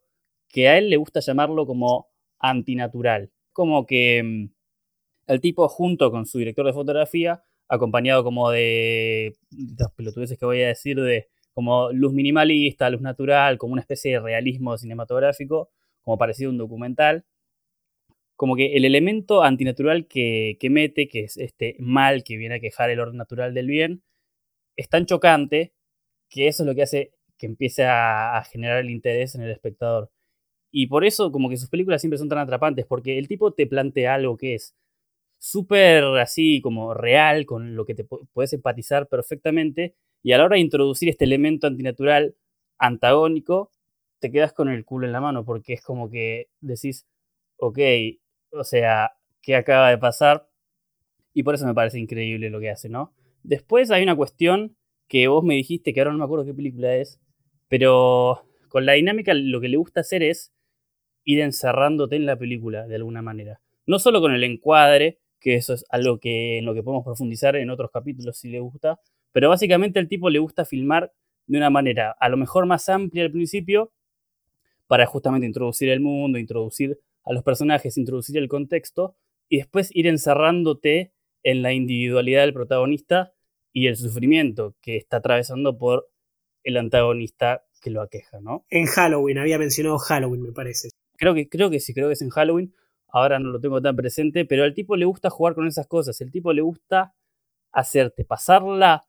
que 0.47 0.67
a 0.69 0.77
él 0.77 0.91
le 0.91 0.97
gusta 0.97 1.21
llamarlo 1.21 1.65
como 1.65 2.09
antinatural. 2.37 3.31
Como 3.51 3.87
que 3.87 4.21
mm, 4.23 5.31
el 5.31 5.41
tipo 5.41 5.67
junto 5.67 6.11
con 6.11 6.27
su 6.27 6.37
director 6.37 6.67
de 6.67 6.73
fotografía 6.73 7.43
acompañado 7.67 8.23
como 8.23 8.51
de 8.51 9.33
las 9.79 9.91
pelotudeces 9.93 10.37
que 10.37 10.45
voy 10.45 10.61
a 10.61 10.67
decir 10.67 11.01
de 11.01 11.29
como 11.51 11.91
luz 11.91 12.13
minimalista, 12.13 12.91
luz 12.91 13.01
natural, 13.01 13.57
como 13.57 13.73
una 13.73 13.81
especie 13.81 14.11
de 14.11 14.19
realismo 14.19 14.77
cinematográfico, 14.77 15.71
como 16.03 16.17
parecido 16.17 16.49
a 16.49 16.53
un 16.53 16.57
documental. 16.57 17.25
Como 18.35 18.55
que 18.55 18.75
el 18.75 18.85
elemento 18.85 19.43
antinatural 19.43 20.07
que, 20.07 20.57
que 20.59 20.69
mete, 20.69 21.07
que 21.07 21.21
es 21.21 21.37
este 21.37 21.75
mal 21.79 22.23
que 22.23 22.37
viene 22.37 22.55
a 22.55 22.59
quejar 22.59 22.89
el 22.89 22.99
orden 22.99 23.17
natural 23.17 23.53
del 23.53 23.67
bien, 23.67 24.03
es 24.77 24.89
tan 24.89 25.05
chocante 25.05 25.73
que 26.29 26.47
eso 26.47 26.63
es 26.63 26.67
lo 26.67 26.75
que 26.75 26.83
hace 26.83 27.13
que 27.37 27.47
empiece 27.47 27.85
a, 27.85 28.37
a 28.37 28.43
generar 28.45 28.79
el 28.79 28.89
interés 28.89 29.35
en 29.35 29.41
el 29.43 29.51
espectador. 29.51 30.11
Y 30.71 30.87
por 30.87 31.05
eso 31.05 31.31
como 31.31 31.49
que 31.49 31.57
sus 31.57 31.69
películas 31.69 32.01
siempre 32.01 32.17
son 32.17 32.29
tan 32.29 32.39
atrapantes, 32.39 32.85
porque 32.87 33.19
el 33.19 33.27
tipo 33.27 33.53
te 33.53 33.67
plantea 33.67 34.15
algo 34.15 34.37
que 34.37 34.55
es 34.55 34.75
súper 35.39 36.03
así 36.19 36.61
como 36.61 36.93
real, 36.93 37.45
con 37.45 37.75
lo 37.75 37.85
que 37.85 37.95
te 37.95 38.05
puedes 38.05 38.53
empatizar 38.53 39.09
perfectamente, 39.09 39.95
y 40.23 40.31
a 40.33 40.37
la 40.37 40.45
hora 40.45 40.55
de 40.55 40.61
introducir 40.61 41.09
este 41.09 41.25
elemento 41.25 41.67
antinatural 41.67 42.35
antagónico, 42.79 43.71
te 44.23 44.31
quedas 44.31 44.53
con 44.53 44.69
el 44.69 44.85
culo 44.85 45.05
en 45.05 45.11
la 45.11 45.19
mano, 45.19 45.43
porque 45.43 45.73
es 45.73 45.81
como 45.81 46.09
que 46.09 46.47
decís, 46.61 47.05
ok, 47.57 47.77
o 48.51 48.63
sea, 48.63 49.11
¿qué 49.41 49.53
acaba 49.57 49.89
de 49.89 49.97
pasar? 49.97 50.47
Y 51.33 51.43
por 51.43 51.55
eso 51.55 51.65
me 51.65 51.73
parece 51.73 51.99
increíble 51.99 52.49
lo 52.49 52.61
que 52.61 52.69
hace, 52.69 52.87
¿no? 52.87 53.13
Después 53.43 53.91
hay 53.91 54.01
una 54.01 54.15
cuestión 54.15 54.77
que 55.09 55.27
vos 55.27 55.43
me 55.43 55.55
dijiste, 55.55 55.91
que 55.91 55.99
ahora 55.99 56.13
no 56.13 56.19
me 56.19 56.23
acuerdo 56.23 56.45
qué 56.45 56.53
película 56.53 56.95
es, 56.95 57.19
pero 57.67 58.47
con 58.69 58.85
la 58.85 58.93
dinámica 58.93 59.33
lo 59.33 59.59
que 59.59 59.67
le 59.67 59.75
gusta 59.75 59.99
hacer 59.99 60.23
es 60.23 60.53
ir 61.25 61.41
encerrándote 61.41 62.15
en 62.15 62.25
la 62.25 62.37
película 62.37 62.87
de 62.87 62.95
alguna 62.95 63.21
manera. 63.21 63.59
No 63.85 63.99
solo 63.99 64.21
con 64.21 64.33
el 64.33 64.45
encuadre, 64.45 65.19
que 65.41 65.55
eso 65.55 65.73
es 65.73 65.85
algo 65.89 66.17
que, 66.21 66.59
en 66.59 66.65
lo 66.65 66.73
que 66.73 66.81
podemos 66.81 67.03
profundizar 67.03 67.57
en 67.57 67.69
otros 67.69 67.91
capítulos 67.91 68.37
si 68.37 68.47
le 68.47 68.61
gusta, 68.61 69.01
pero 69.33 69.49
básicamente 69.49 69.99
al 69.99 70.07
tipo 70.07 70.29
le 70.29 70.39
gusta 70.39 70.63
filmar 70.63 71.11
de 71.45 71.57
una 71.57 71.69
manera 71.69 72.15
a 72.17 72.29
lo 72.29 72.37
mejor 72.37 72.65
más 72.67 72.87
amplia 72.87 73.25
al 73.25 73.31
principio, 73.33 73.91
para 74.87 75.05
justamente 75.05 75.47
introducir 75.47 75.89
el 75.89 75.99
mundo, 75.99 76.37
introducir 76.37 76.99
a 77.23 77.33
los 77.33 77.43
personajes, 77.43 77.97
introducir 77.97 78.37
el 78.37 78.47
contexto, 78.47 79.15
y 79.49 79.57
después 79.57 79.89
ir 79.95 80.07
encerrándote 80.07 81.13
en 81.43 81.61
la 81.61 81.73
individualidad 81.73 82.41
del 82.41 82.53
protagonista 82.53 83.33
y 83.71 83.87
el 83.87 83.95
sufrimiento 83.95 84.75
que 84.81 84.97
está 84.97 85.17
atravesando 85.17 85.77
por 85.77 86.09
el 86.63 86.77
antagonista 86.77 87.65
que 87.81 87.89
lo 87.89 88.01
aqueja, 88.01 88.39
¿no? 88.39 88.65
En 88.69 88.85
Halloween, 88.85 89.37
había 89.37 89.57
mencionado 89.57 89.97
Halloween, 89.97 90.41
me 90.41 90.51
parece. 90.51 90.89
Creo 91.17 91.33
que, 91.33 91.49
creo 91.49 91.69
que 91.69 91.79
sí, 91.79 91.93
creo 91.93 92.07
que 92.07 92.13
es 92.13 92.21
en 92.21 92.29
Halloween, 92.29 92.73
ahora 93.07 93.39
no 93.39 93.49
lo 93.49 93.59
tengo 93.59 93.81
tan 93.81 93.95
presente, 93.95 94.45
pero 94.45 94.63
al 94.63 94.73
tipo 94.73 94.95
le 94.95 95.05
gusta 95.05 95.29
jugar 95.29 95.55
con 95.55 95.67
esas 95.67 95.87
cosas, 95.87 96.19
el 96.21 96.31
tipo 96.31 96.53
le 96.53 96.61
gusta 96.61 97.13
hacerte 97.71 98.23
pasarla 98.23 99.05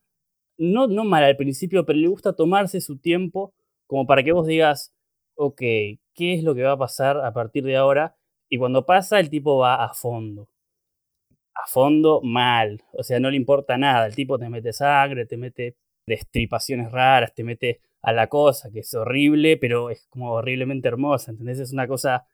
no, 0.56 0.86
no 0.86 1.04
mal 1.04 1.24
al 1.24 1.36
principio, 1.36 1.84
pero 1.84 1.98
le 1.98 2.08
gusta 2.08 2.34
tomarse 2.34 2.80
su 2.80 2.98
tiempo 2.98 3.54
como 3.86 4.06
para 4.06 4.22
que 4.22 4.32
vos 4.32 4.46
digas, 4.46 4.93
ok, 5.36 5.58
¿qué 6.14 6.34
es 6.34 6.42
lo 6.44 6.54
que 6.54 6.62
va 6.62 6.72
a 6.72 6.78
pasar 6.78 7.18
a 7.18 7.32
partir 7.32 7.64
de 7.64 7.76
ahora? 7.76 8.16
Y 8.48 8.58
cuando 8.58 8.86
pasa, 8.86 9.20
el 9.20 9.30
tipo 9.30 9.58
va 9.58 9.84
a 9.84 9.94
fondo. 9.94 10.48
A 11.54 11.66
fondo, 11.68 12.20
mal. 12.22 12.82
O 12.92 13.02
sea, 13.04 13.20
no 13.20 13.30
le 13.30 13.36
importa 13.36 13.78
nada. 13.78 14.06
El 14.06 14.14
tipo 14.14 14.38
te 14.38 14.48
mete 14.48 14.72
sangre, 14.72 15.24
te 15.26 15.36
mete 15.36 15.76
destripaciones 16.06 16.90
raras, 16.90 17.32
te 17.34 17.44
mete 17.44 17.80
a 18.02 18.12
la 18.12 18.26
cosa, 18.28 18.70
que 18.70 18.80
es 18.80 18.92
horrible, 18.94 19.56
pero 19.56 19.88
es 19.90 20.06
como 20.10 20.32
horriblemente 20.32 20.88
hermosa, 20.88 21.30
¿entendés? 21.30 21.60
Es 21.60 21.72
una 21.72 21.86
cosa 21.86 22.26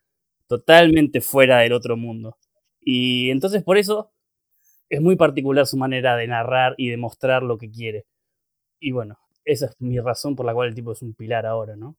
totalmente 0.47 1.21
fuera 1.21 1.59
del 1.59 1.73
otro 1.73 1.97
mundo. 1.97 2.37
Y 2.81 3.29
entonces 3.31 3.63
por 3.63 3.77
eso 3.77 4.11
es 4.89 5.01
muy 5.01 5.15
particular 5.17 5.67
su 5.67 5.77
manera 5.77 6.15
de 6.17 6.27
narrar 6.27 6.75
y 6.77 6.89
de 6.89 6.97
mostrar 6.97 7.43
lo 7.43 7.57
que 7.57 7.71
quiere. 7.71 8.05
Y 8.79 8.91
bueno, 8.91 9.19
esa 9.45 9.67
es 9.67 9.75
mi 9.81 9.99
razón 9.99 10.35
por 10.35 10.45
la 10.45 10.53
cual 10.53 10.69
el 10.69 10.75
tipo 10.75 10.93
es 10.93 11.01
un 11.03 11.13
pilar 11.15 11.45
ahora, 11.47 11.75
¿no? 11.77 11.97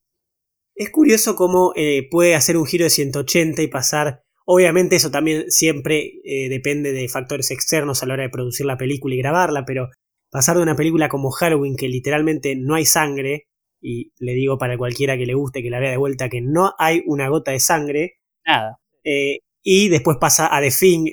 Es 0.74 0.90
curioso 0.90 1.37
cómo 1.37 1.72
eh, 1.76 2.08
puede 2.11 2.35
hacer 2.35 2.56
un 2.56 2.66
giro 2.66 2.85
de 2.85 2.90
180 2.90 3.62
y 3.62 3.68
pasar. 3.68 4.22
Obviamente, 4.44 4.96
eso 4.96 5.11
también 5.11 5.50
siempre 5.50 6.14
eh, 6.24 6.48
depende 6.48 6.92
de 6.92 7.08
factores 7.08 7.50
externos 7.50 8.02
a 8.02 8.06
la 8.06 8.14
hora 8.14 8.22
de 8.24 8.30
producir 8.30 8.66
la 8.66 8.78
película 8.78 9.14
y 9.14 9.18
grabarla, 9.18 9.64
pero 9.64 9.90
pasar 10.30 10.56
de 10.56 10.62
una 10.62 10.76
película 10.76 11.08
como 11.08 11.30
Halloween, 11.30 11.76
que 11.76 11.88
literalmente 11.88 12.56
no 12.56 12.74
hay 12.74 12.87
sangre, 12.87 13.46
y 13.80 14.12
le 14.18 14.32
digo 14.32 14.58
para 14.58 14.78
cualquiera 14.78 15.18
que 15.18 15.26
le 15.26 15.35
guste 15.35 15.62
que 15.62 15.70
la 15.70 15.80
vea 15.80 15.90
de 15.90 15.96
vuelta 15.96 16.28
que 16.28 16.40
no 16.40 16.72
hay 16.78 17.02
una 17.06 17.28
gota 17.28 17.50
de 17.50 17.61
sangre. 17.61 18.14
Nada. 18.46 18.78
Eh, 19.04 19.38
y 19.62 19.88
después 19.88 20.16
pasa 20.20 20.54
a 20.54 20.61
The 20.61 20.70
Thing 20.70 21.06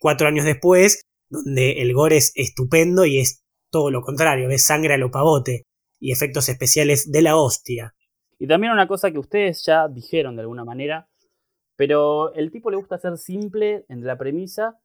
cuatro 0.00 0.28
años 0.28 0.44
después, 0.44 1.02
donde 1.28 1.82
el 1.82 1.92
gore 1.92 2.16
es 2.16 2.32
estupendo 2.36 3.04
y 3.04 3.18
es 3.18 3.42
todo 3.70 3.90
lo 3.90 4.00
contrario, 4.00 4.48
ves 4.48 4.62
sangre 4.62 4.94
a 4.94 4.96
lo 4.96 5.10
pavote 5.10 5.64
y 5.98 6.12
efectos 6.12 6.48
especiales 6.48 7.10
de 7.10 7.22
la 7.22 7.36
hostia. 7.36 7.95
Y 8.38 8.46
también 8.46 8.72
una 8.72 8.86
cosa 8.86 9.10
que 9.10 9.18
ustedes 9.18 9.64
ya 9.64 9.88
dijeron 9.88 10.36
de 10.36 10.42
alguna 10.42 10.64
manera, 10.64 11.08
pero 11.76 12.32
el 12.34 12.50
tipo 12.50 12.70
le 12.70 12.76
gusta 12.76 12.98
ser 12.98 13.18
simple 13.18 13.84
en 13.88 14.04
la 14.04 14.16
premisa 14.18 14.78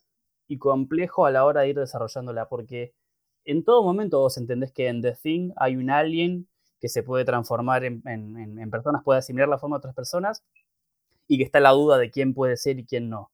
y 0.48 0.58
complejo 0.58 1.26
a 1.26 1.32
la 1.32 1.46
hora 1.46 1.62
de 1.62 1.70
ir 1.70 1.80
desarrollándola, 1.80 2.50
porque 2.50 2.94
en 3.46 3.64
todo 3.64 3.84
momento 3.84 4.20
vos 4.20 4.38
entendés 4.38 4.72
que 4.72 4.88
en 4.88 5.02
The 5.02 5.16
Thing 5.22 5.52
hay 5.56 5.78
un 5.78 5.90
alien 5.90 6.48
que 6.80 6.90
se 6.90 7.04
puede 7.04 7.26
transformar 7.26 7.84
en, 7.86 8.02
personas, 8.72 9.04
puede 9.04 9.20
asimilar 9.20 9.48
la 9.48 9.60
forma 9.60 9.78
de 9.78 9.80
otras 9.80 9.96
personas, 9.96 10.44
y 11.28 11.38
que 11.38 11.44
está 11.44 11.60
la 11.60 11.72
duda 11.72 11.98
de 11.98 12.12
quién 12.12 12.34
puede 12.34 12.58
ser 12.58 12.80
y 12.80 12.86
quién 12.86 13.10
no. 13.10 13.32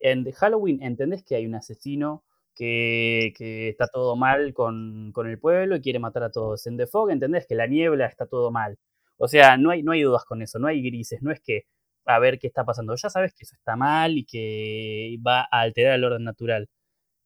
En 0.00 0.24
The 0.24 0.32
Halloween 0.32 0.82
entendés 0.82 1.24
que 1.24 1.34
hay 1.36 1.46
un 1.46 1.56
asesino 1.56 2.24
que, 2.54 3.32
está 3.70 3.88
todo 3.88 4.16
mal 4.16 4.54
con, 4.54 5.12
con, 5.12 5.28
el 5.28 5.38
pueblo 5.40 5.76
y 5.76 5.80
quiere 5.80 5.98
matar 5.98 6.24
a 6.24 6.30
todos. 6.30 6.66
En 6.66 6.76
The 6.76 6.86
Fog 6.86 7.10
entendés 7.10 7.46
que 7.46 7.54
la 7.54 7.66
niebla 7.66 8.06
está 8.06 8.26
todo 8.26 8.50
mal. 8.52 8.78
O 9.18 9.28
sea, 9.28 9.56
no 9.56 9.70
hay, 9.70 9.82
no 9.82 9.92
hay 9.92 10.02
dudas 10.02 10.24
con 10.24 10.42
eso, 10.42 10.58
no 10.58 10.68
hay 10.68 10.82
grises, 10.82 11.22
no 11.22 11.32
es 11.32 11.40
que 11.40 11.64
a 12.06 12.18
ver 12.18 12.38
qué 12.38 12.46
está 12.48 12.64
pasando. 12.64 12.94
Ya 12.96 13.10
sabes 13.10 13.34
que 13.34 13.44
eso 13.44 13.54
está 13.56 13.76
mal 13.76 14.16
y 14.18 14.24
que 14.24 15.18
va 15.26 15.42
a 15.42 15.60
alterar 15.62 15.94
el 15.94 16.04
orden 16.04 16.24
natural. 16.24 16.68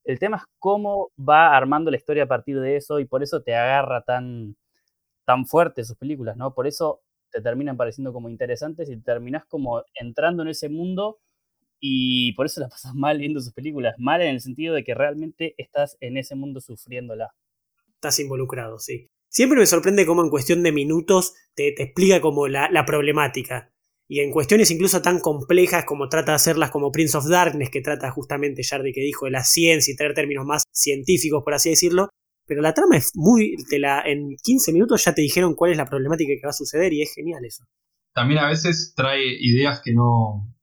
El 0.05 0.19
tema 0.19 0.39
es 0.39 0.45
cómo 0.59 1.13
va 1.19 1.57
armando 1.57 1.91
la 1.91 1.97
historia 1.99 2.25
a 2.25 2.29
partir 2.29 2.61
de 2.61 2.77
eso 2.77 3.01
y 3.01 3.07
por 3.07 3.23
eso 3.23 3.43
te 3.43 3.55
agarra 3.57 4.03
tan, 4.03 4.57
tan 5.27 5.47
fuerte 5.47 5.85
sus 5.85 5.97
películas, 5.97 6.37
¿no? 6.37 6.55
Por 6.55 6.67
eso 6.67 7.03
te 7.31 7.41
terminan 7.43 7.77
pareciendo 7.77 8.13
como 8.13 8.29
interesantes 8.29 8.91
y 8.91 8.97
terminas 9.01 9.45
como 9.47 9.85
entrando 9.95 10.43
en 10.43 10.51
ese 10.51 10.69
mundo 10.69 11.21
y 11.81 12.33
por 12.35 12.47
eso 12.47 12.61
la 12.61 12.69
pasas 12.69 12.95
mal 12.97 13.19
viendo 13.19 13.41
sus 13.41 13.53
películas. 13.55 13.97
Mal 13.99 14.23
en 14.23 14.31
el 14.31 14.41
sentido 14.41 14.75
de 14.75 14.85
que 14.85 14.95
realmente 14.95 15.55
estás 15.59 15.99
en 16.01 16.17
ese 16.19 16.37
mundo 16.37 16.61
sufriéndola. 16.61 17.35
Estás 17.97 18.21
involucrado, 18.21 18.79
sí. 18.81 19.12
Siempre 19.33 19.59
me 19.59 19.65
sorprende 19.65 20.05
cómo 20.05 20.23
en 20.23 20.29
cuestión 20.29 20.63
de 20.63 20.73
minutos 20.73 21.33
te, 21.55 21.69
explica 21.83 22.21
como 22.21 22.49
la, 22.49 22.85
problemática. 22.85 23.73
Y 24.07 24.21
en 24.21 24.31
cuestiones 24.31 24.71
incluso 24.71 25.01
tan 25.01 25.21
complejas 25.21 25.87
como 25.87 26.11
trata 26.11 26.33
de 26.33 26.37
hacerlas 26.37 26.71
como 26.71 26.93
Prince 26.93 27.17
of 27.17 27.27
Darkness, 27.27 27.71
que 27.71 27.81
trata 27.81 28.11
justamente, 28.11 28.63
Jardy, 28.63 28.93
que 28.93 29.01
dijo, 29.01 29.25
de 29.25 29.31
la 29.31 29.43
ciencia 29.43 29.91
y 29.91 29.97
traer 29.97 30.13
términos 30.13 30.45
más 30.45 30.65
científicos, 30.71 31.43
por 31.43 31.55
así 31.55 31.71
decirlo. 31.71 32.11
Pero 32.47 32.61
la 32.61 32.75
trama 32.75 32.99
es 32.99 33.13
muy. 33.15 33.57
Te 33.71 33.79
la, 33.79 34.03
en 34.03 34.37
15 34.37 34.71
minutos 34.71 35.03
ya 35.03 35.15
te 35.15 35.23
dijeron 35.23 35.55
cuál 35.55 35.71
es 35.71 35.79
la 35.79 35.87
problemática 35.87 36.35
que 36.35 36.47
va 36.47 36.51
a 36.51 36.53
suceder 36.53 36.93
y 36.93 37.01
es 37.01 37.15
genial 37.15 37.43
eso. 37.47 37.65
También 38.13 38.41
a 38.41 38.49
veces 38.49 38.93
trae 38.95 39.23
ideas 39.41 39.81
que 39.83 39.95
no. 39.95 40.55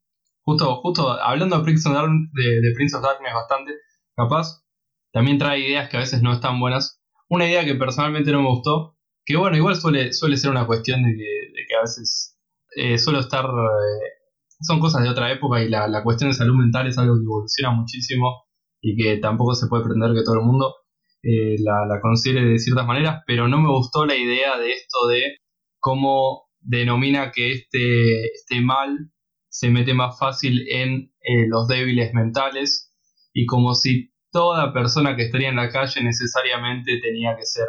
Justo, 0.43 0.75
justo 0.81 1.09
hablando 1.09 1.57
de 1.57 1.63
Prince 1.63 1.89
of 1.89 1.95
Darkness, 1.95 2.29
de 2.33 2.71
Prince 2.75 2.95
of 2.95 3.01
Darkness 3.01 3.33
bastante, 3.33 3.71
capaz, 4.15 4.63
también 5.11 5.39
trae 5.39 5.59
ideas 5.59 5.89
que 5.89 5.97
a 5.97 6.01
veces 6.01 6.21
no 6.21 6.33
están 6.33 6.59
buenas 6.59 6.98
una 7.29 7.47
idea 7.47 7.63
que 7.63 7.75
personalmente 7.75 8.31
no 8.31 8.41
me 8.41 8.49
gustó, 8.49 8.97
que 9.25 9.37
bueno, 9.37 9.55
igual 9.55 9.75
suele, 9.75 10.13
suele 10.13 10.37
ser 10.37 10.51
una 10.51 10.65
cuestión 10.65 11.03
de 11.03 11.15
que, 11.15 11.75
a 11.75 11.81
veces 11.81 12.37
eh, 12.75 12.97
suelo 12.97 13.19
estar... 13.19 13.45
Eh, 13.45 14.19
son 14.61 14.79
cosas 14.81 15.03
de 15.03 15.09
otra 15.09 15.31
época 15.31 15.63
y 15.63 15.69
la, 15.69 16.03
cuestión 16.03 16.31
de 16.31 16.35
salud 16.35 16.55
mental 16.55 16.87
es 16.87 16.97
algo 16.97 17.15
que 17.15 17.23
evoluciona 17.23 17.71
muchísimo 17.73 18.43
y 18.81 18.97
que 18.97 19.17
tampoco 19.17 19.55
se 19.55 19.67
puede 19.67 19.83
pretender 19.83 20.13
que 20.13 20.23
todo 20.25 20.35
el 20.35 20.45
mundo 20.45 20.75
eh, 21.23 21.55
la, 21.59 21.85
la, 21.87 22.01
considere 22.01 22.45
de 22.45 22.59
ciertas 22.59 22.85
maneras, 22.85 23.21
pero 23.25 23.47
no 23.47 23.61
me 23.61 23.69
gustó 23.69 24.05
la 24.05 24.15
idea 24.15 24.57
de 24.57 24.71
esto 24.71 25.07
de 25.07 25.37
cómo 25.79 26.49
denomina 26.59 27.31
que 27.31 27.51
este, 27.51 28.25
este 28.33 28.59
mal 28.59 29.11
se 29.47 29.69
mete 29.69 29.93
más 29.93 30.19
fácil 30.19 30.67
en 30.69 31.11
los 31.47 31.67
débiles 31.67 32.13
mentales 32.13 32.91
y 33.33 33.45
como 33.45 33.75
si 33.75 34.11
toda 34.31 34.73
persona 34.73 35.15
que 35.15 35.23
estaría 35.23 35.49
en 35.49 35.55
la 35.55 35.69
calle 35.69 36.03
necesariamente 36.03 36.99
tenía 37.01 37.35
que 37.35 37.45
ser 37.45 37.67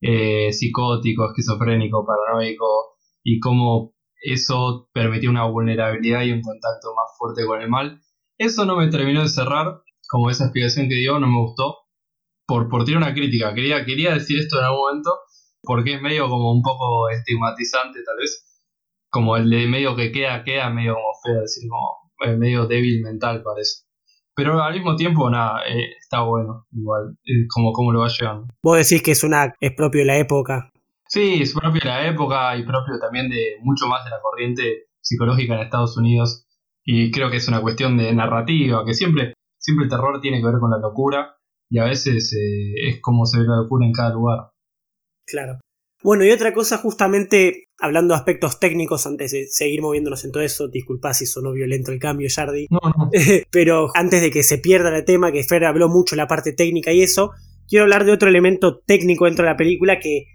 eh, 0.00 0.52
psicótico, 0.52 1.26
esquizofrénico, 1.30 2.04
paranoico, 2.06 2.96
y 3.22 3.40
cómo 3.40 3.94
eso 4.22 4.88
permitía 4.92 5.30
una 5.30 5.46
vulnerabilidad 5.46 6.22
y 6.22 6.32
un 6.32 6.42
contacto 6.42 6.94
más 6.94 7.16
fuerte 7.18 7.44
con 7.46 7.60
el 7.62 7.68
mal. 7.68 8.00
Eso 8.38 8.64
no 8.64 8.76
me 8.76 8.88
terminó 8.88 9.22
de 9.22 9.28
cerrar, 9.28 9.80
como 10.08 10.30
esa 10.30 10.44
explicación 10.44 10.88
que 10.88 10.96
dio, 10.96 11.18
no 11.18 11.26
me 11.26 11.40
gustó, 11.40 11.76
por, 12.46 12.68
por 12.68 12.84
tirar 12.84 13.02
una 13.02 13.14
crítica. 13.14 13.54
Quería, 13.54 13.84
quería 13.84 14.14
decir 14.14 14.38
esto 14.38 14.58
en 14.58 14.64
algún 14.64 14.80
momento, 14.80 15.10
porque 15.62 15.94
es 15.94 16.02
medio 16.02 16.28
como 16.28 16.52
un 16.52 16.62
poco 16.62 17.08
estigmatizante 17.10 18.02
tal 18.04 18.16
vez, 18.18 18.44
como 19.10 19.36
el 19.36 19.48
de 19.48 19.66
medio 19.66 19.96
que 19.96 20.12
queda, 20.12 20.44
queda 20.44 20.70
medio 20.70 20.94
como 20.94 21.12
feo, 21.24 21.40
decir, 21.40 21.68
como 21.68 22.04
eh, 22.26 22.36
medio 22.36 22.66
débil 22.66 23.02
mental 23.02 23.42
parece. 23.42 23.83
Pero 24.36 24.62
al 24.62 24.74
mismo 24.74 24.96
tiempo, 24.96 25.30
nada, 25.30 25.60
eh, 25.68 25.92
está 25.98 26.22
bueno, 26.22 26.66
igual, 26.72 27.16
eh, 27.24 27.46
como, 27.48 27.72
como 27.72 27.92
lo 27.92 28.00
va 28.00 28.08
llevando. 28.08 28.48
Vos 28.62 28.78
decís 28.78 29.02
que 29.02 29.12
es 29.12 29.22
una 29.22 29.54
es 29.60 29.72
propio 29.72 30.00
de 30.00 30.06
la 30.06 30.18
época. 30.18 30.70
Sí, 31.08 31.42
es 31.42 31.52
propio 31.54 31.80
de 31.80 31.88
la 31.88 32.08
época 32.08 32.56
y 32.56 32.64
propio 32.64 32.98
también 33.00 33.28
de 33.30 33.56
mucho 33.62 33.86
más 33.86 34.04
de 34.04 34.10
la 34.10 34.20
corriente 34.20 34.86
psicológica 35.00 35.54
en 35.54 35.60
Estados 35.60 35.96
Unidos. 35.96 36.46
Y 36.84 37.10
creo 37.12 37.30
que 37.30 37.36
es 37.36 37.48
una 37.48 37.60
cuestión 37.60 37.96
de 37.96 38.12
narrativa, 38.12 38.84
que 38.84 38.94
siempre, 38.94 39.34
siempre 39.58 39.84
el 39.84 39.90
terror 39.90 40.20
tiene 40.20 40.40
que 40.40 40.46
ver 40.46 40.58
con 40.58 40.70
la 40.70 40.78
locura 40.78 41.36
y 41.70 41.78
a 41.78 41.84
veces 41.84 42.32
eh, 42.34 42.88
es 42.88 43.00
como 43.00 43.26
se 43.26 43.38
ve 43.38 43.44
la 43.46 43.56
locura 43.56 43.86
en 43.86 43.92
cada 43.92 44.10
lugar. 44.10 44.50
Claro. 45.26 45.60
Bueno, 46.04 46.22
y 46.26 46.30
otra 46.30 46.52
cosa, 46.52 46.76
justamente 46.76 47.70
hablando 47.78 48.12
de 48.12 48.18
aspectos 48.18 48.60
técnicos, 48.60 49.06
antes 49.06 49.32
de 49.32 49.46
seguir 49.46 49.80
moviéndonos 49.80 50.22
en 50.26 50.32
todo 50.32 50.42
eso, 50.42 50.68
disculpa 50.68 51.14
si 51.14 51.24
sonó 51.24 51.50
violento 51.50 51.92
el 51.92 51.98
cambio, 51.98 52.28
Jardi. 52.30 52.66
No, 52.68 52.78
no. 52.82 53.10
Pero 53.50 53.90
antes 53.94 54.20
de 54.20 54.30
que 54.30 54.42
se 54.42 54.58
pierda 54.58 54.94
el 54.94 55.06
tema, 55.06 55.32
que 55.32 55.42
Fer 55.44 55.64
habló 55.64 55.88
mucho 55.88 56.14
la 56.14 56.26
parte 56.26 56.52
técnica 56.52 56.92
y 56.92 57.02
eso, 57.02 57.30
quiero 57.66 57.84
hablar 57.84 58.04
de 58.04 58.12
otro 58.12 58.28
elemento 58.28 58.80
técnico 58.80 59.24
dentro 59.24 59.46
de 59.46 59.52
la 59.52 59.56
película 59.56 59.98
que, 59.98 60.26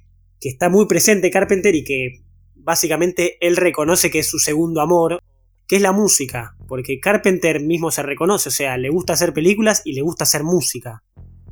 que 0.41 0.49
está 0.49 0.69
muy 0.69 0.87
presente 0.87 1.29
Carpenter 1.29 1.75
y 1.75 1.83
que 1.83 2.23
básicamente 2.55 3.37
él 3.39 3.55
reconoce 3.55 4.09
que 4.09 4.19
es 4.19 4.27
su 4.27 4.39
segundo 4.39 4.81
amor, 4.81 5.21
que 5.67 5.75
es 5.75 5.83
la 5.83 5.91
música, 5.91 6.55
porque 6.67 6.99
Carpenter 6.99 7.61
mismo 7.61 7.91
se 7.91 8.01
reconoce, 8.01 8.49
o 8.49 8.51
sea, 8.51 8.75
le 8.77 8.89
gusta 8.89 9.13
hacer 9.13 9.33
películas 9.33 9.83
y 9.85 9.93
le 9.93 10.01
gusta 10.01 10.23
hacer 10.23 10.43
música. 10.43 11.03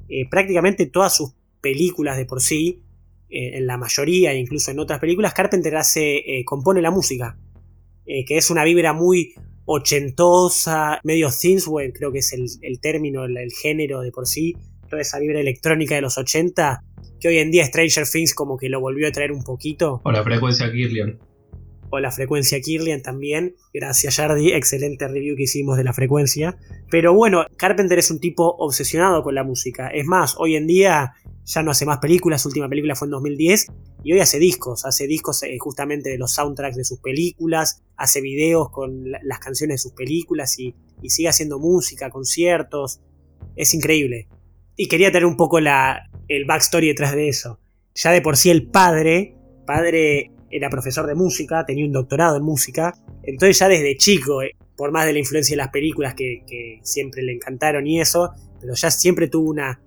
Eh, 0.09 0.27
prácticamente 0.27 0.87
todas 0.87 1.15
sus 1.15 1.35
películas 1.61 2.17
de 2.17 2.25
por 2.25 2.41
sí 2.41 2.81
eh, 3.29 3.57
en 3.57 3.67
la 3.67 3.77
mayoría, 3.77 4.31
e 4.31 4.37
incluso 4.37 4.71
en 4.71 4.79
otras 4.79 4.99
películas, 4.99 5.33
Carpenter 5.33 5.75
hace, 5.75 6.17
eh, 6.17 6.45
compone 6.45 6.81
la 6.81 6.91
música, 6.91 7.37
eh, 8.05 8.23
que 8.23 8.37
es 8.37 8.49
una 8.49 8.63
vibra 8.63 8.93
muy 8.93 9.33
ochentosa, 9.65 11.01
medio 11.03 11.29
synthwave, 11.29 11.91
creo 11.91 12.13
que 12.13 12.19
es 12.19 12.31
el, 12.31 12.79
término, 12.79 13.25
el, 13.25 13.51
género 13.51 13.99
de 13.99 14.13
por 14.13 14.27
sí, 14.27 14.55
toda 14.89 15.01
esa 15.01 15.19
vibra 15.19 15.41
electrónica 15.41 15.95
de 15.95 16.01
los 16.01 16.17
80, 16.17 16.85
que 17.19 17.27
hoy 17.27 17.39
en 17.39 17.51
día 17.51 17.65
Stranger 17.65 18.07
Things 18.07 18.33
como 18.33 18.57
que 18.57 18.69
lo 18.69 18.79
volvió 18.79 19.09
a 19.09 19.11
traer 19.11 19.33
un 19.33 19.43
poquito. 19.43 19.99
O 20.05 20.11
la 20.13 20.23
frecuencia 20.23 20.71
Kirlian. 20.71 21.19
O 21.89 21.99
la 21.99 22.11
frecuencia 22.11 22.61
Kirlian 22.61 23.01
también. 23.01 23.55
Gracias 23.73 24.15
Jardi, 24.15 24.53
excelente 24.53 25.05
review 25.05 25.35
que 25.35 25.43
hicimos 25.43 25.75
de 25.75 25.83
la 25.83 25.91
frecuencia. 25.91 26.57
Pero 26.89 27.13
bueno, 27.13 27.45
Carpenter 27.57 27.99
es 27.99 28.09
un 28.09 28.21
tipo 28.21 28.55
obsesionado 28.59 29.21
con 29.21 29.35
la 29.35 29.43
música. 29.43 29.89
Es 29.89 30.05
más, 30.05 30.35
hoy 30.37 30.55
en 30.55 30.67
día 30.67 31.13
ya 31.47 31.63
no 31.63 31.71
hace 31.71 31.85
más 31.85 31.99
películas, 31.99 32.41
su 32.41 32.49
última 32.49 32.67
película 32.67 32.93
fue 32.93 33.07
en 33.07 33.11
2010, 33.11 33.67
y 34.03 34.11
hoy 34.11 34.19
hace 34.19 34.37
discos, 34.37 34.85
hace 34.85 35.07
discos 35.07 35.43
eh, 35.43 35.57
justamente 35.57 36.09
de 36.09 36.17
los 36.17 36.33
soundtracks 36.33 36.75
de 36.75 36.83
sus 36.83 36.99
películas, 36.99 37.81
hace 37.95 38.19
videos 38.19 38.69
con 38.69 39.09
las 39.09 39.39
canciones 39.39 39.75
de 39.75 39.77
sus 39.77 39.93
películas 39.93 40.59
y, 40.59 40.75
sigue 41.07 41.29
haciendo 41.29 41.57
música, 41.57 42.09
conciertos, 42.09 42.99
es 43.55 43.73
increíble. 43.73 44.27
Y 44.75 44.87
quería 44.89 45.09
tener 45.09 45.25
un 45.25 45.37
poco 45.37 45.61
la, 45.61 46.09
el 46.27 46.43
backstory 46.43 46.87
detrás 46.87 47.13
de 47.13 47.29
eso. 47.29 47.59
Ya 47.95 48.11
de 48.11 48.21
por 48.21 48.35
sí 48.35 48.49
el 48.49 48.67
padre, 48.67 49.35
padre 49.65 50.31
era 50.51 50.69
profesor 50.69 51.07
de 51.07 51.15
música, 51.15 51.65
tenía 51.65 51.85
un 51.85 51.93
doctorado 51.93 52.35
en 52.35 52.43
música, 52.43 52.93
entonces 53.23 53.57
ya 53.57 53.69
desde 53.69 53.95
chico, 53.95 54.41
eh, 54.41 54.51
por 54.75 54.91
más 54.91 55.05
de 55.05 55.13
la 55.13 55.19
influencia 55.19 55.53
de 55.53 55.63
las 55.63 55.69
películas 55.69 56.13
que 56.13 56.79
siempre 56.83 57.23
le 57.23 57.33
encantaron 57.33 57.87
y 57.87 58.01
eso, 58.01 58.33
pero 58.59 58.73
ya 58.73 58.91
siempre 58.91 59.27
tuvo 59.27 59.49
una, 59.49 59.79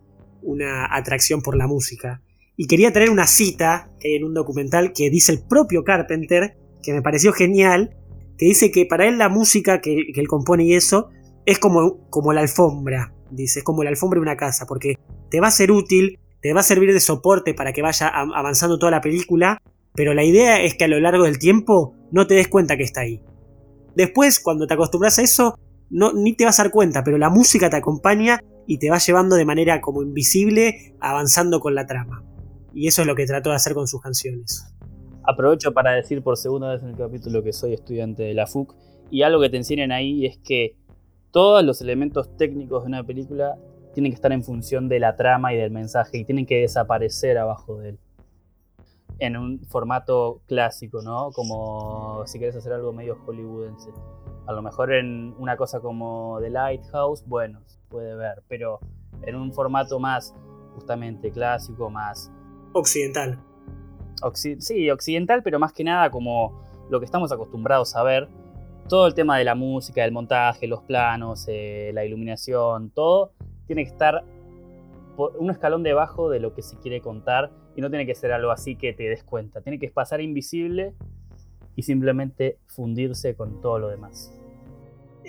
una 0.42 0.94
atracción 0.94 1.42
por 1.42 1.56
la 1.56 1.66
música. 1.66 2.22
Y 2.56 2.66
quería 2.66 2.92
traer 2.92 3.10
una 3.10 3.26
cita 3.26 3.90
que 4.00 4.16
en 4.16 4.24
un 4.24 4.34
documental 4.34 4.92
que 4.92 5.10
dice 5.10 5.32
el 5.32 5.42
propio 5.42 5.84
Carpenter, 5.84 6.56
que 6.82 6.92
me 6.92 7.02
pareció 7.02 7.32
genial, 7.32 7.96
que 8.36 8.46
dice 8.46 8.70
que 8.70 8.86
para 8.86 9.06
él 9.06 9.18
la 9.18 9.28
música 9.28 9.80
que, 9.80 10.12
él 10.14 10.28
compone 10.28 10.64
y 10.64 10.74
eso 10.74 11.10
es 11.46 11.58
como, 11.58 12.08
como 12.10 12.32
la 12.32 12.40
alfombra, 12.40 13.14
dice, 13.30 13.60
es 13.60 13.64
como 13.64 13.82
la 13.82 13.90
alfombra 13.90 14.18
de 14.18 14.22
una 14.22 14.36
casa, 14.36 14.66
porque 14.66 14.98
te 15.30 15.40
va 15.40 15.48
a 15.48 15.52
ser 15.52 15.72
útil, 15.72 16.18
te 16.40 16.52
va 16.52 16.60
a 16.60 16.64
servir 16.64 16.92
de 16.92 17.00
soporte 17.00 17.54
para 17.54 17.72
que 17.72 17.82
vaya 17.82 18.08
avanzando 18.08 18.78
toda 18.78 18.92
la 18.92 19.00
película, 19.00 19.62
pero 19.94 20.14
la 20.14 20.24
idea 20.24 20.60
es 20.62 20.74
que 20.74 20.84
a 20.84 20.88
lo 20.88 21.00
largo 21.00 21.24
del 21.24 21.38
tiempo 21.38 21.94
no 22.12 22.26
te 22.26 22.34
des 22.34 22.48
cuenta 22.48 22.76
que 22.76 22.82
está 22.82 23.02
ahí. 23.02 23.22
Después, 23.94 24.40
cuando 24.40 24.66
te 24.66 24.74
acostumbras 24.74 25.18
a 25.18 25.22
eso, 25.22 25.58
no, 25.90 26.12
ni 26.12 26.34
te 26.34 26.44
vas 26.44 26.60
a 26.60 26.64
dar 26.64 26.72
cuenta, 26.72 27.02
pero 27.04 27.18
la 27.18 27.30
música 27.30 27.68
te 27.68 27.76
acompaña 27.76 28.40
y 28.66 28.78
te 28.78 28.90
va 28.90 28.98
llevando 28.98 29.36
de 29.36 29.44
manera 29.44 29.80
como 29.80 30.02
invisible 30.02 30.94
avanzando 31.00 31.60
con 31.60 31.74
la 31.74 31.86
trama. 31.86 32.24
Y 32.72 32.86
eso 32.86 33.02
es 33.02 33.08
lo 33.08 33.14
que 33.14 33.26
trató 33.26 33.50
de 33.50 33.56
hacer 33.56 33.74
con 33.74 33.86
sus 33.86 34.00
canciones. 34.00 34.66
Aprovecho 35.24 35.72
para 35.72 35.92
decir 35.92 36.22
por 36.22 36.36
segunda 36.36 36.72
vez 36.72 36.82
en 36.82 36.90
el 36.90 36.96
capítulo 36.96 37.42
que 37.42 37.52
soy 37.52 37.74
estudiante 37.74 38.22
de 38.22 38.34
la 38.34 38.46
FUC 38.46 38.74
y 39.10 39.22
algo 39.22 39.40
que 39.40 39.50
te 39.50 39.56
enseñan 39.56 39.92
ahí 39.92 40.24
es 40.26 40.38
que 40.38 40.76
todos 41.30 41.64
los 41.64 41.80
elementos 41.80 42.36
técnicos 42.36 42.82
de 42.82 42.88
una 42.88 43.04
película 43.04 43.56
tienen 43.92 44.12
que 44.12 44.16
estar 44.16 44.32
en 44.32 44.42
función 44.42 44.88
de 44.88 45.00
la 45.00 45.16
trama 45.16 45.52
y 45.52 45.56
del 45.56 45.70
mensaje 45.70 46.18
y 46.18 46.24
tienen 46.24 46.46
que 46.46 46.60
desaparecer 46.60 47.38
abajo 47.38 47.78
de 47.78 47.90
él. 47.90 47.98
En 49.20 49.36
un 49.36 49.60
formato 49.66 50.40
clásico, 50.48 51.02
¿no? 51.02 51.30
Como 51.32 52.26
si 52.26 52.38
quieres 52.38 52.56
hacer 52.56 52.72
algo 52.72 52.92
medio 52.92 53.16
hollywoodense. 53.26 53.90
A 54.46 54.52
lo 54.52 54.62
mejor 54.62 54.92
en 54.92 55.34
una 55.38 55.56
cosa 55.56 55.80
como 55.80 56.38
The 56.40 56.50
Lighthouse, 56.50 57.24
bueno, 57.26 57.60
puede 57.88 58.16
ver, 58.16 58.42
pero 58.48 58.80
en 59.22 59.36
un 59.36 59.52
formato 59.52 59.98
más 59.98 60.34
justamente 60.74 61.30
clásico, 61.30 61.90
más... 61.90 62.32
Occidental. 62.72 63.38
sí, 64.34 64.90
occidental, 64.90 65.42
pero 65.42 65.58
más 65.58 65.72
que 65.72 65.84
nada 65.84 66.10
como 66.10 66.62
lo 66.88 66.98
que 66.98 67.04
estamos 67.04 67.30
acostumbrados 67.32 67.94
a 67.96 68.02
ver. 68.02 68.28
Todo 68.88 69.06
el 69.06 69.14
tema 69.14 69.38
de 69.38 69.44
la 69.44 69.54
música, 69.54 70.04
el 70.04 70.12
montaje, 70.12 70.66
los 70.66 70.82
planos, 70.82 71.44
eh, 71.48 71.90
la 71.94 72.04
iluminación, 72.04 72.90
todo 72.90 73.32
tiene 73.66 73.84
que 73.84 73.90
estar 73.90 74.24
un 75.16 75.50
escalón 75.50 75.82
debajo 75.82 76.30
de 76.30 76.40
lo 76.40 76.54
que 76.54 76.62
se 76.62 76.76
quiere 76.78 77.00
contar 77.00 77.50
no 77.80 77.90
tiene 77.90 78.06
que 78.06 78.14
ser 78.14 78.32
algo 78.32 78.50
así 78.50 78.76
que 78.76 78.92
te 78.92 79.04
des 79.04 79.24
cuenta. 79.24 79.60
Tiene 79.60 79.78
que 79.78 79.90
pasar 79.90 80.20
invisible 80.20 80.94
y 81.76 81.82
simplemente 81.82 82.58
fundirse 82.66 83.34
con 83.34 83.60
todo 83.60 83.78
lo 83.78 83.88
demás 83.88 84.32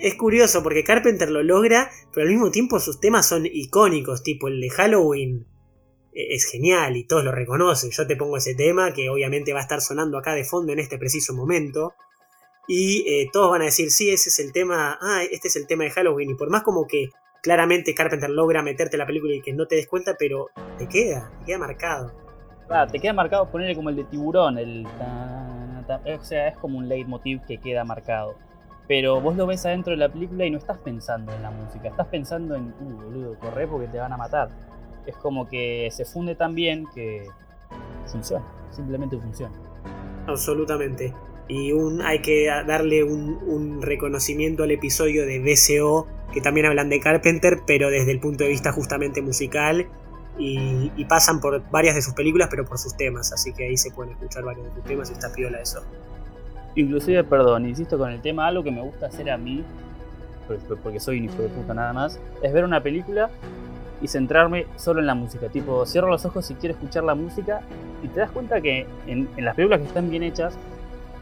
es 0.02 0.14
curioso 0.16 0.62
porque 0.62 0.84
Carpenter 0.84 1.30
lo 1.30 1.42
logra, 1.42 1.90
pero 2.12 2.26
al 2.26 2.32
mismo 2.32 2.50
tiempo 2.50 2.80
sus 2.80 3.00
temas 3.00 3.28
son 3.28 3.46
icónicos, 3.46 4.22
tipo 4.22 4.48
el 4.48 4.60
de 4.60 4.70
Halloween 4.70 5.46
e, 6.12 6.34
es 6.34 6.44
genial 6.50 6.96
y 6.96 7.04
todos 7.04 7.24
lo 7.24 7.32
reconocen. 7.32 7.90
Yo 7.90 8.06
te 8.06 8.16
pongo 8.16 8.36
ese 8.36 8.54
tema 8.54 8.92
que 8.92 9.08
obviamente 9.08 9.52
va 9.52 9.60
a 9.60 9.62
estar 9.62 9.80
sonando 9.80 10.18
acá 10.18 10.34
de 10.34 10.44
fondo 10.44 10.72
en 10.72 10.80
este 10.80 10.98
preciso 10.98 11.34
momento. 11.34 11.94
Y 12.68 13.04
eh, 13.08 13.28
todos 13.32 13.50
van 13.50 13.62
a 13.62 13.66
decir, 13.66 13.90
sí, 13.90 14.10
ese 14.10 14.28
es 14.28 14.38
el 14.38 14.52
tema, 14.52 14.98
ah, 15.00 15.22
este 15.30 15.48
es 15.48 15.56
el 15.56 15.66
tema 15.66 15.84
de 15.84 15.90
Halloween. 15.90 16.30
Y 16.30 16.34
por 16.34 16.50
más 16.50 16.62
como 16.62 16.86
que 16.86 17.10
claramente 17.42 17.94
Carpenter 17.94 18.30
logra 18.30 18.62
meterte 18.62 18.96
la 18.96 19.06
película 19.06 19.34
y 19.34 19.42
que 19.42 19.52
no 19.52 19.66
te 19.66 19.76
des 19.76 19.88
cuenta, 19.88 20.16
pero 20.18 20.48
te 20.78 20.88
queda, 20.88 21.32
te 21.40 21.46
queda 21.46 21.58
marcado. 21.58 22.12
Te 22.90 22.98
queda 22.98 23.12
marcado 23.12 23.46
ponerle 23.46 23.74
como 23.74 23.90
el 23.90 23.96
de 23.96 24.04
tiburón, 24.04 24.58
el... 24.58 24.86
O 24.86 26.24
sea, 26.24 26.48
es 26.48 26.56
como 26.56 26.78
un 26.78 26.88
leitmotiv 26.88 27.42
que 27.42 27.58
queda 27.58 27.84
marcado 27.84 28.34
pero 28.88 29.20
vos 29.20 29.36
lo 29.36 29.46
ves 29.46 29.64
adentro 29.64 29.92
de 29.92 29.96
la 29.96 30.10
película 30.10 30.44
y 30.44 30.50
no 30.50 30.58
estás 30.58 30.78
pensando 30.78 31.32
en 31.32 31.42
la 31.42 31.50
música, 31.50 31.88
estás 31.88 32.08
pensando 32.08 32.54
en, 32.54 32.74
uh, 32.80 33.02
boludo, 33.04 33.38
corre 33.38 33.66
porque 33.66 33.88
te 33.88 33.98
van 33.98 34.12
a 34.12 34.16
matar. 34.16 34.50
Es 35.06 35.16
como 35.16 35.48
que 35.48 35.88
se 35.90 36.04
funde 36.04 36.34
tan 36.34 36.54
bien 36.54 36.86
que 36.94 37.26
funciona, 38.04 38.44
simplemente 38.70 39.16
funciona. 39.16 39.54
Absolutamente. 40.26 41.14
Y 41.48 41.72
un, 41.72 42.02
hay 42.02 42.20
que 42.20 42.46
darle 42.66 43.02
un, 43.02 43.80
reconocimiento 43.82 44.62
al 44.62 44.70
episodio 44.70 45.26
de 45.26 45.38
BCO, 45.38 46.06
que 46.32 46.40
también 46.40 46.66
hablan 46.66 46.88
de 46.88 47.00
Carpenter, 47.00 47.60
pero 47.66 47.90
desde 47.90 48.12
el 48.12 48.20
punto 48.20 48.44
de 48.44 48.50
vista 48.50 48.72
justamente 48.72 49.22
musical. 49.22 49.86
Y, 50.38 50.90
y, 50.96 51.04
pasan 51.04 51.40
por 51.40 51.62
varias 51.70 51.94
de 51.94 52.00
sus 52.00 52.14
películas, 52.14 52.48
pero 52.50 52.64
por 52.64 52.78
sus 52.78 52.96
temas. 52.96 53.32
Así 53.32 53.52
que 53.52 53.66
ahí 53.66 53.76
se 53.76 53.90
pueden 53.90 54.12
escuchar 54.12 54.44
varios 54.44 54.66
de 54.66 54.74
sus 54.74 54.84
temas 54.84 55.10
y 55.10 55.12
está 55.12 55.30
piola 55.32 55.60
eso. 55.60 55.82
Inclusive, 56.74 57.22
perdón, 57.24 57.66
insisto 57.66 57.98
con 57.98 58.10
el 58.10 58.22
tema, 58.22 58.46
algo 58.46 58.62
que 58.62 58.70
me 58.70 58.80
gusta 58.80 59.06
hacer 59.06 59.30
a 59.30 59.36
mí, 59.36 59.62
porque 60.82 61.00
soy 61.00 61.18
un 61.18 61.24
hijo 61.26 61.42
de 61.42 61.48
puta 61.48 61.74
nada 61.74 61.92
más, 61.92 62.18
es 62.42 62.52
ver 62.52 62.64
una 62.64 62.82
película 62.82 63.30
y 64.00 64.08
centrarme 64.08 64.66
solo 64.76 65.00
en 65.00 65.06
la 65.06 65.14
música. 65.14 65.48
Tipo, 65.48 65.84
cierro 65.86 66.08
los 66.08 66.24
ojos 66.24 66.46
si 66.46 66.54
quiero 66.54 66.74
escuchar 66.74 67.04
la 67.04 67.14
música 67.14 67.60
y 68.02 68.08
te 68.08 68.20
das 68.20 68.30
cuenta 68.30 68.60
que 68.60 68.86
en, 69.06 69.28
las 69.36 69.54
películas 69.54 69.80
que 69.80 69.86
están 69.86 70.10
bien 70.10 70.22
hechas, 70.22 70.56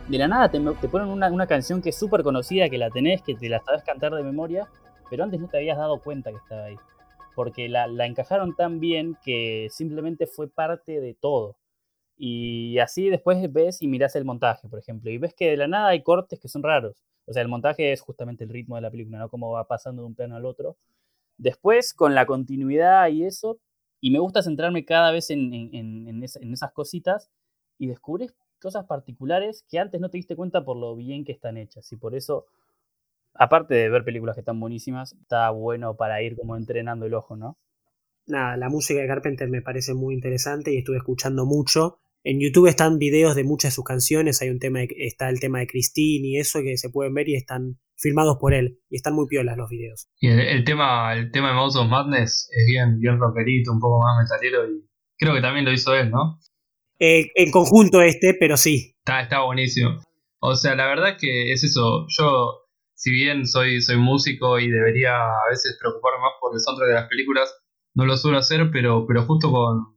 de 0.08 0.18
la 0.18 0.28
nada 0.28 0.48
te, 0.48 0.60
ponen 0.88 1.08
una, 1.08 1.46
canción 1.46 1.82
que 1.82 1.90
es 1.90 1.96
súper 1.96 2.22
conocida, 2.22 2.68
que 2.68 2.78
la 2.78 2.90
tenés, 2.90 3.22
que 3.22 3.34
te 3.34 3.48
la 3.48 3.60
sabes 3.60 3.84
cantar 3.84 4.12
de 4.12 4.22
memoria, 4.22 4.66
pero 5.08 5.24
antes 5.24 5.40
no 5.40 5.48
te 5.48 5.58
habías 5.58 5.76
dado 5.76 5.98
cuenta 5.98 6.30
que 6.30 6.36
estaba 6.36 6.64
ahí. 6.64 6.76
Porque 7.34 7.68
la, 7.68 7.86
la 7.86 8.06
encajaron 8.06 8.54
tan 8.56 8.80
bien 8.80 9.16
que 9.24 9.68
simplemente 9.70 10.26
fue 10.26 10.48
parte 10.48 11.00
de 11.00 11.14
todo. 11.14 11.56
Y 12.16 12.78
así 12.80 13.08
después 13.08 13.50
ves 13.50 13.80
y 13.80 13.88
miras 13.88 14.14
el 14.14 14.26
montaje, 14.26 14.68
por 14.68 14.78
ejemplo, 14.78 15.10
y 15.10 15.16
ves 15.16 15.32
que 15.32 15.48
de 15.50 15.56
la 15.56 15.68
nada 15.68 15.88
hay 15.88 16.02
cortes 16.02 16.38
que 16.38 16.48
son 16.48 16.62
raros. 16.62 17.02
O 17.24 17.32
sea, 17.32 17.42
el 17.42 17.48
montaje 17.48 17.92
es 17.92 18.00
justamente 18.02 18.44
el 18.44 18.50
ritmo 18.50 18.76
de 18.76 18.82
la 18.82 18.90
película, 18.90 19.18
¿no? 19.18 19.28
Cómo 19.28 19.52
va 19.52 19.66
pasando 19.66 20.02
de 20.02 20.08
un 20.08 20.14
plano 20.14 20.36
al 20.36 20.44
otro. 20.44 20.76
Después, 21.38 21.94
con 21.94 22.14
la 22.14 22.26
continuidad 22.26 23.08
y 23.08 23.24
eso, 23.24 23.58
y 24.00 24.10
me 24.10 24.18
gusta 24.18 24.42
centrarme 24.42 24.84
cada 24.84 25.12
vez 25.12 25.30
en, 25.30 25.54
en, 25.54 26.22
esas 26.22 26.72
cositas 26.72 27.30
y 27.78 27.86
descubres 27.86 28.34
cosas 28.60 28.84
particulares 28.84 29.64
que 29.70 29.78
antes 29.78 30.00
no 30.00 30.10
te 30.10 30.18
diste 30.18 30.36
cuenta 30.36 30.64
por 30.64 30.76
lo 30.76 30.96
bien 30.96 31.24
que 31.24 31.32
están 31.32 31.56
hechas. 31.56 31.90
Y 31.92 31.96
por 31.96 32.14
eso, 32.14 32.46
aparte 33.34 33.74
de 33.74 33.88
ver 33.88 34.04
películas 34.04 34.34
que 34.34 34.40
están 34.40 34.60
buenísimas, 34.60 35.14
está 35.20 35.50
bueno 35.50 35.96
para 35.96 36.22
ir 36.22 36.36
como 36.36 36.56
entrenando 36.56 37.06
el 37.06 37.14
ojo, 37.14 37.36
¿no? 37.36 37.58
Nada, 38.26 38.56
la 38.56 38.68
música 38.68 39.00
de 39.00 39.08
Carpenter 39.08 39.48
me 39.48 39.62
parece 39.62 39.94
muy 39.94 40.14
interesante 40.14 40.72
y 40.72 40.78
estuve 40.78 40.98
escuchando 40.98 41.46
mucho. 41.46 41.98
En 42.22 42.38
YouTube 42.38 42.68
están 42.68 42.98
videos 42.98 43.34
de 43.34 43.44
muchas 43.44 43.72
de 43.72 43.74
sus 43.76 43.84
canciones, 43.84 44.42
hay 44.42 44.50
un 44.50 44.58
tema 44.58 44.80
está 44.82 45.30
el 45.30 45.40
tema 45.40 45.60
de 45.60 45.66
Christine 45.66 46.28
y 46.28 46.38
eso 46.38 46.60
que 46.62 46.76
se 46.76 46.90
pueden 46.90 47.14
ver 47.14 47.28
y 47.28 47.34
están 47.34 47.78
filmados 47.96 48.36
por 48.38 48.52
él 48.52 48.78
y 48.90 48.96
están 48.96 49.14
muy 49.14 49.26
piolas 49.26 49.56
los 49.56 49.70
videos. 49.70 50.08
Y 50.20 50.28
el, 50.28 50.64
tema 50.64 51.14
el 51.14 51.30
tema 51.32 51.48
de 51.48 51.54
Mouse 51.54 51.76
of 51.76 51.88
Madness 51.88 52.50
es 52.52 52.66
bien 52.66 52.98
bien 52.98 53.18
rockerito, 53.18 53.72
un 53.72 53.80
poco 53.80 54.00
más 54.00 54.22
metalero 54.22 54.70
y 54.70 54.86
creo 55.16 55.34
que 55.34 55.40
también 55.40 55.64
lo 55.64 55.72
hizo 55.72 55.94
él, 55.94 56.10
¿no? 56.10 56.38
Eh, 56.98 57.30
en 57.34 57.50
conjunto 57.50 58.02
este, 58.02 58.36
pero 58.38 58.58
sí. 58.58 58.94
Está, 58.98 59.22
está 59.22 59.42
buenísimo. 59.42 59.98
O 60.40 60.54
sea, 60.54 60.74
la 60.74 60.86
verdad 60.86 61.10
es 61.10 61.16
que 61.18 61.52
es 61.52 61.64
eso. 61.64 62.06
Yo, 62.08 62.68
si 63.00 63.10
bien 63.10 63.46
soy, 63.46 63.80
soy 63.80 63.96
músico 63.96 64.58
y 64.58 64.68
debería 64.68 65.16
a 65.16 65.48
veces 65.48 65.78
preocuparme 65.80 66.18
más 66.18 66.32
por 66.38 66.52
el 66.52 66.60
soundtrack 66.60 66.88
de 66.88 66.94
las 66.96 67.08
películas, 67.08 67.50
no 67.94 68.04
lo 68.04 68.14
suelo 68.18 68.36
hacer, 68.36 68.70
pero, 68.70 69.06
pero 69.06 69.24
justo 69.24 69.50
con, 69.50 69.96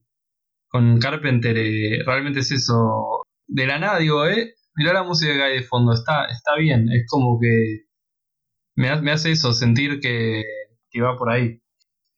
con 0.69 0.99
Carpenter 0.99 1.57
eh, 1.57 2.01
realmente 2.05 2.39
es 2.39 2.51
eso. 2.51 3.23
De 3.45 3.67
la 3.67 3.77
nada 3.77 3.99
digo, 3.99 4.25
eh, 4.25 4.55
mirá 4.75 4.93
la 4.93 5.03
música 5.03 5.33
que 5.33 5.43
hay 5.43 5.57
de 5.57 5.63
fondo, 5.63 5.91
está, 5.91 6.27
está 6.27 6.55
bien, 6.55 6.87
es 6.93 7.05
como 7.09 7.41
que 7.41 7.87
me, 8.77 9.11
hace 9.11 9.31
eso, 9.31 9.51
sentir 9.51 9.99
que, 9.99 10.41
va 11.03 11.17
por 11.17 11.29
ahí. 11.29 11.61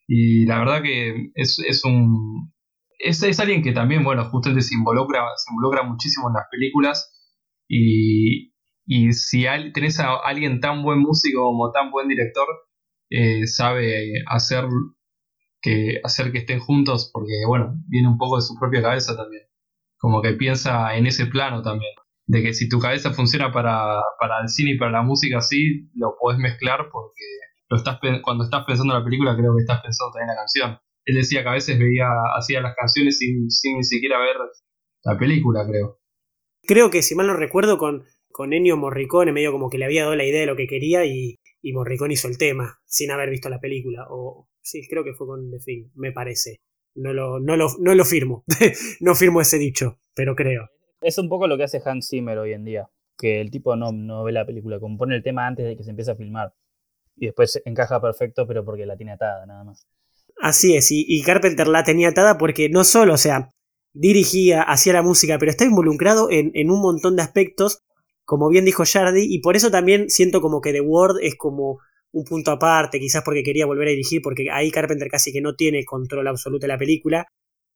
Y 0.07 0.45
la 0.45 0.59
verdad 0.59 0.83
que 0.83 1.31
es, 1.33 1.57
es 1.67 1.83
un... 1.83 2.53
Es, 2.99 3.23
es, 3.23 3.39
alguien 3.39 3.63
que 3.63 3.71
también, 3.71 4.03
bueno, 4.03 4.23
justamente 4.29 4.61
se 4.61 4.75
involucra, 4.75 5.25
se 5.35 5.51
involucra 5.51 5.81
muchísimo 5.81 6.29
en 6.29 6.35
las 6.35 6.45
películas 6.51 7.11
y, 7.67 8.54
y 8.85 9.13
si 9.13 9.45
tenés 9.73 9.99
a 9.99 10.15
alguien 10.17 10.59
tan 10.59 10.83
buen 10.83 10.99
músico 10.99 11.41
como 11.41 11.71
tan 11.71 11.91
buen 11.91 12.07
director, 12.07 12.47
eh, 13.09 13.47
sabe 13.47 14.23
hacer 14.27 14.65
que 15.61 15.99
hacer 16.03 16.31
que 16.31 16.39
estén 16.39 16.59
juntos 16.59 17.09
porque, 17.11 17.33
bueno, 17.47 17.75
viene 17.87 18.07
un 18.07 18.17
poco 18.17 18.35
de 18.35 18.43
su 18.43 18.55
propia 18.59 18.83
cabeza 18.83 19.15
también. 19.17 19.43
Como 19.97 20.21
que 20.21 20.33
piensa 20.33 20.95
en 20.95 21.07
ese 21.07 21.25
plano 21.25 21.63
también. 21.63 21.91
De 22.27 22.43
que 22.43 22.53
si 22.53 22.69
tu 22.69 22.79
cabeza 22.79 23.11
funciona 23.11 23.51
para, 23.51 24.01
para 24.19 24.41
el 24.41 24.49
cine 24.49 24.71
y 24.71 24.77
para 24.77 24.91
la 24.91 25.01
música 25.01 25.39
así, 25.39 25.89
lo 25.95 26.15
podés 26.19 26.39
mezclar 26.39 26.89
porque 26.91 27.23
lo 27.69 27.77
estás 27.77 27.99
cuando 28.23 28.43
estás 28.43 28.63
pensando 28.65 28.93
en 28.93 28.99
la 28.99 29.05
película 29.05 29.35
creo 29.35 29.55
que 29.55 29.61
estás 29.61 29.81
pensando 29.81 30.11
también 30.11 30.29
en 30.29 30.35
la 30.35 30.41
canción. 30.41 30.79
Él 31.05 31.15
decía 31.15 31.43
que 31.43 31.49
a 31.49 31.53
veces 31.53 31.79
veía, 31.79 32.07
hacía 32.37 32.61
las 32.61 32.75
canciones 32.75 33.17
sin, 33.17 33.49
sin 33.49 33.77
ni 33.77 33.83
siquiera 33.83 34.19
ver 34.19 34.37
la 35.03 35.17
película, 35.17 35.65
creo. 35.67 35.99
Creo 36.67 36.89
que 36.89 37.03
si 37.03 37.15
mal 37.15 37.27
no 37.27 37.35
recuerdo 37.35 37.77
con, 37.77 38.05
con 38.35 38.51
Ennio 38.51 38.75
Morricone 38.75 39.31
medio 39.31 39.53
como 39.53 39.69
que 39.69 39.77
le 39.77 39.85
había 39.85 40.03
dado 40.03 40.15
la 40.15 40.25
idea 40.25 40.41
de 40.41 40.45
lo 40.45 40.57
que 40.57 40.67
quería 40.67 41.05
y, 41.05 41.39
y 41.61 41.73
Morricone 41.73 42.15
hizo 42.15 42.27
el 42.27 42.37
tema 42.37 42.79
sin 42.85 43.11
haber 43.11 43.29
visto 43.29 43.47
la 43.47 43.59
película. 43.59 44.07
O 44.09 44.49
Sí, 44.65 44.81
creo 44.89 45.03
que 45.03 45.13
fue 45.13 45.27
con 45.27 45.51
The 45.51 45.59
Thing, 45.59 45.91
me 45.93 46.11
parece. 46.11 46.59
No 46.95 47.13
lo, 47.13 47.39
no 47.39 47.55
lo, 47.55 47.67
no 47.79 47.93
lo 47.93 48.03
firmo. 48.03 48.43
no 48.99 49.13
firmo 49.13 49.39
ese 49.39 49.59
dicho, 49.59 49.99
pero 50.15 50.35
creo. 50.35 50.69
Es 51.01 51.19
un 51.19 51.29
poco 51.29 51.47
lo 51.47 51.55
que 51.55 51.65
hace 51.65 51.79
Hans 51.85 52.09
Zimmer 52.09 52.39
hoy 52.39 52.53
en 52.53 52.65
día. 52.65 52.89
Que 53.15 53.41
el 53.41 53.51
tipo 53.51 53.75
no, 53.75 53.91
no 53.91 54.23
ve 54.23 54.31
la 54.31 54.43
película, 54.43 54.79
compone 54.79 55.15
el 55.15 55.21
tema 55.21 55.45
antes 55.45 55.67
de 55.67 55.77
que 55.77 55.83
se 55.83 55.91
empiece 55.91 56.09
a 56.09 56.15
filmar. 56.15 56.55
Y 57.15 57.27
después 57.27 57.61
encaja 57.63 58.01
perfecto, 58.01 58.47
pero 58.47 58.65
porque 58.65 58.87
la 58.87 58.97
tiene 58.97 59.11
atada, 59.11 59.45
nada 59.45 59.63
más. 59.63 59.87
Así 60.41 60.75
es, 60.75 60.87
y, 60.89 61.21
Carpenter 61.21 61.67
la 61.67 61.83
tenía 61.83 62.09
atada 62.09 62.37
porque 62.37 62.67
no 62.67 62.83
solo, 62.83 63.13
o 63.13 63.17
sea, 63.17 63.51
dirigía, 63.93 64.63
hacía 64.63 64.93
la 64.93 65.03
música, 65.03 65.37
pero 65.37 65.51
está 65.51 65.63
involucrado 65.63 66.29
en, 66.29 66.51
en 66.55 66.71
un 66.71 66.81
montón 66.81 67.15
de 67.15 67.21
aspectos, 67.21 67.83
como 68.25 68.49
bien 68.49 68.65
dijo 68.65 68.83
Jardy, 68.85 69.25
y 69.29 69.39
por 69.39 69.55
eso 69.55 69.71
también 69.71 70.09
siento 70.09 70.41
como 70.41 70.59
que 70.59 70.73
The 70.73 70.81
Word 70.81 71.17
es 71.21 71.35
como 71.35 71.79
un 72.11 72.23
punto 72.23 72.51
aparte, 72.51 72.99
quizás 72.99 73.23
porque 73.23 73.43
quería 73.43 73.65
volver 73.65 73.89
a 73.89 73.91
dirigir, 73.91 74.21
porque 74.21 74.49
ahí 74.51 74.71
Carpenter 74.71 75.09
casi 75.09 75.31
que 75.31 75.41
no 75.41 75.55
tiene 75.55 75.83
control 75.83 76.27
absoluto 76.27 76.63
de 76.63 76.69
la 76.69 76.77
película. 76.77 77.27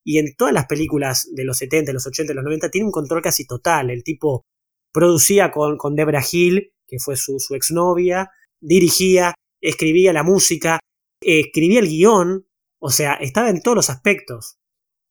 Y 0.03 0.17
en 0.17 0.33
todas 0.35 0.53
las 0.53 0.65
películas 0.65 1.29
de 1.33 1.43
los 1.43 1.57
70, 1.57 1.91
los 1.91 2.07
80, 2.07 2.33
los 2.33 2.43
90 2.43 2.71
tiene 2.71 2.85
un 2.85 2.91
control 2.91 3.21
casi 3.21 3.45
total. 3.45 3.89
El 3.89 4.03
tipo 4.03 4.45
producía 4.93 5.51
con, 5.51 5.77
con 5.77 5.95
Debra 5.95 6.21
Hill, 6.29 6.71
que 6.87 6.99
fue 6.99 7.17
su, 7.17 7.37
su 7.39 7.53
exnovia, 7.53 8.31
dirigía, 8.61 9.35
escribía 9.61 10.13
la 10.13 10.23
música, 10.23 10.79
escribía 11.21 11.81
el 11.81 11.89
guion, 11.89 12.47
o 12.79 12.89
sea, 12.89 13.15
estaba 13.15 13.49
en 13.49 13.61
todos 13.61 13.75
los 13.75 13.89
aspectos. 13.89 14.57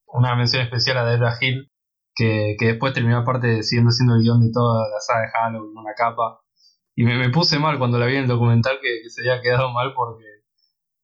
Una 0.06 0.34
mención 0.34 0.62
especial 0.62 0.96
a 0.96 1.04
Debra 1.04 1.36
Hill, 1.38 1.67
que, 2.18 2.56
que 2.58 2.66
después 2.66 2.92
terminó 2.92 3.18
aparte 3.18 3.62
siguiendo 3.62 3.92
siendo 3.92 4.16
el 4.16 4.22
guion 4.22 4.40
de 4.40 4.50
toda 4.52 4.88
la 4.90 5.00
saga 5.00 5.22
de 5.22 5.28
Halloween, 5.28 5.76
una 5.76 5.94
capa. 5.96 6.40
Y 6.96 7.04
me, 7.04 7.30
puse 7.30 7.60
mal 7.60 7.78
cuando 7.78 7.98
la 7.98 8.06
vi 8.06 8.16
en 8.16 8.22
el 8.22 8.28
documental 8.28 8.78
que, 8.82 9.08
se 9.08 9.20
había 9.20 9.40
quedado 9.40 9.70
mal 9.72 9.92
porque 9.94 10.24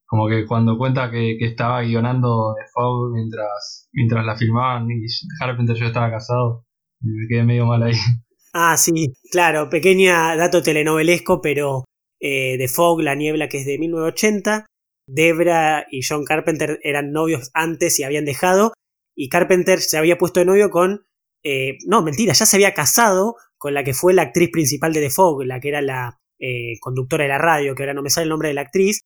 como 0.06 0.28
que 0.28 0.44
cuando 0.44 0.76
cuenta 0.76 1.10
que, 1.10 1.36
estaba 1.40 1.82
guionando 1.82 2.54
de 2.54 2.66
Fog 2.72 3.12
mientras, 3.12 3.88
mientras 3.92 4.26
la 4.26 4.36
filmaban 4.36 4.90
y 4.90 5.00
de 5.00 5.74
yo 5.78 5.86
estaba 5.86 6.10
casado, 6.10 6.66
me 7.00 7.28
quedé 7.28 7.44
medio 7.44 7.66
mal 7.66 7.82
ahí. 7.82 7.94
Ah, 8.56 8.76
sí, 8.76 9.12
claro, 9.32 9.68
pequeña 9.68 10.36
dato 10.36 10.62
telenovelesco, 10.62 11.40
pero 11.42 11.82
eh, 12.20 12.56
de 12.56 12.68
Fog, 12.68 13.02
La 13.02 13.16
Niebla, 13.16 13.48
que 13.48 13.58
es 13.58 13.66
de 13.66 13.78
1980. 13.80 14.66
Debra 15.08 15.86
y 15.90 16.02
John 16.08 16.24
Carpenter 16.24 16.78
eran 16.84 17.10
novios 17.10 17.50
antes 17.52 17.98
y 17.98 18.04
habían 18.04 18.24
dejado. 18.24 18.72
Y 19.14 19.28
Carpenter 19.28 19.80
se 19.80 19.98
había 19.98 20.18
puesto 20.18 20.40
de 20.40 20.46
novio 20.46 20.70
con. 20.70 21.06
Eh, 21.42 21.78
no, 21.86 22.02
mentira, 22.02 22.32
ya 22.32 22.46
se 22.46 22.56
había 22.56 22.74
casado 22.74 23.36
con 23.58 23.74
la 23.74 23.84
que 23.84 23.94
fue 23.94 24.14
la 24.14 24.22
actriz 24.22 24.50
principal 24.50 24.92
de 24.92 25.00
The 25.00 25.10
Fog, 25.10 25.44
la 25.44 25.60
que 25.60 25.68
era 25.68 25.82
la 25.82 26.20
eh, 26.38 26.78
conductora 26.80 27.24
de 27.24 27.28
la 27.28 27.38
radio, 27.38 27.74
que 27.74 27.82
ahora 27.82 27.94
no 27.94 28.02
me 28.02 28.10
sale 28.10 28.24
el 28.24 28.30
nombre 28.30 28.48
de 28.48 28.54
la 28.54 28.62
actriz, 28.62 29.00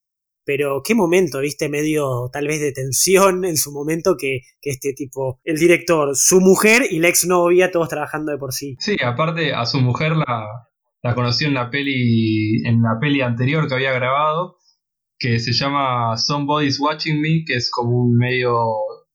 pero 0.49 0.81
qué 0.83 0.95
momento, 0.95 1.41
viste, 1.41 1.69
medio 1.69 2.31
tal 2.33 2.47
vez 2.47 2.61
de 2.61 2.73
tensión 2.73 3.45
en 3.45 3.59
su 3.59 3.71
momento 3.71 4.17
que, 4.19 4.41
este 4.63 4.95
tipo, 4.95 5.41
el 5.45 5.59
director, 5.59 6.17
su 6.17 6.41
mujer 6.41 6.83
y 6.91 7.01
la 7.01 7.09
exnovia, 7.09 7.71
todos 7.71 7.91
trabajando 7.91 8.33
de 8.33 8.39
por 8.39 8.55
sí. 8.55 8.75
Sí, 8.81 8.97
aparte 9.05 9.53
a 9.53 9.67
su 9.67 9.79
mujer 9.81 10.17
la, 10.17 10.47
la 11.03 11.15
conoció 11.15 11.49
en 11.49 11.55
la 11.55 11.69
peli, 11.69 12.67
en 12.67 12.81
la 12.81 12.99
peli 12.99 13.21
anterior 13.21 13.69
que 13.69 13.75
había 13.75 13.93
grabado, 13.93 14.57
que 15.19 15.39
se 15.39 15.53
llama 15.53 16.17
Somebody's 16.17 16.81
Watching 16.81 17.21
Me, 17.21 17.45
que 17.47 17.57
es 17.57 17.71
como 17.71 17.91
un 17.91 18.17
medio 18.17 18.57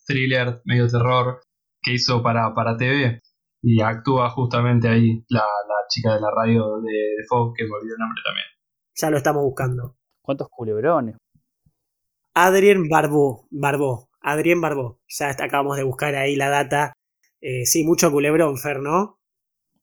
thriller, 0.05 0.61
medio 0.65 0.87
terror 0.87 1.41
que 1.81 1.93
hizo 1.93 2.21
para, 2.23 2.53
para 2.53 2.77
TV 2.77 3.21
y 3.61 3.81
actúa 3.81 4.29
justamente 4.29 4.87
ahí 4.87 5.23
la, 5.29 5.45
chica 5.89 6.13
de 6.15 6.21
la 6.21 6.31
radio 6.31 6.79
de, 6.81 6.91
de 6.91 7.23
Fox, 7.27 7.53
que 7.55 7.65
me 7.65 7.71
olvidó 7.71 7.95
el 7.95 7.99
nombre 7.99 8.21
también. 8.25 8.45
Ya 8.95 9.09
lo 9.09 9.17
estamos 9.17 9.43
buscando. 9.43 9.95
¿Cuántos 10.21 10.47
culebrones? 10.49 11.17
Adrien 12.33 12.89
Barbó, 12.89 13.47
Barbó, 13.51 14.09
Adrien 14.21 14.59
Barbó. 14.59 14.99
Ya 15.07 15.29
acabamos 15.29 15.77
de 15.77 15.83
buscar 15.83 16.15
ahí 16.15 16.35
la 16.35 16.49
data. 16.49 16.93
Eh, 17.41 17.65
sí, 17.65 17.83
mucho 17.83 18.11
culebrón, 18.11 18.57
Fer, 18.57 18.79
¿no? 18.79 19.19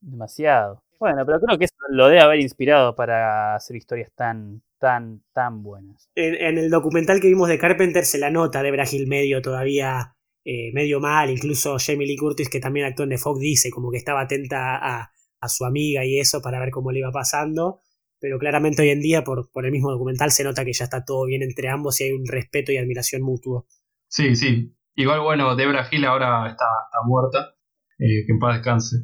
Demasiado. 0.01 0.83
Bueno, 0.99 1.25
pero 1.25 1.41
creo 1.41 1.59
que 1.59 1.67
eso 1.67 1.75
lo 1.91 2.09
debe 2.09 2.21
haber 2.21 2.41
inspirado 2.41 2.95
para 2.95 3.55
hacer 3.55 3.77
historias 3.77 4.11
tan, 4.15 4.63
tan, 4.81 5.23
tan 5.33 5.63
buenas. 5.63 6.11
En, 6.17 6.59
el 6.59 6.71
documental 6.71 7.21
que 7.21 7.29
vimos 7.29 7.49
de 7.49 7.59
Carpenter 7.59 8.05
se 8.05 8.19
la 8.19 8.31
nota 8.31 8.63
de 8.63 8.73
Bragil 8.73 9.07
medio 9.07 9.43
todavía 9.43 10.17
eh, 10.45 10.73
medio 10.73 10.99
mal, 10.99 11.31
incluso 11.31 11.77
Jamie 11.79 12.07
Lee 12.07 12.17
Curtis, 12.17 12.49
que 12.49 12.59
también 12.59 12.87
actuó 12.87 13.05
en 13.05 13.11
The 13.11 13.19
Fox, 13.19 13.39
dice 13.39 13.71
como 13.71 13.91
que 13.91 13.99
estaba 13.99 14.23
atenta 14.23 14.77
a, 14.77 15.13
su 15.49 15.65
amiga 15.65 16.05
y 16.05 16.19
eso 16.19 16.43
para 16.43 16.61
ver 16.61 16.71
cómo 16.71 16.93
le 16.93 16.99
iba 16.99 17.11
pasando, 17.13 17.81
pero 18.19 18.39
claramente 18.39 18.83
hoy 18.83 18.91
en 18.91 19.01
día 19.01 19.25
por, 19.25 19.51
por 19.51 19.65
el 19.65 19.73
mismo 19.73 19.91
documental 19.91 20.31
se 20.33 20.45
nota 20.45 20.67
que 20.67 20.75
ya 20.75 20.85
está 20.85 21.03
todo 21.03 21.25
bien 21.25 21.43
entre 21.43 21.71
ambos 21.71 21.99
y 22.01 22.05
hay 22.05 22.13
un 22.13 22.27
respeto 22.27 22.73
y 22.73 22.77
admiración 22.77 23.23
mutuo. 23.23 23.67
Sí, 24.09 24.37
sí. 24.37 24.77
Igual, 24.97 25.21
bueno, 25.21 25.57
Debra 25.57 25.89
Hill 25.91 26.05
ahora 26.05 26.47
está, 26.51 26.67
muerta, 27.07 27.55
eh, 27.99 28.27
que 28.27 28.33
en 28.33 28.39
paz 28.39 28.57
descanse. 28.57 28.97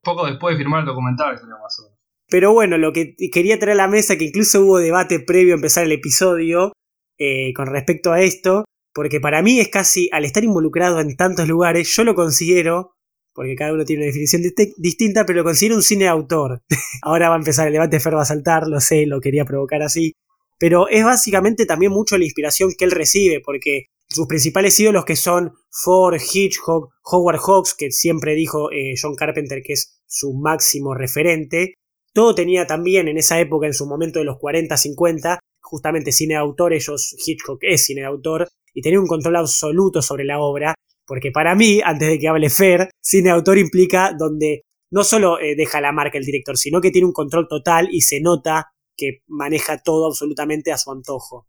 Poco 0.00 0.26
después 0.26 0.54
de 0.54 0.58
firmar 0.58 0.80
el 0.80 0.86
documental, 0.86 1.34
creo 1.40 1.58
más 1.58 1.76
o. 1.80 1.89
Pero 2.30 2.52
bueno, 2.52 2.78
lo 2.78 2.92
que 2.92 3.16
quería 3.32 3.58
traer 3.58 3.72
a 3.72 3.86
la 3.86 3.88
mesa, 3.88 4.16
que 4.16 4.24
incluso 4.24 4.62
hubo 4.62 4.78
debate 4.78 5.18
previo 5.20 5.54
a 5.54 5.56
empezar 5.56 5.84
el 5.84 5.92
episodio 5.92 6.72
eh, 7.18 7.52
con 7.54 7.66
respecto 7.66 8.12
a 8.12 8.22
esto, 8.22 8.64
porque 8.94 9.20
para 9.20 9.42
mí 9.42 9.60
es 9.60 9.68
casi, 9.68 10.08
al 10.12 10.24
estar 10.24 10.44
involucrado 10.44 11.00
en 11.00 11.16
tantos 11.16 11.48
lugares, 11.48 11.88
yo 11.94 12.04
lo 12.04 12.14
considero, 12.14 12.92
porque 13.34 13.56
cada 13.56 13.72
uno 13.72 13.84
tiene 13.84 14.02
una 14.02 14.06
definición 14.06 14.42
distinta, 14.76 15.26
pero 15.26 15.38
lo 15.38 15.44
considero 15.44 15.74
un 15.74 15.82
cine 15.82 16.06
autor. 16.06 16.62
Ahora 17.02 17.28
va 17.28 17.34
a 17.34 17.38
empezar 17.38 17.66
el 17.66 17.72
debate, 17.72 18.00
Fer 18.00 18.16
va 18.16 18.22
a 18.22 18.26
saltar, 18.26 18.68
lo 18.68 18.80
sé, 18.80 19.06
lo 19.06 19.20
quería 19.20 19.44
provocar 19.44 19.82
así. 19.82 20.14
Pero 20.58 20.88
es 20.88 21.04
básicamente 21.04 21.66
también 21.66 21.90
mucho 21.90 22.16
la 22.16 22.24
inspiración 22.24 22.70
que 22.78 22.84
él 22.84 22.90
recibe, 22.92 23.40
porque 23.40 23.86
sus 24.08 24.26
principales 24.26 24.78
ídolos 24.78 25.04
que 25.04 25.16
son 25.16 25.52
Ford, 25.70 26.20
Hitchcock, 26.20 26.92
Howard 27.04 27.40
Hawks, 27.40 27.74
que 27.74 27.90
siempre 27.90 28.34
dijo 28.34 28.70
eh, 28.70 28.94
John 29.00 29.14
Carpenter 29.14 29.62
que 29.62 29.72
es 29.72 30.00
su 30.06 30.34
máximo 30.34 30.94
referente, 30.94 31.74
todo 32.12 32.34
tenía 32.34 32.66
también 32.66 33.08
en 33.08 33.18
esa 33.18 33.38
época, 33.40 33.66
en 33.66 33.74
su 33.74 33.86
momento 33.86 34.18
de 34.18 34.24
los 34.24 34.38
40, 34.38 34.76
50, 34.76 35.38
justamente 35.60 36.12
cine 36.12 36.34
de 36.34 36.40
autor, 36.40 36.72
ellos, 36.72 37.16
Hitchcock 37.24 37.58
es 37.62 37.84
cine 37.84 38.02
de 38.02 38.06
autor, 38.06 38.48
y 38.74 38.82
tener 38.82 38.98
un 38.98 39.06
control 39.06 39.36
absoluto 39.36 40.02
sobre 40.02 40.24
la 40.24 40.40
obra, 40.40 40.74
porque 41.06 41.30
para 41.30 41.54
mí, 41.54 41.80
antes 41.84 42.08
de 42.08 42.18
que 42.18 42.28
hable 42.28 42.50
Fer, 42.50 42.90
cine 43.02 43.30
de 43.30 43.34
autor 43.34 43.58
implica 43.58 44.12
donde 44.16 44.62
no 44.92 45.04
solo 45.04 45.38
eh, 45.40 45.54
deja 45.56 45.80
la 45.80 45.92
marca 45.92 46.18
el 46.18 46.24
director, 46.24 46.56
sino 46.56 46.80
que 46.80 46.90
tiene 46.90 47.06
un 47.06 47.12
control 47.12 47.48
total 47.48 47.88
y 47.90 48.02
se 48.02 48.20
nota 48.20 48.72
que 48.96 49.22
maneja 49.26 49.82
todo 49.82 50.06
absolutamente 50.06 50.72
a 50.72 50.78
su 50.78 50.90
antojo. 50.90 51.48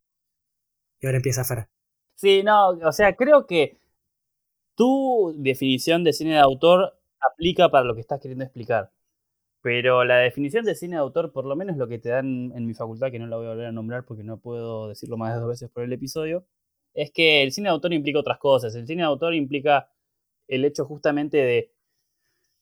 Y 0.99 1.05
ahora 1.05 1.17
empieza 1.17 1.43
Fer. 1.43 1.67
Sí, 2.15 2.43
no, 2.43 2.69
o 2.69 2.91
sea, 2.91 3.15
creo 3.15 3.47
que 3.47 3.79
tu 4.75 5.33
definición 5.37 6.03
de 6.03 6.13
cine 6.13 6.31
de 6.31 6.39
autor 6.39 6.99
aplica 7.19 7.69
para 7.69 7.85
lo 7.85 7.95
que 7.95 8.01
estás 8.01 8.19
queriendo 8.19 8.45
explicar. 8.45 8.91
Pero 9.61 10.03
la 10.03 10.17
definición 10.17 10.65
de 10.65 10.75
cine 10.75 10.95
de 10.95 11.01
autor, 11.01 11.31
por 11.31 11.45
lo 11.45 11.55
menos 11.55 11.77
lo 11.77 11.87
que 11.87 11.99
te 11.99 12.09
dan 12.09 12.51
en 12.55 12.65
mi 12.65 12.73
facultad, 12.73 13.11
que 13.11 13.19
no 13.19 13.27
la 13.27 13.37
voy 13.37 13.45
a 13.45 13.49
volver 13.49 13.67
a 13.67 13.71
nombrar 13.71 14.05
porque 14.05 14.23
no 14.23 14.39
puedo 14.39 14.89
decirlo 14.89 15.17
más 15.17 15.33
de 15.33 15.39
dos 15.39 15.49
veces 15.49 15.69
por 15.69 15.83
el 15.83 15.93
episodio, 15.93 16.45
es 16.93 17.11
que 17.11 17.43
el 17.43 17.51
cine 17.51 17.69
de 17.69 17.73
autor 17.73 17.93
implica 17.93 18.19
otras 18.19 18.39
cosas. 18.39 18.75
El 18.75 18.87
cine 18.87 19.03
de 19.03 19.07
autor 19.07 19.35
implica 19.35 19.89
el 20.47 20.65
hecho 20.65 20.85
justamente 20.85 21.37
de 21.37 21.71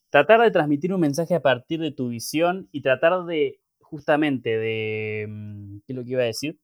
tratar 0.09 0.41
de 0.41 0.51
transmitir 0.51 0.93
un 0.93 1.01
mensaje 1.01 1.35
a 1.35 1.41
partir 1.41 1.79
de 1.79 1.91
tu 1.91 2.09
visión 2.09 2.67
y 2.71 2.81
tratar 2.81 3.25
de, 3.25 3.61
justamente, 3.79 4.57
de... 4.57 5.25
Mm, 5.29 5.79
¿Qué 5.85 5.93
es 5.93 5.95
lo 5.95 6.03
que 6.03 6.11
iba 6.11 6.23
a 6.23 6.25
decir? 6.25 6.59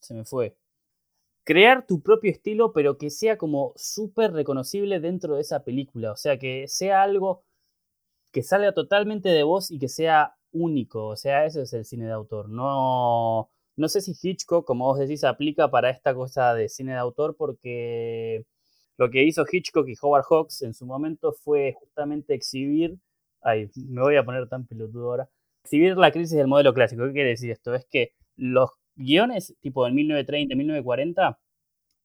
Se 0.00 0.14
me 0.14 0.24
fue. 0.24 0.56
Crear 1.44 1.86
tu 1.86 2.02
propio 2.02 2.30
estilo, 2.30 2.72
pero 2.72 2.98
que 2.98 3.10
sea 3.10 3.36
como 3.38 3.72
súper 3.76 4.32
reconocible 4.32 5.00
dentro 5.00 5.36
de 5.36 5.42
esa 5.42 5.64
película. 5.64 6.12
O 6.12 6.16
sea, 6.16 6.38
que 6.38 6.68
sea 6.68 7.02
algo 7.02 7.44
que 8.32 8.42
salga 8.42 8.72
totalmente 8.72 9.28
de 9.28 9.42
vos 9.42 9.70
y 9.70 9.78
que 9.78 9.88
sea 9.88 10.34
único. 10.52 11.06
O 11.08 11.16
sea, 11.16 11.46
eso 11.46 11.62
es 11.62 11.72
el 11.72 11.84
cine 11.84 12.06
de 12.06 12.12
autor. 12.12 12.48
No, 12.48 13.50
no 13.76 13.88
sé 13.88 14.00
si 14.00 14.14
Hitchcock, 14.20 14.66
como 14.66 14.86
vos 14.86 14.98
decís, 14.98 15.24
aplica 15.24 15.70
para 15.70 15.90
esta 15.90 16.14
cosa 16.14 16.54
de 16.54 16.68
cine 16.68 16.92
de 16.92 16.98
autor 16.98 17.36
porque 17.36 18.44
lo 18.98 19.10
que 19.10 19.24
hizo 19.24 19.44
Hitchcock 19.50 19.88
y 19.88 19.94
Howard 20.00 20.24
Hawks 20.28 20.62
en 20.62 20.74
su 20.74 20.86
momento 20.86 21.32
fue 21.32 21.74
justamente 21.78 22.34
exhibir, 22.34 22.98
ay, 23.42 23.70
me 23.76 24.02
voy 24.02 24.16
a 24.16 24.24
poner 24.24 24.48
tan 24.48 24.66
pelotudo 24.66 25.10
ahora, 25.10 25.28
exhibir 25.64 25.96
la 25.96 26.12
crisis 26.12 26.36
del 26.36 26.48
modelo 26.48 26.74
clásico. 26.74 27.04
¿Qué 27.06 27.12
quiere 27.12 27.30
decir 27.30 27.50
esto? 27.50 27.74
Es 27.74 27.86
que 27.86 28.12
los 28.36 28.70
guiones 28.94 29.54
tipo 29.60 29.84
del 29.84 29.94
1930, 29.94 30.54
1940 30.54 31.38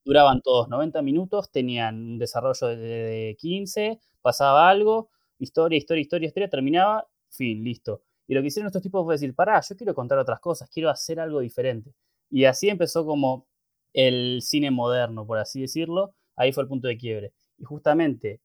duraban 0.05 0.41
todos 0.41 0.69
90 0.69 1.01
minutos, 1.01 1.51
tenían 1.51 1.95
un 1.95 2.17
desarrollo 2.17 2.67
de 2.67 3.35
15, 3.39 3.99
pasaba 4.21 4.69
algo, 4.69 5.09
historia, 5.39 5.77
historia, 5.77 6.01
historia, 6.01 6.27
historia, 6.27 6.49
terminaba, 6.49 7.07
fin, 7.29 7.63
listo. 7.63 8.01
Y 8.27 8.33
lo 8.35 8.41
que 8.41 8.47
hicieron 8.47 8.67
estos 8.67 8.81
tipos 8.81 9.05
fue 9.05 9.15
decir, 9.15 9.33
pará, 9.33 9.61
yo 9.61 9.75
quiero 9.75 9.95
contar 9.95 10.17
otras 10.17 10.39
cosas, 10.39 10.69
quiero 10.69 10.89
hacer 10.89 11.19
algo 11.19 11.39
diferente. 11.39 11.93
Y 12.29 12.45
así 12.45 12.69
empezó 12.69 13.05
como 13.05 13.47
el 13.93 14.41
cine 14.41 14.69
moderno, 14.71 15.25
por 15.25 15.37
así 15.37 15.61
decirlo. 15.61 16.13
Ahí 16.35 16.51
fue 16.51 16.63
el 16.63 16.69
punto 16.69 16.87
de 16.87 16.97
quiebre. 16.97 17.33
Y 17.57 17.63
justamente 17.63 18.41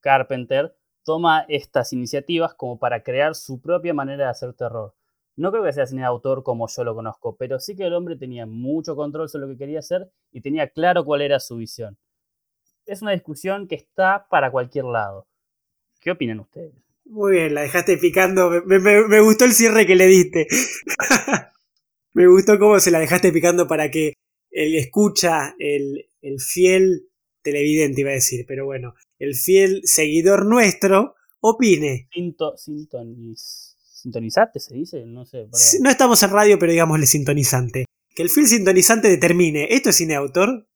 Carpenter 0.00 0.76
toma 1.04 1.44
estas 1.48 1.92
iniciativas 1.92 2.54
como 2.54 2.78
para 2.78 3.02
crear 3.02 3.34
su 3.34 3.60
propia 3.60 3.94
manera 3.94 4.24
de 4.24 4.30
hacer 4.30 4.54
terror. 4.54 4.94
No 5.36 5.50
creo 5.50 5.64
que 5.64 5.72
sea 5.72 5.86
cine 5.86 6.02
de 6.02 6.06
autor 6.06 6.44
como 6.44 6.68
yo 6.68 6.84
lo 6.84 6.94
conozco, 6.94 7.36
pero 7.36 7.58
sí 7.58 7.74
que 7.74 7.86
el 7.86 7.94
hombre 7.94 8.16
tenía 8.16 8.46
mucho 8.46 8.94
control 8.94 9.28
sobre 9.28 9.46
lo 9.46 9.52
que 9.52 9.58
quería 9.58 9.80
hacer 9.80 10.10
y 10.30 10.40
tenía 10.42 10.68
claro 10.68 11.04
cuál 11.04 11.22
era 11.22 11.40
su 11.40 11.56
visión. 11.56 11.98
es 12.86 13.02
una 13.02 13.12
discusión 13.12 13.66
que 13.68 13.74
está 13.76 14.26
para 14.30 14.50
cualquier 14.50 14.84
lado. 14.86 15.26
¿Qué 16.04 16.10
opinan 16.10 16.40
ustedes? 16.40 16.74
Muy 17.06 17.32
bien, 17.32 17.54
la 17.54 17.62
dejaste 17.62 17.96
picando. 17.96 18.50
Me, 18.66 19.20
gustó 19.20 19.46
el 19.46 19.54
cierre 19.54 19.86
que 19.86 19.96
le 19.96 20.06
diste. 20.06 20.46
me 22.12 22.28
gustó 22.28 22.58
cómo 22.58 22.78
se 22.78 22.90
la 22.90 23.00
dejaste 23.00 23.32
picando 23.32 23.66
para 23.66 23.90
que 23.90 24.12
el 24.50 24.74
escucha, 24.74 25.54
el, 25.58 26.10
el 26.20 26.40
fiel 26.40 27.08
televidente 27.42 28.02
iba 28.02 28.10
a 28.10 28.14
decir, 28.14 28.44
pero 28.46 28.66
bueno, 28.66 28.94
el 29.18 29.34
fiel 29.34 29.80
seguidor 29.84 30.44
nuestro 30.44 31.14
opine. 31.40 32.08
Sinto, 32.12 32.54
sintonizante 32.56 34.60
se 34.60 34.74
dice, 34.74 35.06
no 35.06 35.24
sé. 35.24 35.48
No 35.80 35.88
estamos 35.88 36.22
en 36.22 36.30
radio, 36.30 36.58
pero 36.58 36.72
digámosle 36.72 37.06
sintonizante. 37.06 37.86
Que 38.14 38.22
el 38.22 38.28
fiel 38.28 38.46
sintonizante 38.46 39.08
determine, 39.08 39.68
¿esto 39.70 39.88
es 39.88 39.96
cine 39.96 40.14
autor? 40.14 40.68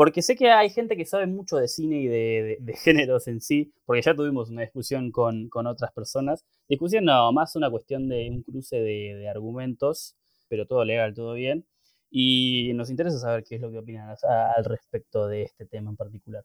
Porque 0.00 0.22
sé 0.22 0.34
que 0.34 0.50
hay 0.50 0.70
gente 0.70 0.96
que 0.96 1.04
sabe 1.04 1.26
mucho 1.26 1.58
de 1.58 1.68
cine 1.68 2.00
y 2.00 2.06
de, 2.08 2.74
géneros 2.82 3.28
en 3.28 3.42
sí, 3.42 3.70
porque 3.84 4.00
ya 4.00 4.14
tuvimos 4.14 4.48
una 4.48 4.62
discusión 4.62 5.12
con, 5.12 5.50
otras 5.66 5.92
personas. 5.92 6.46
Discusión 6.70 7.04
no, 7.04 7.30
más 7.34 7.54
una 7.54 7.68
cuestión 7.68 8.08
de 8.08 8.30
un 8.30 8.42
cruce 8.42 8.76
de, 8.76 9.28
argumentos, 9.28 10.16
pero 10.48 10.66
todo 10.66 10.86
legal, 10.86 11.12
todo 11.12 11.34
bien. 11.34 11.66
Y 12.10 12.72
nos 12.76 12.88
interesa 12.88 13.18
saber 13.18 13.44
qué 13.44 13.56
es 13.56 13.60
lo 13.60 13.70
que 13.70 13.76
opinan 13.76 14.08
al 14.08 14.64
respecto 14.64 15.28
de 15.28 15.42
este 15.42 15.66
tema 15.66 15.90
en 15.90 15.96
particular. 15.96 16.44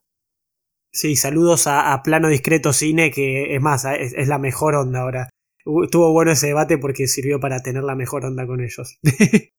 Sí, 0.92 1.16
saludos 1.16 1.66
a, 1.68 2.02
Plano 2.04 2.28
Discreto 2.28 2.74
Cine, 2.74 3.10
que 3.10 3.56
es 3.56 3.62
más, 3.62 3.86
es, 3.86 4.28
la 4.28 4.38
mejor 4.38 4.76
onda 4.76 5.00
ahora. 5.00 5.30
Estuvo 5.82 6.12
bueno 6.12 6.34
ese 6.34 6.48
debate 6.48 6.78
porque 6.78 7.08
sirvió 7.08 7.40
para 7.40 7.62
tener 7.62 7.84
la 7.84 7.96
mejor 7.96 8.26
onda 8.26 8.46
con 8.46 8.60
ellos. 8.60 9.00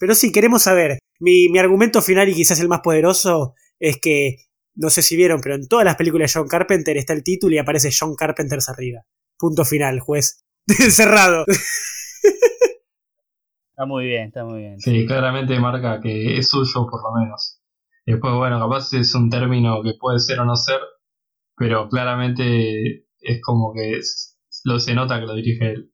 Pero 0.00 0.14
sí, 0.14 0.32
queremos 0.32 0.62
saber. 0.62 0.98
Mi, 1.20 1.48
mi 1.48 1.58
argumento 1.58 2.02
final 2.02 2.28
y 2.28 2.34
quizás 2.34 2.60
el 2.60 2.68
más 2.68 2.80
poderoso 2.80 3.54
es 3.78 3.98
que, 4.00 4.36
no 4.74 4.90
sé 4.90 5.02
si 5.02 5.16
vieron, 5.16 5.40
pero 5.40 5.56
en 5.56 5.66
todas 5.68 5.84
las 5.84 5.96
películas 5.96 6.32
de 6.32 6.38
John 6.38 6.48
Carpenter 6.48 6.96
está 6.96 7.12
el 7.12 7.24
título 7.24 7.54
y 7.54 7.58
aparece 7.58 7.90
John 7.96 8.14
Carpenter 8.14 8.58
arriba. 8.68 9.02
Punto 9.36 9.64
final, 9.64 10.00
juez. 10.00 10.44
Cerrado. 10.66 11.44
Está 13.78 13.86
muy 13.86 14.06
bien, 14.06 14.26
está 14.26 14.44
muy 14.44 14.58
bien. 14.58 14.80
Sí, 14.80 15.06
claramente 15.06 15.58
marca 15.60 16.00
que 16.00 16.36
es 16.36 16.48
suyo 16.48 16.84
por 16.90 17.00
lo 17.00 17.20
menos. 17.20 17.60
Después, 18.04 18.34
bueno, 18.34 18.58
capaz 18.58 18.92
es 18.94 19.14
un 19.14 19.30
término 19.30 19.82
que 19.84 19.94
puede 20.00 20.18
ser 20.18 20.40
o 20.40 20.44
no 20.44 20.56
ser, 20.56 20.80
pero 21.54 21.88
claramente 21.88 23.04
es 23.20 23.40
como 23.40 23.72
que 23.72 24.00
lo, 24.64 24.80
se 24.80 24.94
nota 24.94 25.20
que 25.20 25.26
lo 25.26 25.34
dirige 25.36 25.72
él. 25.72 25.92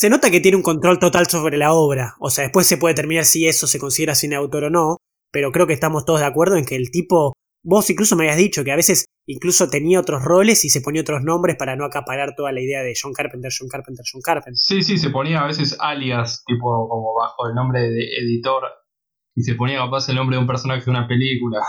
Se 0.00 0.08
nota 0.08 0.30
que 0.30 0.40
tiene 0.40 0.56
un 0.56 0.62
control 0.62 0.98
total 0.98 1.26
sobre 1.26 1.58
la 1.58 1.74
obra. 1.74 2.14
O 2.20 2.30
sea, 2.30 2.44
después 2.44 2.66
se 2.66 2.78
puede 2.78 2.94
terminar 2.94 3.26
si 3.26 3.46
eso 3.46 3.66
se 3.66 3.78
considera 3.78 4.14
cine 4.14 4.34
autor 4.34 4.64
o 4.64 4.70
no. 4.70 4.96
Pero 5.30 5.52
creo 5.52 5.66
que 5.66 5.74
estamos 5.74 6.06
todos 6.06 6.20
de 6.20 6.24
acuerdo 6.24 6.56
en 6.56 6.64
que 6.64 6.74
el 6.74 6.90
tipo. 6.90 7.34
Vos 7.62 7.90
incluso 7.90 8.16
me 8.16 8.24
habías 8.24 8.38
dicho 8.38 8.64
que 8.64 8.72
a 8.72 8.76
veces 8.76 9.04
incluso 9.26 9.68
tenía 9.68 10.00
otros 10.00 10.24
roles 10.24 10.64
y 10.64 10.70
se 10.70 10.80
ponía 10.80 11.02
otros 11.02 11.20
nombres 11.22 11.56
para 11.58 11.76
no 11.76 11.84
acaparar 11.84 12.30
toda 12.34 12.50
la 12.50 12.62
idea 12.62 12.80
de 12.80 12.94
John 12.98 13.12
Carpenter, 13.12 13.50
John 13.52 13.68
Carpenter, 13.68 14.02
John 14.10 14.22
Carpenter. 14.22 14.56
Sí, 14.56 14.82
sí, 14.82 14.96
se 14.96 15.10
ponía 15.10 15.42
a 15.42 15.48
veces 15.48 15.76
alias, 15.78 16.44
tipo 16.46 16.88
como 16.88 17.12
bajo 17.12 17.46
el 17.50 17.54
nombre 17.54 17.82
de 17.82 18.02
editor. 18.22 18.62
Y 19.36 19.42
se 19.42 19.54
ponía 19.54 19.80
capaz 19.80 20.08
el 20.08 20.16
nombre 20.16 20.36
de 20.36 20.40
un 20.40 20.48
personaje 20.48 20.82
de 20.82 20.90
una 20.92 21.06
película, 21.06 21.60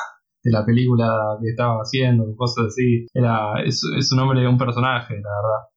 de 0.41 0.51
la 0.51 0.65
película 0.65 1.37
que 1.43 1.49
estaba 1.49 1.79
haciendo, 1.81 2.33
cosas 2.37 2.67
así. 2.67 3.07
Era, 3.13 3.61
es, 3.65 3.83
es 3.99 4.09
un 4.13 4.19
nombre 4.19 4.39
de 4.39 4.47
un 4.47 4.57
personaje, 4.57 5.15
la 5.15 5.19
verdad. 5.19 5.70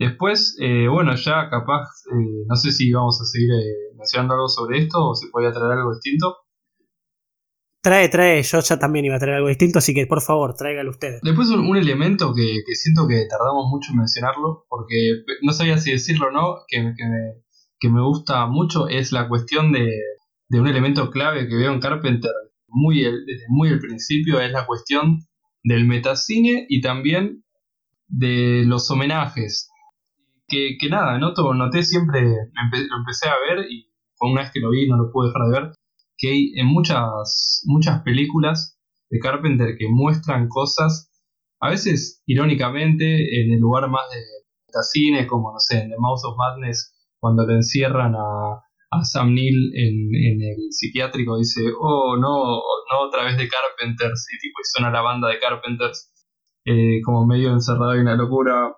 Después, 0.00 0.56
eh, 0.58 0.88
bueno, 0.88 1.14
ya 1.14 1.50
capaz, 1.50 1.84
eh, 2.10 2.44
no 2.48 2.56
sé 2.56 2.72
si 2.72 2.90
vamos 2.90 3.20
a 3.20 3.26
seguir 3.26 3.50
eh, 3.50 3.94
mencionando 3.98 4.32
algo 4.32 4.48
sobre 4.48 4.78
esto 4.78 5.10
o 5.10 5.14
si 5.14 5.28
podía 5.28 5.52
traer 5.52 5.72
algo 5.72 5.92
distinto. 5.92 6.38
Trae, 7.82 8.08
trae, 8.08 8.42
yo 8.42 8.60
ya 8.60 8.78
también 8.78 9.04
iba 9.04 9.16
a 9.16 9.18
traer 9.18 9.36
algo 9.36 9.48
distinto, 9.48 9.78
así 9.78 9.92
que 9.92 10.06
por 10.06 10.22
favor, 10.22 10.54
tráigalo 10.54 10.88
ustedes. 10.88 11.20
Después 11.22 11.50
un, 11.50 11.76
elemento 11.76 12.32
que, 12.34 12.62
siento 12.72 13.06
que 13.06 13.26
tardamos 13.28 13.66
mucho 13.68 13.92
en 13.92 13.98
mencionarlo, 13.98 14.64
porque 14.70 15.22
no 15.42 15.52
sabía 15.52 15.76
si 15.76 15.92
decirlo 15.92 16.28
o 16.28 16.30
no, 16.30 16.56
que, 16.66 16.80
me, 17.90 18.02
gusta 18.02 18.46
mucho, 18.46 18.88
es 18.88 19.12
la 19.12 19.28
cuestión 19.28 19.70
de, 19.70 20.00
un 20.48 20.66
elemento 20.66 21.10
clave 21.10 21.46
que 21.46 21.56
veo 21.56 21.74
en 21.74 21.80
Carpenter 21.80 22.32
muy 22.68 23.02
desde 23.02 23.44
muy 23.48 23.68
el 23.68 23.80
principio, 23.80 24.40
es 24.40 24.50
la 24.50 24.64
cuestión 24.64 25.18
del 25.62 25.84
metacine 25.84 26.64
y 26.70 26.80
también 26.80 27.44
de 28.08 28.64
los 28.64 28.90
homenajes 28.90 29.69
que, 30.50 30.88
nada, 30.90 31.18
noto, 31.18 31.54
noté 31.54 31.82
siempre, 31.82 32.22
lo 32.22 32.96
empecé 32.98 33.28
a 33.28 33.38
ver 33.38 33.66
y 33.70 33.86
una 34.20 34.42
vez 34.42 34.50
que 34.52 34.60
lo 34.60 34.70
vi 34.70 34.86
no 34.86 34.96
lo 34.96 35.10
pude 35.10 35.28
dejar 35.28 35.46
de 35.46 35.60
ver, 35.60 35.72
que 36.18 36.28
hay 36.28 36.52
en 36.56 36.66
muchas, 36.66 37.62
muchas 37.64 38.02
películas 38.02 38.78
de 39.08 39.18
Carpenter 39.18 39.76
que 39.78 39.88
muestran 39.88 40.48
cosas, 40.48 41.10
a 41.60 41.70
veces 41.70 42.22
irónicamente, 42.26 43.04
en 43.42 43.52
el 43.52 43.60
lugar 43.60 43.88
más 43.88 44.02
de 44.10 44.20
cine, 44.82 45.26
como 45.26 45.52
no 45.52 45.58
sé, 45.58 45.78
en 45.78 45.90
The 45.90 45.96
Mouse 45.98 46.24
of 46.24 46.36
Madness, 46.36 46.94
cuando 47.18 47.46
le 47.46 47.54
encierran 47.54 48.14
a, 48.16 48.64
Sam 49.04 49.34
Neill 49.34 49.72
en, 49.74 50.42
el 50.42 50.56
psiquiátrico, 50.70 51.38
dice, 51.38 51.62
oh 51.78 52.16
no, 52.16 52.60
no 52.90 53.06
otra 53.06 53.24
vez 53.24 53.36
de 53.36 53.48
Carpenters, 53.48 54.26
y 54.32 54.38
tipo, 54.38 54.58
y 54.60 54.64
suena 54.64 54.90
la 54.90 55.00
banda 55.00 55.28
de 55.28 55.38
Carpenters, 55.38 56.12
eh, 56.64 57.00
como 57.04 57.26
medio 57.26 57.52
encerrado 57.52 57.94
en 57.94 58.00
una 58.00 58.16
locura 58.16 58.74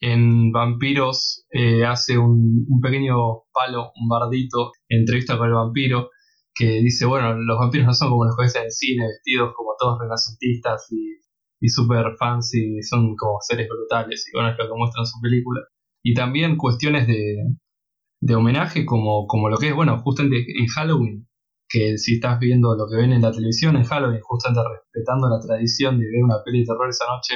en 0.00 0.52
Vampiros 0.52 1.46
eh, 1.50 1.84
hace 1.84 2.18
un, 2.18 2.66
pequeño 2.82 3.16
palo, 3.52 3.92
un 4.00 4.08
bardito, 4.08 4.72
entrevista 4.88 5.36
con 5.36 5.48
el 5.48 5.54
vampiro, 5.54 6.10
que 6.54 6.80
dice, 6.80 7.06
bueno, 7.06 7.34
los 7.34 7.58
vampiros 7.58 7.86
no 7.86 7.94
son 7.94 8.10
como 8.10 8.24
los 8.24 8.34
jueces 8.34 8.62
de 8.62 8.70
cine, 8.70 9.06
vestidos 9.06 9.52
como 9.56 9.70
todos 9.78 9.98
renacentistas 10.00 10.86
y, 10.90 11.18
y 11.60 11.68
super 11.68 12.16
fancy, 12.18 12.82
son 12.82 13.14
como 13.16 13.38
seres 13.40 13.68
brutales, 13.68 14.28
y 14.28 14.36
bueno, 14.36 14.50
es 14.50 14.58
lo 14.58 14.66
que 14.66 14.74
muestra 14.76 15.02
en 15.02 15.06
su 15.06 15.20
película. 15.20 15.60
Y 16.02 16.14
también 16.14 16.56
cuestiones 16.56 17.06
de, 17.06 17.36
de 18.20 18.34
homenaje 18.34 18.84
como, 18.84 19.26
como 19.26 19.48
lo 19.48 19.58
que 19.58 19.68
es, 19.68 19.74
bueno, 19.74 19.98
justamente 19.98 20.44
en 20.58 20.66
Halloween, 20.66 21.28
que 21.68 21.98
si 21.98 22.14
estás 22.14 22.38
viendo 22.38 22.74
lo 22.76 22.88
que 22.88 22.96
ven 22.96 23.12
en 23.12 23.22
la 23.22 23.32
televisión 23.32 23.76
en 23.76 23.84
Halloween, 23.84 24.20
justamente 24.22 24.62
respetando 24.68 25.28
la 25.28 25.38
tradición 25.38 25.98
de 25.98 26.06
ver 26.06 26.24
una 26.24 26.42
peli 26.44 26.60
de 26.60 26.66
terror 26.66 26.88
esa 26.88 27.06
noche, 27.06 27.34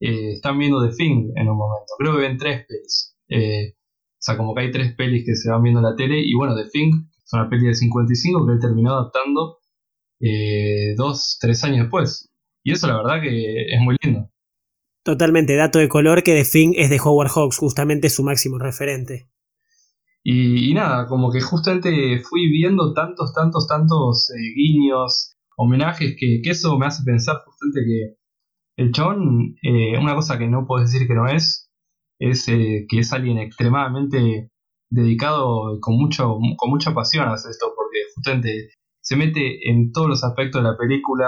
eh, 0.00 0.32
están 0.34 0.58
viendo 0.58 0.86
The 0.86 0.94
Thing 0.94 1.32
en 1.36 1.48
un 1.48 1.56
momento. 1.56 1.94
Creo 1.98 2.14
que 2.14 2.20
ven 2.20 2.36
tres 2.36 2.66
pelis. 2.66 3.16
Eh, 3.28 3.74
o 3.76 4.18
sea, 4.18 4.36
como 4.36 4.54
que 4.54 4.62
hay 4.62 4.70
tres 4.70 4.94
pelis 4.94 5.24
que 5.24 5.34
se 5.34 5.50
van 5.50 5.62
viendo 5.62 5.80
en 5.80 5.86
la 5.86 5.96
tele. 5.96 6.20
Y 6.20 6.34
bueno, 6.34 6.54
The 6.56 6.68
Thing 6.70 7.08
es 7.24 7.32
una 7.32 7.48
peli 7.48 7.66
de 7.66 7.74
55 7.74 8.46
que 8.46 8.52
él 8.52 8.60
terminó 8.60 8.92
adaptando 8.92 9.58
eh, 10.20 10.94
dos, 10.96 11.38
tres 11.40 11.62
años 11.64 11.80
después. 11.82 12.30
Y 12.62 12.72
eso 12.72 12.86
la 12.86 12.96
verdad 12.96 13.22
que 13.22 13.74
es 13.74 13.80
muy 13.80 13.96
lindo. 14.02 14.30
Totalmente, 15.02 15.54
dato 15.54 15.78
de 15.78 15.88
color 15.88 16.22
que 16.22 16.32
The 16.32 16.48
Thing 16.50 16.72
es 16.76 16.88
de 16.88 16.98
Howard 16.98 17.30
Hawks, 17.34 17.58
justamente 17.58 18.08
su 18.08 18.22
máximo 18.22 18.58
referente. 18.58 19.28
Y, 20.26 20.72
nada, 20.72 21.06
como 21.06 21.30
que 21.30 21.42
justamente 21.42 21.90
fui 22.20 22.48
viendo 22.48 22.94
tantos, 22.94 23.34
tantos, 23.34 23.68
tantos 23.68 24.32
guiños, 24.56 25.36
homenajes, 25.58 26.16
que, 26.18 26.40
que, 26.42 26.50
eso 26.50 26.78
me 26.78 26.86
hace 26.86 27.02
pensar 27.04 27.42
justamente 27.44 27.80
que 27.84 28.23
el 28.76 28.92
chabón, 28.92 29.56
eh, 29.62 29.98
una 29.98 30.14
cosa 30.14 30.38
que 30.38 30.48
no 30.48 30.66
puedo 30.66 30.82
decir 30.82 31.06
que 31.06 31.14
no 31.14 31.28
es, 31.28 31.70
es 32.18 32.48
eh, 32.48 32.86
que 32.88 33.00
es 33.00 33.12
alguien 33.12 33.38
extremadamente 33.38 34.50
dedicado 34.90 35.80
con 35.80 35.96
mucho 35.96 36.38
con 36.56 36.70
mucha 36.70 36.94
pasión 36.94 37.28
a 37.28 37.34
esto, 37.34 37.72
porque 37.74 37.98
justamente 38.14 38.70
se 39.00 39.16
mete 39.16 39.70
en 39.70 39.92
todos 39.92 40.08
los 40.08 40.24
aspectos 40.24 40.62
de 40.62 40.70
la 40.70 40.76
película, 40.78 41.26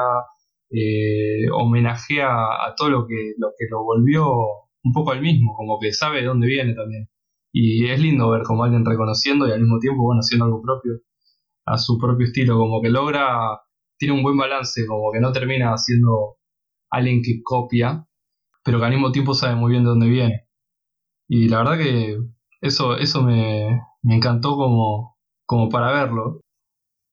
eh, 0.70 1.48
homenajea 1.52 2.28
a 2.28 2.74
todo 2.76 2.90
lo 2.90 3.06
que, 3.06 3.34
lo 3.38 3.48
que 3.56 3.66
lo 3.70 3.84
volvió 3.84 4.24
un 4.82 4.92
poco 4.92 5.12
al 5.12 5.20
mismo, 5.20 5.54
como 5.56 5.78
que 5.80 5.92
sabe 5.92 6.20
de 6.20 6.26
dónde 6.26 6.46
viene 6.46 6.74
también. 6.74 7.08
Y 7.52 7.86
es 7.88 8.00
lindo 8.00 8.30
ver 8.30 8.42
como 8.42 8.64
alguien 8.64 8.84
reconociendo 8.84 9.48
y 9.48 9.52
al 9.52 9.60
mismo 9.60 9.78
tiempo, 9.78 10.02
bueno, 10.02 10.20
haciendo 10.20 10.46
algo 10.46 10.62
propio, 10.62 10.92
a 11.66 11.78
su 11.78 11.98
propio 11.98 12.26
estilo, 12.26 12.58
como 12.58 12.80
que 12.82 12.90
logra, 12.90 13.60
tiene 13.98 14.14
un 14.14 14.22
buen 14.22 14.36
balance, 14.36 14.86
como 14.86 15.12
que 15.12 15.20
no 15.20 15.32
termina 15.32 15.72
haciendo 15.72 16.38
alguien 16.90 17.22
que 17.22 17.40
copia, 17.42 18.06
pero 18.64 18.78
que 18.78 18.84
al 18.84 18.92
mismo 18.92 19.12
tiempo 19.12 19.34
sabe 19.34 19.54
muy 19.56 19.70
bien 19.70 19.84
de 19.84 19.90
dónde 19.90 20.08
viene. 20.08 20.48
Y 21.28 21.48
la 21.48 21.58
verdad 21.58 21.78
que 21.78 22.18
eso, 22.60 22.96
eso 22.96 23.22
me, 23.22 23.80
encantó 24.04 24.56
como, 24.56 25.16
como 25.44 25.68
para 25.68 25.92
verlo. 25.92 26.40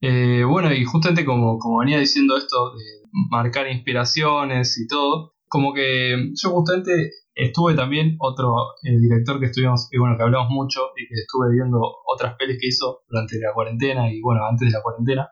Eh, 0.02 0.44
bueno, 0.44 0.74
y 0.74 0.84
justamente 0.84 1.26
como, 1.26 1.58
como 1.60 1.80
venía 1.80 2.00
diciendo 2.00 2.38
esto 2.38 2.76
de 2.76 3.04
marcar 3.30 3.70
inspiraciones 3.70 4.78
y 4.80 4.88
todo, 4.88 5.34
como 5.48 5.74
que 5.74 6.32
yo 6.34 6.50
justamente 6.50 7.12
estuve 7.36 7.76
también 7.76 8.16
otro 8.20 8.56
eh, 8.84 8.98
director 9.00 9.40
que 9.40 9.48
estuvimos, 9.48 9.88
y 9.92 9.98
bueno, 9.98 10.18
que 10.18 10.24
hablamos 10.24 10.50
mucho 10.50 10.82
y 10.98 11.08
que 11.08 11.16
estuve 11.22 11.52
viendo 11.52 11.80
otras 12.06 12.36
pelis 12.36 12.58
que 12.60 12.68
hizo 12.68 13.02
durante 13.08 13.38
la 13.40 13.54
cuarentena 13.54 14.12
y 14.12 14.22
bueno, 14.22 14.46
antes 14.46 14.68
de 14.68 14.74
la 14.74 14.82
cuarentena. 14.82 15.30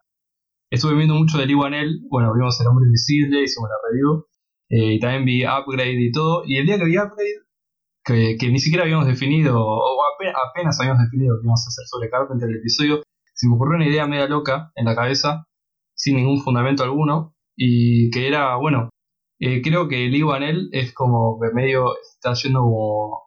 Estuve 0.70 0.96
viendo 0.96 1.16
mucho 1.16 1.38
de 1.38 1.48
Lee 1.48 1.56
bueno, 1.56 2.34
vimos 2.34 2.60
El 2.62 2.68
Hombre 2.68 2.86
Invisible, 2.86 3.44
hicimos 3.44 3.70
la 3.70 3.76
review, 3.90 4.26
eh, 4.72 4.94
y 4.94 5.00
también 5.00 5.26
vi 5.26 5.46
Upgrade 5.46 6.00
y 6.00 6.12
todo. 6.12 6.44
Y 6.46 6.58
el 6.58 6.66
día 6.66 6.78
que 6.78 6.86
vi 6.86 6.98
Upgrade, 6.98 8.38
que, 8.40 8.50
ni 8.50 8.60
siquiera 8.60 8.86
habíamos 8.86 9.06
definido, 9.06 9.60
o 9.60 10.00
apenas, 10.50 10.80
habíamos 10.80 11.04
definido 11.04 11.36
que 11.36 11.46
íbamos 11.46 11.66
a 11.66 11.70
hacer 11.70 11.86
sobre 11.88 12.10
Carpenter 12.10 12.50
el 12.50 12.58
episodio, 12.58 13.04
se 13.34 13.48
me 13.48 13.56
ocurrió 13.56 13.76
una 13.76 13.88
idea 13.88 14.08
media 14.08 14.28
loca 14.28 14.72
en 14.76 14.86
la 14.86 14.96
cabeza, 14.96 15.46
sin 15.94 16.16
ningún 16.16 16.42
fundamento 16.42 16.84
alguno, 16.84 17.36
y 17.56 18.10
que 18.12 18.28
era, 18.28 18.56
bueno, 18.56 18.90
eh, 19.40 19.62
creo 19.62 19.90
que 19.90 20.08
Lee 20.08 20.24
Wanell 20.24 20.70
es 20.72 20.94
como 20.94 21.38
que 21.42 21.54
medio 21.54 21.94
está 22.02 22.34
yendo 22.34 22.62
como, 22.62 23.24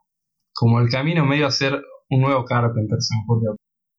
como 0.55 0.81
el 0.81 0.89
camino 0.89 1.27
medio 1.27 1.47
a 1.47 1.51
ser 1.51 1.83
un 2.09 2.21
nuevo 2.21 2.45
Carpenter, 2.45 2.99
se 3.01 3.15
me 3.15 3.23
ocurre. 3.25 3.57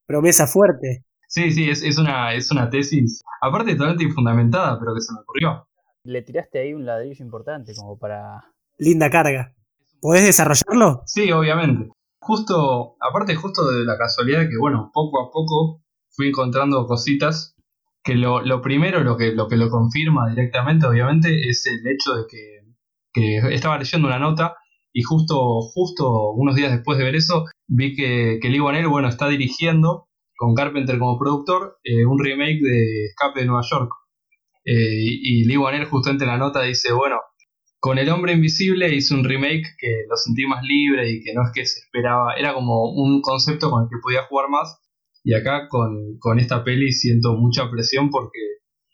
Promesa 0.07 0.47
fuerte. 0.47 1.05
Sí, 1.27 1.51
sí, 1.51 1.69
es, 1.69 1.83
es, 1.83 1.97
una, 1.97 2.33
es 2.33 2.51
una 2.51 2.69
tesis, 2.69 3.21
aparte 3.41 3.73
totalmente 3.73 4.03
infundamentada, 4.03 4.79
pero 4.79 4.93
que 4.95 5.01
se 5.01 5.13
me 5.13 5.19
ocurrió. 5.21 5.67
Le 6.05 6.21
tiraste 6.21 6.59
ahí 6.59 6.73
un 6.73 6.85
ladrillo 6.85 7.25
importante 7.25 7.73
como 7.75 7.97
para... 7.97 8.51
Linda 8.77 9.09
carga. 9.09 9.53
¿Podés 9.99 10.23
desarrollarlo? 10.23 11.01
Sí, 11.05 11.31
obviamente. 11.31 11.89
Justo, 12.19 12.95
aparte 12.99 13.35
justo 13.35 13.69
de 13.69 13.83
la 13.85 13.97
casualidad 13.97 14.41
de 14.41 14.49
que, 14.49 14.57
bueno, 14.57 14.91
poco 14.93 15.21
a 15.21 15.31
poco 15.31 15.81
fui 16.11 16.29
encontrando 16.29 16.85
cositas 16.85 17.55
que 18.03 18.13
lo, 18.13 18.41
lo 18.41 18.61
primero, 18.61 19.03
lo 19.03 19.17
que, 19.17 19.31
lo 19.31 19.47
que 19.47 19.57
lo 19.57 19.69
confirma 19.69 20.29
directamente, 20.29 20.85
obviamente, 20.85 21.49
es 21.49 21.65
el 21.65 21.85
hecho 21.87 22.13
de 22.13 22.23
que, 22.29 22.61
que 23.11 23.53
estaba 23.53 23.79
leyendo 23.79 24.07
una 24.07 24.19
nota 24.19 24.55
y 24.93 25.01
justo, 25.01 25.61
justo 25.73 26.31
unos 26.31 26.55
días 26.55 26.71
después 26.71 26.97
de 26.97 27.03
ver 27.03 27.15
eso, 27.15 27.45
vi 27.67 27.95
que, 27.95 28.37
que 28.41 28.49
Lee 28.49 28.61
Wanell, 28.61 28.87
bueno, 28.87 29.09
está 29.09 29.27
dirigiendo 29.27 30.07
con 30.37 30.53
Carpenter 30.53 30.99
como 30.99 31.17
productor, 31.17 31.79
eh, 31.83 32.05
un 32.05 32.17
remake 32.23 32.61
de 32.61 33.05
Escape 33.05 33.39
de 33.41 33.45
Nueva 33.47 33.63
York. 33.69 33.91
Eh, 34.65 35.05
y 35.05 35.45
Lee 35.45 35.57
Wanell 35.57 35.85
justamente 35.85 36.23
en 36.23 36.31
la 36.31 36.37
nota 36.37 36.63
dice, 36.63 36.91
bueno, 36.91 37.17
con 37.79 37.99
El 37.99 38.09
Hombre 38.09 38.33
Invisible 38.33 38.93
hizo 38.95 39.13
un 39.13 39.23
remake 39.23 39.75
que 39.77 40.05
lo 40.09 40.15
sentí 40.17 40.47
más 40.47 40.63
libre 40.63 41.07
y 41.11 41.21
que 41.21 41.33
no 41.35 41.43
es 41.43 41.51
que 41.53 41.65
se 41.67 41.81
esperaba, 41.81 42.33
era 42.35 42.53
como 42.55 42.91
un 42.91 43.21
concepto 43.21 43.69
con 43.69 43.83
el 43.83 43.89
que 43.89 44.01
podía 44.01 44.23
jugar 44.23 44.49
más. 44.49 44.81
Y 45.23 45.35
acá 45.35 45.67
con, 45.69 46.17
con 46.19 46.39
esta 46.39 46.63
peli 46.63 46.91
siento 46.91 47.35
mucha 47.35 47.69
presión 47.69 48.09
porque 48.09 48.39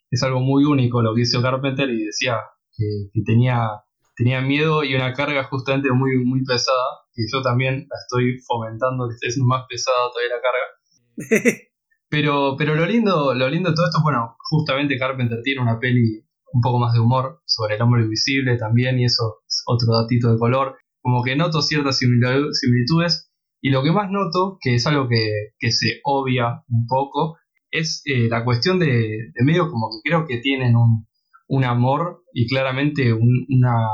es 0.10 0.22
algo 0.24 0.42
muy 0.42 0.66
único 0.66 1.02
lo 1.02 1.16
que 1.16 1.22
hizo 1.22 1.42
Carpenter 1.42 1.90
y 1.90 2.06
decía 2.06 2.38
que, 2.76 2.86
que 3.14 3.22
tenía, 3.26 3.70
tenía 4.16 4.42
miedo 4.42 4.84
y 4.84 4.94
una 4.94 5.14
carga 5.14 5.46
justamente 5.46 5.90
muy, 5.92 6.26
muy 6.26 6.44
pesada, 6.44 7.00
que 7.14 7.24
yo 7.32 7.42
también 7.42 7.88
la 7.90 7.96
estoy 7.98 8.40
fomentando, 8.46 9.08
que 9.08 9.16
esté 9.16 9.42
más 9.42 9.66
pesada 9.70 10.10
todavía 10.12 10.36
la 10.36 10.42
carga 10.42 11.62
pero, 12.12 12.55
pero 12.57 12.76
lo 12.76 12.86
lindo, 12.86 13.34
lo 13.34 13.49
lindo 13.49 13.70
de 13.70 13.76
todo 13.76 13.86
esto, 13.86 14.01
bueno, 14.03 14.36
justamente 14.38 14.97
Carpenter 14.97 15.39
tiene 15.43 15.62
una 15.62 15.80
peli 15.80 16.22
un 16.51 16.62
poco 16.62 16.78
más 16.78 16.93
de 16.93 16.99
humor 16.99 17.41
sobre 17.45 17.76
el 17.76 17.82
hombre 17.82 18.03
invisible 18.03 18.57
también, 18.57 18.99
y 18.99 19.05
eso 19.05 19.38
es 19.47 19.64
otro 19.66 19.93
datito 19.95 20.30
de 20.30 20.38
color. 20.38 20.76
Como 21.01 21.24
que 21.24 21.38
noto 21.38 21.62
ciertas 21.62 21.99
similitudes, 21.99 23.32
y 23.62 23.70
lo 23.70 23.82
que 23.82 23.93
más 23.93 24.12
noto, 24.12 24.57
que 24.59 24.76
es 24.76 24.86
algo 24.88 25.07
que, 25.07 25.72
se 25.72 26.01
obvia 26.03 26.64
un 26.68 26.86
poco, 26.86 27.38
es 27.72 28.01
eh, 28.03 28.28
la 28.30 28.43
cuestión 28.43 28.78
de, 28.78 29.32
medio 29.45 29.70
como 29.72 29.88
que 29.89 30.09
creo 30.09 30.28
que 30.28 30.39
tienen 30.39 30.76
un, 30.76 31.07
un 31.47 31.64
amor 31.64 32.26
y 32.34 32.45
claramente 32.45 33.14
una, 33.14 33.88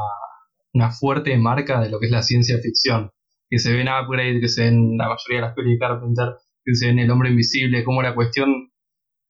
una 0.74 0.90
fuerte 0.90 1.38
marca 1.38 1.82
de 1.82 1.92
lo 1.92 2.00
que 2.00 2.08
es 2.08 2.12
la 2.12 2.24
ciencia 2.24 2.58
ficción, 2.64 3.12
que 3.48 3.60
se 3.60 3.74
ve 3.74 3.82
en 3.82 3.90
Upgrade, 3.90 4.42
que 4.42 4.48
se 4.48 4.64
ve 4.64 4.68
en 4.70 4.98
la 4.98 5.08
mayoría 5.10 5.42
de 5.42 5.42
las 5.42 5.54
pelis 5.54 5.74
de 5.74 5.80
Carpenter, 5.80 6.34
en 6.82 7.00
El 7.00 7.12
Hombre 7.12 7.30
Invisible, 7.30 7.84
como 7.84 8.02
la 8.02 8.16
cuestión 8.16 8.72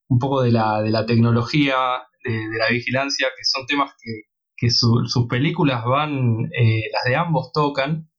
un 0.10 0.20
poco 0.20 0.42
de 0.42 0.52
la, 0.52 0.82
de 0.82 0.90
la 0.90 1.06
tecnología, 1.06 1.76
de, 2.24 2.58
la 2.58 2.70
vigilancia, 2.70 3.28
que 3.36 3.44
son 3.44 3.66
temas 3.66 3.94
que, 4.00 4.70
sus 4.70 5.28
películas 5.30 5.86
van, 5.86 6.50
eh, 6.58 6.90
las 6.92 7.04
de 7.06 7.16
ambos 7.16 7.52
tocan 7.54 8.10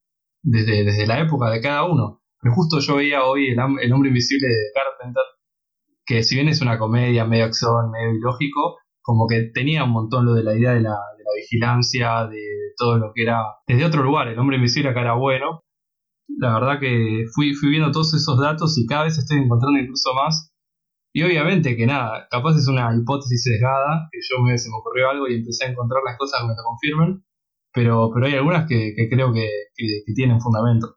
desde, 0.43 0.85
desde 0.85 1.07
la 1.07 1.21
época 1.21 1.51
de 1.51 1.61
cada 1.61 1.85
uno. 1.85 2.23
Pero 2.41 2.55
justo 2.55 2.79
yo 2.79 2.97
veía 2.97 3.25
hoy 3.25 3.49
el, 3.49 3.59
el, 3.83 3.93
Hombre 3.93 4.11
Invisible 4.11 4.47
de 4.47 4.71
Carpenter, 4.73 5.25
que 6.07 6.23
si 6.23 6.37
bien 6.37 6.49
es 6.49 6.61
una 6.61 6.79
comedia 6.79 7.25
medio 7.25 7.47
acción, 7.47 7.91
medio 7.91 8.15
ilógico, 8.15 8.79
como 9.03 9.27
que 9.27 9.51
tenía 9.53 9.85
un 9.85 9.91
montón 9.91 10.27
lo 10.27 10.35
de 10.35 10.45
la 10.45 10.57
idea 10.57 10.75
de 10.75 10.81
la, 10.81 10.91
de 10.91 11.25
la 11.25 11.31
vigilancia, 11.37 12.27
de 12.27 12.41
todo 12.77 12.99
lo 12.99 13.13
que 13.13 13.23
era 13.23 13.43
desde 13.67 13.85
otro 13.85 14.05
lugar. 14.05 14.29
El 14.29 14.39
Hombre 14.39 14.57
Invisible 14.57 14.91
acá 14.91 15.01
era 15.01 15.15
bueno, 15.15 15.65
la 16.37 16.55
verdad 16.55 16.81
que 16.81 17.25
fui, 17.35 17.53
viendo 17.63 17.91
todos 17.91 18.15
esos 18.15 18.39
datos 18.39 18.79
y 18.79 18.87
cada 18.87 19.05
vez 19.05 19.19
estoy 19.19 19.39
encontrando 19.39 19.79
incluso 19.79 20.15
más. 20.15 20.53
Y 21.15 21.23
obviamente 21.23 21.77
que 21.77 21.87
nada, 21.87 22.29
capaz 22.31 22.57
es 22.57 22.69
una 22.69 22.95
hipótesis 22.95 23.43
sesgada, 23.43 24.09
que 24.13 24.19
yo 24.21 24.43
me, 24.43 24.57
se 24.59 24.69
me 24.69 24.77
ocurrió 24.77 25.11
algo 25.11 25.29
y 25.29 25.37
empecé 25.37 25.65
a 25.65 25.71
encontrar 25.71 26.03
las 26.05 26.19
cosas 26.19 26.41
que 26.41 26.47
me 26.47 26.55
lo 26.55 26.63
confirman, 26.63 27.25
pero, 27.73 28.11
pero 28.13 28.27
hay 28.27 28.35
algunas 28.35 28.69
que, 28.69 28.95
creo 29.11 29.33
que, 29.33 29.49
tienen 30.15 30.41
fundamento. 30.41 30.97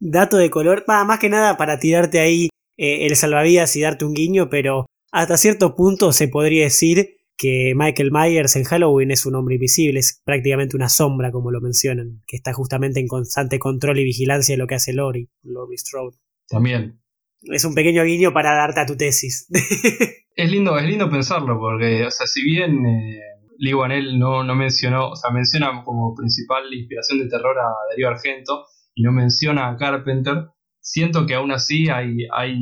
Dato 0.00 0.36
de 0.36 0.50
color, 0.50 0.84
más 0.86 1.18
que 1.18 1.28
nada 1.28 1.56
para 1.56 1.78
tirarte 1.78 2.20
ahí 2.20 2.48
eh, 2.76 3.06
el 3.06 3.16
salvavidas 3.16 3.74
y 3.76 3.82
darte 3.82 4.04
un 4.04 4.14
guiño, 4.14 4.48
pero 4.50 4.86
hasta 5.12 5.36
cierto 5.36 5.74
punto 5.74 6.12
se 6.12 6.28
podría 6.28 6.64
decir 6.64 7.17
que 7.38 7.72
Michael 7.76 8.10
Myers 8.10 8.56
en 8.56 8.64
Halloween 8.64 9.12
es 9.12 9.24
un 9.24 9.36
hombre 9.36 9.54
invisible, 9.54 10.00
es 10.00 10.20
prácticamente 10.24 10.76
una 10.76 10.88
sombra, 10.88 11.30
como 11.30 11.52
lo 11.52 11.60
mencionan, 11.60 12.20
que 12.26 12.36
está 12.36 12.52
justamente 12.52 12.98
en 12.98 13.06
constante 13.06 13.60
control 13.60 14.00
y 14.00 14.04
vigilancia 14.04 14.54
de 14.54 14.58
lo 14.58 14.66
que 14.66 14.74
hace 14.74 14.92
Lori, 14.92 15.30
Lori 15.44 15.78
Strode. 15.78 16.16
También. 16.48 17.00
Es 17.42 17.64
un 17.64 17.74
pequeño 17.74 18.02
guiño 18.02 18.32
para 18.32 18.54
darte 18.54 18.80
a 18.80 18.86
tu 18.86 18.96
tesis. 18.96 19.46
es 20.34 20.50
lindo, 20.50 20.76
es 20.76 20.84
lindo 20.84 21.08
pensarlo, 21.08 21.58
porque, 21.60 22.04
o 22.04 22.10
sea, 22.10 22.26
si 22.26 22.42
bien 22.42 22.84
eh, 22.84 23.20
Lee 23.58 23.74
Wanell 23.74 24.18
no, 24.18 24.42
no 24.42 24.56
mencionó, 24.56 25.10
o 25.10 25.16
sea, 25.16 25.30
menciona 25.30 25.84
como 25.84 26.16
principal 26.16 26.64
inspiración 26.74 27.20
de 27.20 27.28
terror 27.28 27.56
a 27.56 27.68
Darío 27.90 28.08
Argento 28.08 28.66
y 28.94 29.02
no 29.04 29.12
menciona 29.12 29.68
a 29.68 29.76
Carpenter, 29.76 30.48
siento 30.80 31.24
que 31.24 31.34
aún 31.34 31.52
así 31.52 31.88
hay, 31.88 32.26
hay 32.32 32.56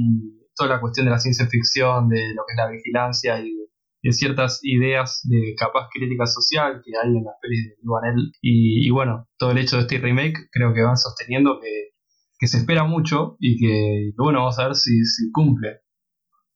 toda 0.55 0.69
la 0.77 0.81
cuestión 0.81 1.07
de 1.07 1.13
la 1.13 1.19
ciencia 1.19 1.47
ficción, 1.47 2.11
de 2.11 2.35
lo 2.35 2.43
que 2.47 2.53
es 2.53 2.57
la 2.59 2.71
vigilancia 2.71 3.41
y 3.41 3.55
de 3.55 3.66
ciertas 4.13 4.61
ideas 4.63 5.21
de 5.25 5.55
capaz 5.57 5.89
crítica 5.93 6.27
social 6.27 6.83
que 6.85 6.93
hay 6.97 7.17
en 7.17 7.25
las 7.25 7.35
pelis 7.41 7.65
de 7.65 7.75
Ivanel 7.83 8.33
y, 8.41 8.87
y, 8.87 8.91
bueno, 8.91 9.29
todo 9.39 9.51
el 9.51 9.59
hecho 9.59 9.77
de 9.77 9.83
este 9.83 9.99
remake 9.99 10.49
creo 10.53 10.73
que 10.73 10.83
van 10.83 10.97
sosteniendo 10.97 11.61
que, 11.61 12.47
se 12.47 12.59
espera 12.59 12.85
mucho 12.85 13.37
y 13.41 13.59
que, 13.59 14.13
bueno, 14.17 14.41
vamos 14.41 14.59
a 14.59 14.67
ver 14.67 14.77
si, 14.77 14.93
cumple. 15.33 15.81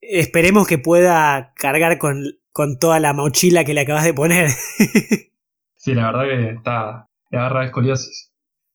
Esperemos 0.00 0.68
que 0.68 0.78
pueda 0.78 1.52
cargar 1.56 1.98
con, 1.98 2.22
con 2.52 2.78
toda 2.78 3.00
la 3.00 3.12
mochila 3.12 3.64
que 3.64 3.74
le 3.74 3.80
acabas 3.80 4.04
de 4.04 4.14
poner. 4.14 4.50
sí, 5.76 5.94
la 5.94 6.12
verdad 6.12 6.24
que 6.24 6.50
está, 6.56 7.08
le 7.30 7.38
agarra 7.38 7.64
escoliosis. 7.64 8.32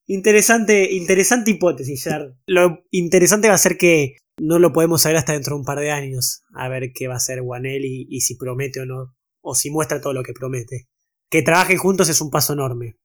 Interesante, 0.07 0.93
interesante 0.93 1.51
hipótesis, 1.51 2.07
Lo 2.45 2.83
interesante 2.91 3.47
va 3.47 3.55
a 3.55 3.59
ser 3.59 3.77
que 3.77 4.17
no 4.37 4.59
lo 4.59 4.73
podemos 4.73 5.01
saber 5.01 5.17
hasta 5.17 5.33
dentro 5.33 5.55
de 5.55 5.59
un 5.59 5.65
par 5.65 5.79
de 5.79 5.91
años, 5.91 6.43
a 6.53 6.67
ver 6.67 6.91
qué 6.93 7.07
va 7.07 7.15
a 7.15 7.17
hacer 7.17 7.41
Wanelli 7.41 8.07
y, 8.09 8.21
si 8.21 8.35
promete 8.35 8.81
o 8.81 8.85
no, 8.85 9.15
o 9.41 9.55
si 9.55 9.69
muestra 9.69 10.01
todo 10.01 10.13
lo 10.13 10.23
que 10.23 10.33
promete. 10.33 10.87
Que 11.29 11.41
trabajen 11.41 11.77
juntos 11.77 12.09
es 12.09 12.21
un 12.21 12.29
paso 12.29 12.53
enorme. 12.53 12.97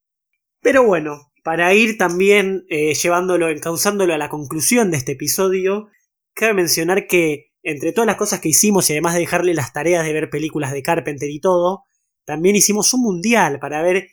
Pero 0.60 0.84
bueno, 0.84 1.32
para 1.42 1.72
ir 1.74 1.96
también 1.96 2.64
eh, 2.68 2.94
llevándolo, 2.94 3.48
encauzándolo 3.48 4.14
a 4.14 4.18
la 4.18 4.28
conclusión 4.28 4.90
de 4.90 4.98
este 4.98 5.12
episodio, 5.12 5.88
cabe 6.34 6.54
mencionar 6.54 7.06
que 7.06 7.52
entre 7.62 7.92
todas 7.92 8.06
las 8.06 8.16
cosas 8.16 8.40
que 8.40 8.48
hicimos 8.48 8.88
y 8.88 8.94
además 8.94 9.14
de 9.14 9.20
dejarle 9.20 9.54
las 9.54 9.72
tareas 9.72 10.04
de 10.04 10.12
ver 10.12 10.30
películas 10.30 10.72
de 10.72 10.82
Carpenter 10.82 11.30
y 11.30 11.40
todo, 11.40 11.84
también 12.24 12.56
hicimos 12.56 12.92
un 12.94 13.02
mundial 13.02 13.58
para 13.58 13.82
ver 13.82 14.08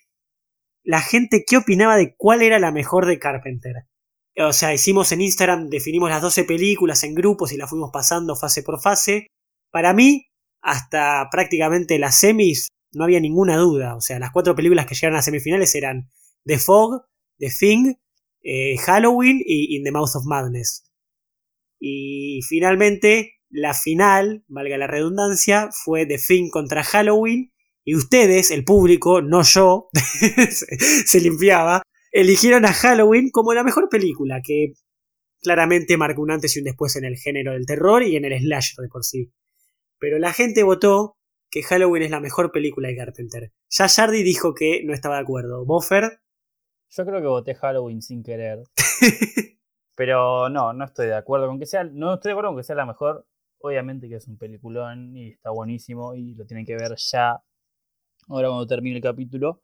la 0.84 1.02
gente 1.02 1.44
qué 1.46 1.58
opinaba 1.58 1.98
de 1.98 2.16
cuál 2.16 2.42
era 2.42 2.60
la 2.60 2.72
mejor 2.72 3.06
de 3.06 3.20
Carpenter. 3.20 3.74
O 4.40 4.54
sea, 4.54 4.74
hicimos 4.74 5.12
en 5.12 5.22
Instagram, 5.22 5.70
definimos 5.70 6.10
las 6.10 6.22
12 6.22 6.44
películas 6.44 7.04
en 7.04 7.16
grupos 7.16 7.52
y 7.52 7.58
las 7.58 7.70
fuimos 7.70 7.90
pasando 7.92 8.36
fase 8.36 8.62
por 8.62 8.80
fase. 8.80 9.28
Para 9.72 9.94
mí, 9.94 10.28
hasta 10.62 11.28
prácticamente 11.32 11.98
las 11.98 12.20
semis, 12.20 12.68
no 12.94 13.04
había 13.04 13.20
ninguna 13.20 13.58
duda. 13.58 13.96
O 13.96 14.02
sea, 14.02 14.20
las 14.20 14.32
cuatro 14.32 14.56
películas 14.56 14.86
que 14.86 14.96
llegaron 14.96 15.18
a 15.18 15.22
semifinales 15.22 15.74
eran 15.76 16.10
The 16.46 16.60
Fog, 16.60 17.06
The 17.40 17.50
Thing, 17.50 17.96
eh, 18.44 18.78
Halloween 18.78 19.42
y 19.44 19.76
In 19.76 19.84
the 19.84 19.92
Mouth 19.92 20.16
of 20.16 20.26
Madness. 20.26 20.84
Y 21.80 22.42
finalmente, 22.48 23.40
la 23.50 23.74
final, 23.74 24.44
valga 24.48 24.78
la 24.78 24.88
redundancia, 24.88 25.70
fue 25.72 26.06
The 26.06 26.18
Thing 26.18 26.50
contra 26.50 26.84
Halloween. 26.84 27.52
Y 27.84 27.96
ustedes, 27.96 28.52
el 28.52 28.66
público, 28.66 29.22
no 29.22 29.44
yo, 29.44 29.90
se 31.06 31.22
limpiaba, 31.22 31.82
eligieron 32.22 32.66
a 32.66 32.74
Halloween 32.74 33.30
como 33.30 33.54
la 33.54 33.64
mejor 33.64 33.90
película, 33.90 34.42
que 34.44 34.74
claramente 35.40 35.98
marcó 35.98 36.24
un 36.24 36.32
antes 36.32 36.56
y 36.56 36.60
un 36.60 36.66
después 36.66 36.96
en 36.96 37.06
el 37.06 37.16
género 37.16 37.54
del 37.54 37.68
terror 37.68 38.02
y 38.02 38.16
en 38.16 38.26
el 38.26 38.40
slasher 38.40 38.82
de 38.82 38.90
por 38.90 39.04
sí. 39.04 39.32
Pero 40.00 40.18
la 40.18 40.34
gente 40.34 40.64
votó 40.64 41.18
que 41.52 41.62
Halloween 41.62 42.04
es 42.04 42.12
la 42.12 42.20
mejor 42.20 42.52
película 42.52 42.88
de 42.88 42.96
Carpenter. 42.96 43.54
Ya 43.70 43.88
Jardy 43.88 44.24
dijo 44.24 44.56
que 44.56 44.82
no 44.84 44.94
estaba 44.94 45.16
de 45.16 45.22
acuerdo. 45.22 45.64
¿Boffer? 45.64 46.20
Yo 46.90 47.06
creo 47.06 47.22
que 47.22 47.28
voté 47.28 47.54
Halloween 47.54 48.02
sin 48.02 48.24
querer. 48.24 48.64
Pero 49.96 50.50
no, 50.50 50.74
no 50.74 50.86
estoy 50.86 51.08
de 51.08 51.16
acuerdo 51.16 51.48
con 51.48 51.60
que 51.60 51.68
sea. 51.68 51.84
No 51.84 52.16
estoy 52.16 52.30
de 52.30 52.34
acuerdo 52.34 52.50
con 52.50 52.58
que 52.58 52.64
sea 52.64 52.76
la 52.76 52.86
mejor. 52.88 53.28
Obviamente 53.60 54.10
que 54.10 54.16
es 54.16 54.28
un 54.28 54.38
peliculón 54.38 55.16
y 55.16 55.30
está 55.34 55.52
buenísimo 55.52 56.16
y 56.16 56.34
lo 56.34 56.46
tienen 56.46 56.66
que 56.66 56.76
ver 56.76 56.96
ya. 56.98 57.44
Ahora 58.28 58.48
cuando 58.48 58.66
termine 58.66 58.98
el 58.98 59.04
capítulo. 59.04 59.62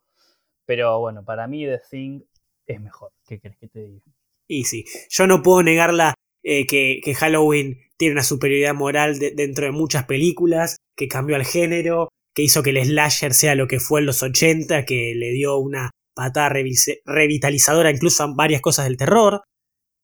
Pero 0.65 0.99
bueno, 0.99 1.25
para 1.25 1.47
mí 1.47 1.65
The 1.65 1.81
Thing 1.89 2.21
es 2.67 2.81
mejor. 2.81 3.11
¿Qué 3.27 3.39
crees 3.39 3.57
que 3.57 3.67
te 3.67 3.83
diga? 3.83 4.05
Y 4.47 4.65
sí, 4.65 4.85
yo 5.09 5.27
no 5.27 5.41
puedo 5.41 5.63
negarla 5.63 6.13
eh, 6.43 6.67
que, 6.67 7.13
Halloween 7.15 7.79
tiene 7.97 8.13
una 8.13 8.23
superioridad 8.23 8.73
moral 8.73 9.17
dentro 9.19 9.65
de 9.65 9.71
muchas 9.71 10.05
películas, 10.05 10.77
que 10.95 11.07
cambió 11.07 11.35
al 11.35 11.45
género, 11.45 12.09
que 12.35 12.43
hizo 12.43 12.63
que 12.63 12.71
el 12.71 12.83
slasher 12.83 13.33
sea 13.33 13.55
lo 13.55 13.67
que 13.67 13.79
fue 13.79 14.01
en 14.01 14.07
los 14.07 14.21
80, 14.23 14.85
que 14.85 15.13
le 15.15 15.31
dio 15.31 15.57
una 15.57 15.91
patada 16.15 16.49
revitalizadora 16.49 17.91
incluso 17.91 18.23
a 18.23 18.33
varias 18.35 18.61
cosas 18.61 18.85
del 18.85 18.97
terror. 18.97 19.41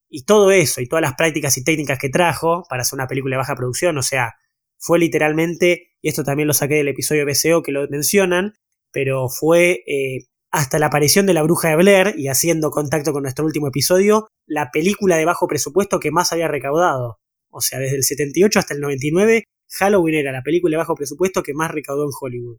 Y 0.10 0.24
todo 0.24 0.52
eso, 0.52 0.82
y 0.82 0.88
todas 0.88 1.02
las 1.02 1.16
prácticas 1.16 1.58
y 1.58 1.64
técnicas 1.64 2.00
que 2.00 2.10
trajo 2.10 2.64
para 2.70 2.82
hacer 2.82 2.98
una 2.98 3.08
película 3.08 3.36
de 3.36 3.40
baja 3.40 3.56
producción, 3.56 3.98
o 3.98 4.02
sea, 4.02 4.34
fue 4.80 4.98
literalmente, 4.98 5.92
y 6.02 6.08
esto 6.10 6.24
también 6.24 6.48
lo 6.48 6.54
saqué 6.54 6.76
del 6.76 6.88
episodio 6.88 7.26
BCO 7.26 7.62
que 7.62 7.72
lo 7.72 7.88
mencionan, 7.90 8.54
pero 8.92 9.28
fue 9.30 9.84
eh, 9.86 10.26
hasta 10.52 10.80
la 10.80 10.88
aparición 10.88 11.26
de 11.26 11.34
la 11.34 11.44
bruja 11.44 11.70
de 11.70 11.76
Blair 11.76 12.14
y 12.18 12.28
haciendo 12.28 12.72
contacto 12.72 13.14
con 13.14 13.24
nuestro 13.24 13.46
último 13.46 13.68
episodio, 13.68 14.28
la 14.48 14.72
película 14.72 15.18
de 15.18 15.26
bajo 15.26 15.48
presupuesto 15.48 16.00
que 16.00 16.12
más 16.12 16.32
había 16.32 16.48
recaudado. 16.48 17.20
O 17.52 17.62
sea, 17.62 17.80
desde 17.80 17.98
el 17.98 18.04
78 18.04 18.60
hasta 18.60 18.74
el 18.74 18.82
99, 18.82 19.44
Halloween 19.72 20.16
era 20.16 20.32
la 20.32 20.42
película 20.42 20.76
de 20.76 20.80
bajo 20.80 20.96
presupuesto 20.96 21.44
que 21.44 21.54
más 21.54 21.72
recaudó 21.72 22.04
en 22.04 22.12
Hollywood. 22.20 22.58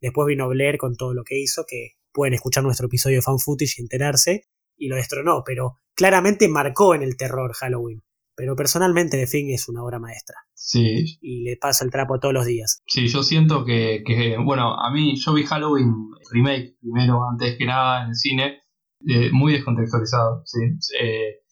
Después 0.00 0.26
vino 0.26 0.48
Blair 0.48 0.78
con 0.78 0.96
todo 0.96 1.14
lo 1.14 1.24
que 1.24 1.38
hizo, 1.38 1.64
que 1.66 1.92
pueden 2.12 2.34
escuchar 2.34 2.64
nuestro 2.64 2.86
episodio 2.86 3.16
de 3.16 3.22
fan 3.22 3.38
footage 3.38 3.74
y 3.78 3.82
enterarse, 3.82 4.44
y 4.76 4.88
lo 4.88 4.96
destronó, 4.96 5.42
pero 5.44 5.76
claramente 5.94 6.48
marcó 6.48 6.94
en 6.94 7.02
el 7.02 7.16
terror 7.16 7.52
Halloween. 7.52 8.02
Pero 8.34 8.56
personalmente 8.56 9.18
The 9.18 9.26
Thing 9.26 9.52
es 9.52 9.68
una 9.68 9.82
obra 9.82 9.98
maestra. 9.98 10.36
Sí. 10.54 11.18
Y 11.20 11.42
le 11.42 11.56
pasa 11.56 11.84
el 11.84 11.90
trapo 11.90 12.18
todos 12.18 12.32
los 12.32 12.46
días. 12.46 12.82
Sí, 12.86 13.08
yo 13.08 13.22
siento 13.22 13.64
que, 13.64 14.02
bueno, 14.44 14.74
a 14.74 14.90
mí 14.90 15.16
yo 15.16 15.34
vi 15.34 15.44
Halloween 15.44 15.92
remake 16.30 16.76
primero, 16.80 17.20
antes 17.30 17.56
que 17.58 17.66
nada 17.66 18.04
en 18.04 18.08
el 18.10 18.14
cine, 18.14 18.62
eh, 19.06 19.30
muy 19.32 19.52
descontextualizado, 19.52 20.42
sí. 20.44 20.60
Eh, 21.00 21.42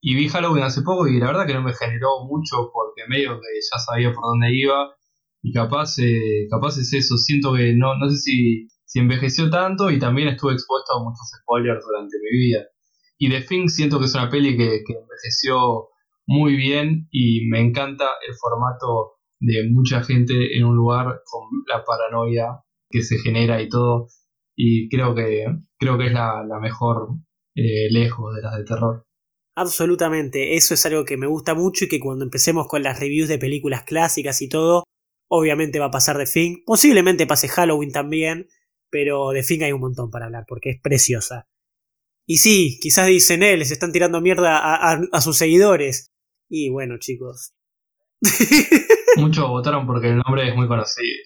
y 0.00 0.14
vi 0.14 0.28
Halloween 0.28 0.64
hace 0.64 0.82
poco 0.82 1.08
y 1.08 1.18
la 1.18 1.26
verdad 1.26 1.46
que 1.46 1.54
no 1.54 1.62
me 1.62 1.74
generó 1.74 2.24
mucho 2.26 2.70
porque 2.72 3.08
medio 3.08 3.40
que 3.40 3.48
ya 3.60 3.78
sabía 3.78 4.12
por 4.12 4.24
dónde 4.24 4.54
iba 4.54 4.94
y 5.42 5.52
capaz, 5.52 5.98
eh, 5.98 6.46
capaz 6.50 6.78
es 6.78 6.92
eso, 6.92 7.16
siento 7.16 7.54
que 7.54 7.74
no, 7.74 7.96
no 7.96 8.08
sé 8.10 8.16
si, 8.16 8.68
si 8.84 8.98
envejeció 9.00 9.50
tanto 9.50 9.90
y 9.90 9.98
también 9.98 10.28
estuve 10.28 10.52
expuesto 10.52 10.94
a 10.94 11.02
muchos 11.02 11.26
spoilers 11.40 11.84
durante 11.84 12.16
mi 12.18 12.38
vida. 12.38 12.64
Y 13.18 13.28
The 13.28 13.40
Thing 13.42 13.68
siento 13.68 13.98
que 13.98 14.04
es 14.06 14.14
una 14.14 14.30
peli 14.30 14.56
que, 14.56 14.82
que 14.86 14.92
envejeció 14.92 15.88
muy 16.28 16.56
bien 16.56 17.08
y 17.10 17.46
me 17.48 17.60
encanta 17.60 18.04
el 18.26 18.34
formato 18.34 19.14
de 19.40 19.66
mucha 19.70 20.02
gente 20.02 20.56
en 20.56 20.64
un 20.66 20.76
lugar 20.76 21.22
con 21.24 21.48
la 21.66 21.82
paranoia 21.84 22.62
que 22.90 23.02
se 23.02 23.16
genera 23.18 23.62
y 23.62 23.68
todo. 23.68 24.08
Y 24.54 24.90
creo 24.90 25.14
que, 25.14 25.46
creo 25.78 25.96
que 25.96 26.08
es 26.08 26.12
la, 26.12 26.44
mejor 26.60 27.14
eh, 27.54 27.90
lejos 27.90 28.34
de 28.34 28.42
las 28.42 28.58
de 28.58 28.64
terror. 28.64 29.04
Absolutamente, 29.56 30.54
eso 30.54 30.74
es 30.74 30.84
algo 30.84 31.04
que 31.04 31.16
me 31.16 31.26
gusta 31.26 31.54
mucho 31.54 31.86
y 31.86 31.88
que 31.88 31.98
cuando 31.98 32.24
empecemos 32.24 32.68
con 32.68 32.82
las 32.82 33.00
reviews 33.00 33.28
de 33.28 33.38
películas 33.38 33.84
clásicas 33.84 34.42
y 34.42 34.48
todo, 34.48 34.84
obviamente 35.30 35.78
va 35.78 35.86
a 35.86 35.90
pasar 35.90 36.18
de 36.18 36.26
fin. 36.26 36.62
Posiblemente 36.66 37.26
pase 37.26 37.48
Halloween 37.48 37.90
también, 37.90 38.48
pero 38.90 39.30
de 39.30 39.42
fin 39.42 39.62
hay 39.62 39.72
un 39.72 39.80
montón 39.80 40.10
para 40.10 40.26
hablar 40.26 40.44
porque 40.46 40.70
es 40.70 40.80
preciosa. 40.80 41.48
Y 42.26 42.36
sí, 42.36 42.78
quizás 42.82 43.06
dicen 43.06 43.42
él, 43.42 43.60
les 43.60 43.70
están 43.70 43.92
tirando 43.92 44.20
mierda 44.20 44.58
a 44.60 45.20
sus 45.22 45.38
seguidores. 45.38 46.12
Y 46.48 46.70
bueno, 46.70 46.96
chicos. 46.98 47.54
Muchos 49.16 49.48
votaron 49.48 49.86
porque 49.86 50.08
el 50.08 50.16
nombre 50.18 50.48
es 50.48 50.56
muy 50.56 50.66
conocido. 50.66 51.16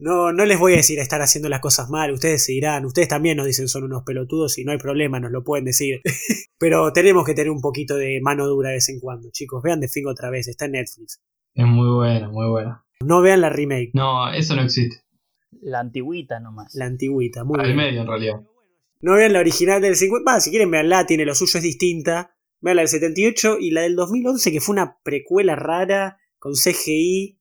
No, 0.00 0.32
no 0.32 0.46
les 0.46 0.58
voy 0.58 0.72
a 0.72 0.76
decir 0.76 0.98
a 0.98 1.02
estar 1.02 1.20
haciendo 1.20 1.50
las 1.50 1.60
cosas 1.60 1.90
mal, 1.90 2.10
ustedes 2.10 2.42
se 2.42 2.52
dirán, 2.52 2.86
ustedes 2.86 3.08
también 3.08 3.36
nos 3.36 3.44
dicen 3.44 3.68
son 3.68 3.84
unos 3.84 4.02
pelotudos 4.02 4.56
y 4.56 4.64
no 4.64 4.72
hay 4.72 4.78
problema, 4.78 5.20
nos 5.20 5.30
lo 5.30 5.44
pueden 5.44 5.66
decir. 5.66 6.00
Pero 6.58 6.90
tenemos 6.94 7.26
que 7.26 7.34
tener 7.34 7.50
un 7.50 7.60
poquito 7.60 7.96
de 7.96 8.18
mano 8.22 8.46
dura 8.46 8.70
de 8.70 8.76
vez 8.76 8.88
en 8.88 8.98
cuando, 8.98 9.28
chicos. 9.30 9.62
Vean 9.62 9.80
The 9.80 9.88
Thing 9.88 10.06
otra 10.06 10.30
vez, 10.30 10.48
está 10.48 10.64
en 10.64 10.72
Netflix. 10.72 11.20
Es 11.54 11.66
muy 11.66 11.90
buena, 11.90 12.30
muy 12.30 12.48
buena. 12.48 12.82
No 13.04 13.20
vean 13.20 13.42
la 13.42 13.50
remake. 13.50 13.90
No, 13.92 14.32
eso 14.32 14.56
no 14.56 14.62
existe. 14.62 15.02
La 15.60 15.80
antigüita 15.80 16.40
nomás. 16.40 16.74
La 16.74 16.86
antigüita, 16.86 17.44
muy 17.44 17.60
Al 17.60 17.74
medio 17.74 18.00
en 18.00 18.06
realidad. 18.06 18.40
No 19.02 19.14
vean 19.14 19.34
la 19.34 19.40
original 19.40 19.82
del 19.82 19.96
50. 19.96 20.30
Va, 20.30 20.40
si 20.40 20.50
quieren 20.50 20.70
veanla, 20.70 21.06
tiene 21.06 21.26
lo 21.26 21.34
suyo, 21.34 21.58
es 21.58 21.62
distinta. 21.62 22.34
Vean 22.60 22.76
la 22.76 22.82
del 22.82 22.88
78 22.88 23.58
y 23.60 23.70
la 23.70 23.82
del 23.82 23.96
2011, 23.96 24.52
que 24.52 24.60
fue 24.60 24.74
una 24.74 24.98
precuela 25.02 25.56
rara 25.56 26.18
con 26.38 26.54
CGI. 26.54 27.38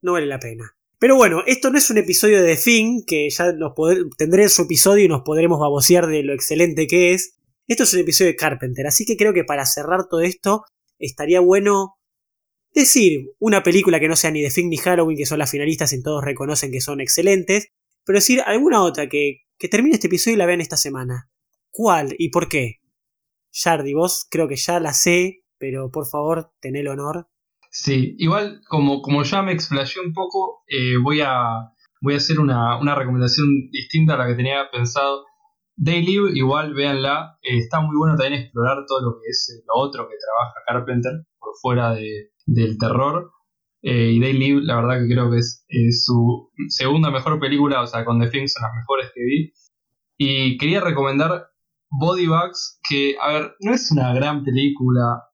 No 0.00 0.12
vale 0.12 0.26
la 0.26 0.38
pena. 0.38 0.76
Pero 0.98 1.16
bueno, 1.16 1.42
esto 1.46 1.70
no 1.70 1.78
es 1.78 1.90
un 1.90 1.98
episodio 1.98 2.42
de 2.42 2.56
fin 2.56 3.04
que 3.04 3.28
ya 3.28 3.52
nos 3.52 3.72
tendré 4.16 4.48
su 4.48 4.62
episodio 4.62 5.04
y 5.04 5.08
nos 5.08 5.22
podremos 5.22 5.58
babosear 5.58 6.06
de 6.06 6.22
lo 6.22 6.32
excelente 6.32 6.86
que 6.86 7.12
es. 7.12 7.38
Esto 7.66 7.84
es 7.84 7.94
un 7.94 8.00
episodio 8.00 8.30
de 8.30 8.36
Carpenter, 8.36 8.86
así 8.86 9.04
que 9.04 9.16
creo 9.16 9.32
que 9.32 9.44
para 9.44 9.66
cerrar 9.66 10.06
todo 10.08 10.20
esto 10.20 10.64
estaría 10.98 11.40
bueno 11.40 11.94
decir 12.72 13.30
una 13.38 13.62
película 13.62 13.98
que 13.98 14.08
no 14.08 14.16
sea 14.16 14.30
ni 14.30 14.42
de 14.42 14.50
fin 14.50 14.68
ni 14.70 14.76
Halloween, 14.76 15.16
que 15.16 15.26
son 15.26 15.38
las 15.38 15.50
finalistas 15.50 15.92
y 15.92 16.02
todos 16.02 16.24
reconocen 16.24 16.70
que 16.70 16.80
son 16.80 17.00
excelentes, 17.00 17.68
pero 18.04 18.18
decir 18.18 18.40
alguna 18.40 18.82
otra 18.82 19.08
que, 19.08 19.42
que 19.58 19.68
termine 19.68 19.94
este 19.94 20.06
episodio 20.06 20.34
y 20.34 20.38
la 20.38 20.46
vean 20.46 20.60
esta 20.60 20.76
semana. 20.76 21.30
¿Cuál 21.70 22.14
y 22.18 22.30
por 22.30 22.48
qué? 22.48 22.81
Yardi, 23.52 23.94
vos 23.94 24.26
creo 24.30 24.48
que 24.48 24.56
ya 24.56 24.80
la 24.80 24.92
sé, 24.92 25.44
pero 25.58 25.90
por 25.90 26.06
favor, 26.06 26.52
ten 26.60 26.76
el 26.76 26.88
honor. 26.88 27.28
Sí, 27.70 28.16
igual 28.18 28.60
como, 28.68 29.00
como 29.00 29.22
ya 29.22 29.42
me 29.42 29.52
explayé 29.52 30.00
un 30.04 30.12
poco, 30.12 30.62
eh, 30.66 30.96
voy, 31.02 31.20
a, 31.22 31.72
voy 32.00 32.14
a 32.14 32.16
hacer 32.18 32.40
una, 32.40 32.78
recomendación 32.94 33.70
distinta 33.70 34.14
a 34.14 34.18
la 34.18 34.26
que 34.26 34.34
tenía 34.34 34.70
pensado. 34.70 35.24
Daily, 35.76 36.18
igual 36.34 36.74
véanla, 36.74 37.38
eh, 37.42 37.58
está 37.58 37.80
muy 37.80 37.96
bueno 37.96 38.16
también 38.16 38.42
explorar 38.42 38.84
todo 38.86 39.00
lo 39.00 39.12
que 39.14 39.28
es 39.28 39.48
eh, 39.56 39.64
lo 39.66 39.82
otro 39.82 40.06
que 40.06 40.16
trabaja 40.16 40.60
Carpenter 40.66 41.12
por 41.38 41.54
fuera 41.62 41.94
de, 41.94 42.32
del 42.44 42.76
terror. 42.76 43.30
y 43.80 44.20
Daily, 44.20 44.64
la 44.64 44.76
verdad 44.76 45.00
que 45.00 45.12
creo 45.12 45.30
que 45.30 45.38
es 45.38 45.64
su 46.04 46.50
segunda 46.68 47.10
mejor 47.10 47.40
película, 47.40 47.80
o 47.80 47.86
sea, 47.86 48.04
con 48.04 48.20
The 48.20 48.28
Thing 48.28 48.48
son 48.48 48.62
las 48.64 48.72
mejores 48.76 49.10
que 49.14 49.22
vi. 49.24 49.52
Y 50.18 50.58
quería 50.58 50.80
recomendar 50.80 51.51
Body 51.92 52.26
Bags, 52.26 52.80
que, 52.88 53.16
a 53.20 53.32
ver, 53.32 53.54
no 53.60 53.74
es 53.74 53.92
una 53.92 54.14
gran 54.14 54.44
película, 54.44 55.24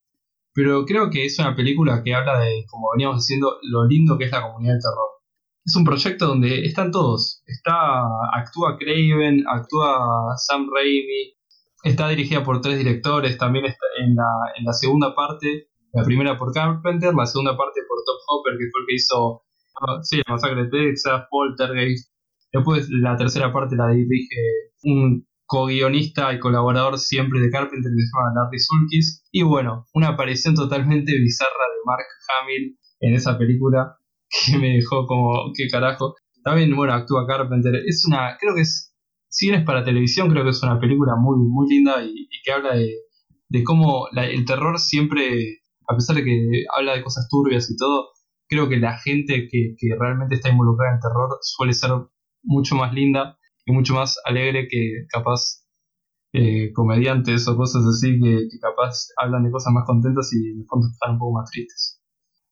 pero 0.53 0.85
creo 0.85 1.09
que 1.09 1.25
es 1.25 1.39
una 1.39 1.55
película 1.55 2.03
que 2.03 2.15
habla 2.15 2.41
de, 2.41 2.65
como 2.69 2.89
veníamos 2.93 3.19
diciendo, 3.19 3.59
lo 3.63 3.87
lindo 3.87 4.19
que 4.19 4.25
es 4.25 4.33
la 4.33 4.43
comunidad 4.43 4.75
del 4.75 4.83
terror. 4.83 5.09
Es 5.65 5.77
un 5.77 5.85
proyecto 5.85 6.27
donde 6.27 6.65
están 6.65 6.91
todos. 6.91 7.43
Está, 7.47 8.03
actúa 8.35 8.77
Craven, 8.77 9.45
actúa 9.47 10.35
Sam 10.37 10.69
Raimi, 10.75 11.37
está 11.85 12.09
dirigida 12.09 12.43
por 12.43 12.61
tres 12.61 12.77
directores, 12.77 13.39
también 13.39 13.67
está 13.67 13.87
en 14.05 14.17
la, 14.17 14.29
en 14.59 14.65
la 14.65 14.73
segunda 14.73 15.15
parte, 15.15 15.69
la 15.93 16.03
primera 16.03 16.37
por 16.37 16.53
Carpenter, 16.53 17.15
la 17.15 17.27
segunda 17.27 17.57
parte 17.57 17.83
por 17.89 17.99
Top 18.05 18.19
Hopper, 18.27 18.55
que 18.59 18.67
fue 18.73 18.81
el 18.81 18.87
que 18.89 18.95
hizo 18.97 19.43
ah, 19.81 19.99
sí, 20.03 20.17
la 20.27 20.35
masacre 20.35 20.65
de 20.65 20.71
Texas, 20.71 21.23
Poltergeist. 21.31 22.13
Después 22.53 22.89
la 22.91 23.17
tercera 23.17 23.53
parte 23.53 23.77
la 23.77 23.91
dirige 23.91 24.73
un 24.83 25.28
co-guionista 25.49 26.33
y 26.35 26.39
colaborador 26.39 26.99
siempre 26.99 27.41
de 27.41 27.51
Carpenter 27.51 27.91
que 27.91 28.03
se 28.03 28.11
llama 28.13 28.35
Larry 28.37 28.59
Sulkis. 28.59 29.25
Y 29.33 29.43
bueno, 29.43 29.87
una 29.95 30.09
aparición 30.09 30.55
totalmente 30.55 31.13
bizarra 31.19 31.51
de 31.51 31.81
Mark 31.87 32.05
Hamill 32.29 32.79
en 33.01 33.15
esa 33.15 33.39
película 33.39 33.97
que 34.47 34.59
me 34.59 34.75
dejó 34.75 35.07
como, 35.07 35.51
qué 35.57 35.67
carajo. 35.69 36.15
También, 36.45 36.77
bueno, 36.77 36.93
actúa 36.93 37.27
Carpenter. 37.27 37.75
Es 37.87 38.05
una, 38.07 38.37
creo 38.39 38.55
que 38.55 38.61
es, 38.61 38.95
si 39.29 39.49
bien 39.49 39.61
es 39.61 39.67
para 39.67 39.85
televisión, 39.85 40.31
creo 40.31 40.45
que 40.45 40.51
es 40.51 40.63
una 40.63 40.79
película 40.79 41.15
muy, 41.17 41.37
muy 41.39 41.67
linda 41.69 42.05
y, 42.05 42.29
que 42.45 42.53
habla 42.53 42.75
de, 42.75 43.65
cómo 43.65 44.07
el 44.15 44.45
terror 44.45 44.79
siempre, 44.79 45.61
a 45.89 45.95
pesar 45.95 46.17
de 46.17 46.25
que 46.25 46.65
habla 46.77 46.95
de 46.95 47.03
cosas 47.03 47.27
turbias 47.29 47.71
y 47.71 47.77
todo, 47.77 48.09
creo 48.49 48.69
que 48.69 48.77
la 48.77 48.99
gente 48.99 49.49
que, 49.51 49.75
que 49.79 49.89
realmente 49.99 50.35
está 50.35 50.51
involucrada 50.51 50.93
en 50.93 50.97
el 50.97 51.03
terror 51.03 51.39
suele 51.41 51.73
ser 51.73 51.91
mucho 52.43 52.77
más 52.77 52.93
linda 52.93 53.38
mucho 53.73 53.95
más 53.95 54.17
alegre 54.25 54.69
que 54.69 55.07
capaz 55.09 55.65
eh, 56.35 56.73
comediantes 56.75 57.49
o 57.49 57.57
cosas 57.57 57.83
así 57.87 58.21
que, 58.21 58.49
capaz 58.61 59.09
hablan 59.17 59.45
de 59.45 59.51
cosas 59.51 59.73
más 59.73 59.85
contentas 59.87 60.31
y 60.35 60.51
en 60.51 60.61
el 60.61 60.67
fondo 60.67 60.89
están 60.93 61.13
un 61.13 61.19
poco 61.19 61.39
más 61.39 61.51
tristes. 61.51 62.03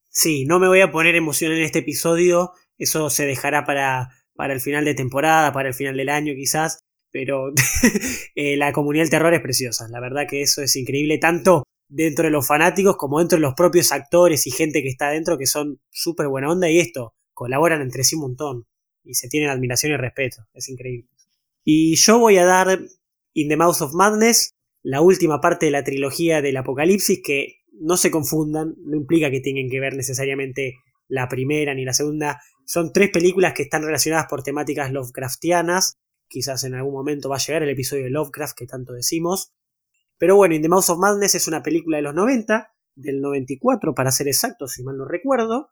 Sí, 0.08 0.46
no 0.46 0.58
me 0.58 0.68
voy 0.68 0.80
a 0.80 0.90
poner 0.90 1.14
emoción 1.14 1.52
en 1.52 1.62
este 1.62 1.80
episodio, 1.80 2.52
eso 2.78 3.10
se 3.10 3.26
dejará 3.26 3.66
para, 3.66 4.08
para 4.34 4.54
el 4.54 4.60
final 4.60 4.86
de 4.86 4.94
temporada, 4.94 5.52
para 5.52 5.68
el 5.68 5.74
final 5.74 5.96
del 5.96 6.08
año 6.08 6.32
quizás, 6.34 6.80
pero 7.12 7.52
eh, 8.34 8.56
la 8.56 8.72
comunidad 8.72 9.04
del 9.04 9.10
terror 9.10 9.34
es 9.34 9.42
preciosa, 9.42 9.88
la 9.90 10.00
verdad 10.00 10.26
que 10.26 10.40
eso 10.40 10.62
es 10.62 10.74
increíble, 10.76 11.18
tanto 11.18 11.64
dentro 11.88 12.24
de 12.24 12.30
los 12.30 12.46
fanáticos 12.46 12.96
como 12.96 13.18
dentro 13.18 13.36
de 13.36 13.42
los 13.42 13.54
propios 13.54 13.92
actores 13.92 14.46
y 14.46 14.50
gente 14.50 14.82
que 14.82 14.88
está 14.88 15.10
dentro 15.10 15.36
que 15.36 15.46
son 15.46 15.80
súper 15.90 16.28
buena 16.28 16.50
onda 16.50 16.70
y 16.70 16.78
esto, 16.78 17.14
colaboran 17.34 17.82
entre 17.82 18.04
sí 18.04 18.16
un 18.16 18.22
montón 18.22 18.66
y 19.06 19.14
se 19.14 19.28
tienen 19.28 19.50
admiración 19.50 19.92
y 19.92 19.96
respeto. 19.96 20.46
Es 20.52 20.68
increíble. 20.68 21.08
Y 21.64 21.96
yo 21.96 22.18
voy 22.18 22.38
a 22.38 22.44
dar 22.44 22.80
In 23.32 23.48
the 23.48 23.56
Mouth 23.56 23.80
of 23.80 23.94
Madness, 23.94 24.54
la 24.82 25.00
última 25.00 25.40
parte 25.40 25.66
de 25.66 25.72
la 25.72 25.84
trilogía 25.84 26.40
del 26.40 26.56
Apocalipsis, 26.56 27.20
que 27.22 27.56
no 27.80 27.96
se 27.96 28.10
confundan, 28.10 28.74
no 28.78 28.96
implica 28.96 29.30
que 29.30 29.40
tengan 29.40 29.68
que 29.68 29.80
ver 29.80 29.96
necesariamente 29.96 30.76
la 31.08 31.28
primera 31.28 31.74
ni 31.74 31.84
la 31.84 31.92
segunda. 31.92 32.40
Son 32.64 32.92
tres 32.92 33.10
películas 33.10 33.52
que 33.54 33.64
están 33.64 33.82
relacionadas 33.82 34.26
por 34.28 34.42
temáticas 34.42 34.92
Lovecraftianas. 34.92 35.98
Quizás 36.28 36.64
en 36.64 36.74
algún 36.74 36.94
momento 36.94 37.28
va 37.28 37.36
a 37.36 37.40
llegar 37.40 37.62
el 37.62 37.70
episodio 37.70 38.04
de 38.04 38.10
Lovecraft 38.10 38.56
que 38.56 38.66
tanto 38.66 38.92
decimos. 38.92 39.52
Pero 40.18 40.36
bueno, 40.36 40.54
In 40.54 40.62
the 40.62 40.68
Mouth 40.68 40.88
of 40.88 40.98
Madness 40.98 41.34
es 41.34 41.46
una 41.46 41.62
película 41.62 41.98
de 41.98 42.02
los 42.02 42.14
90, 42.14 42.72
del 42.94 43.20
94 43.20 43.94
para 43.94 44.10
ser 44.10 44.28
exacto, 44.28 44.66
si 44.66 44.82
mal 44.82 44.96
no 44.96 45.04
recuerdo. 45.04 45.70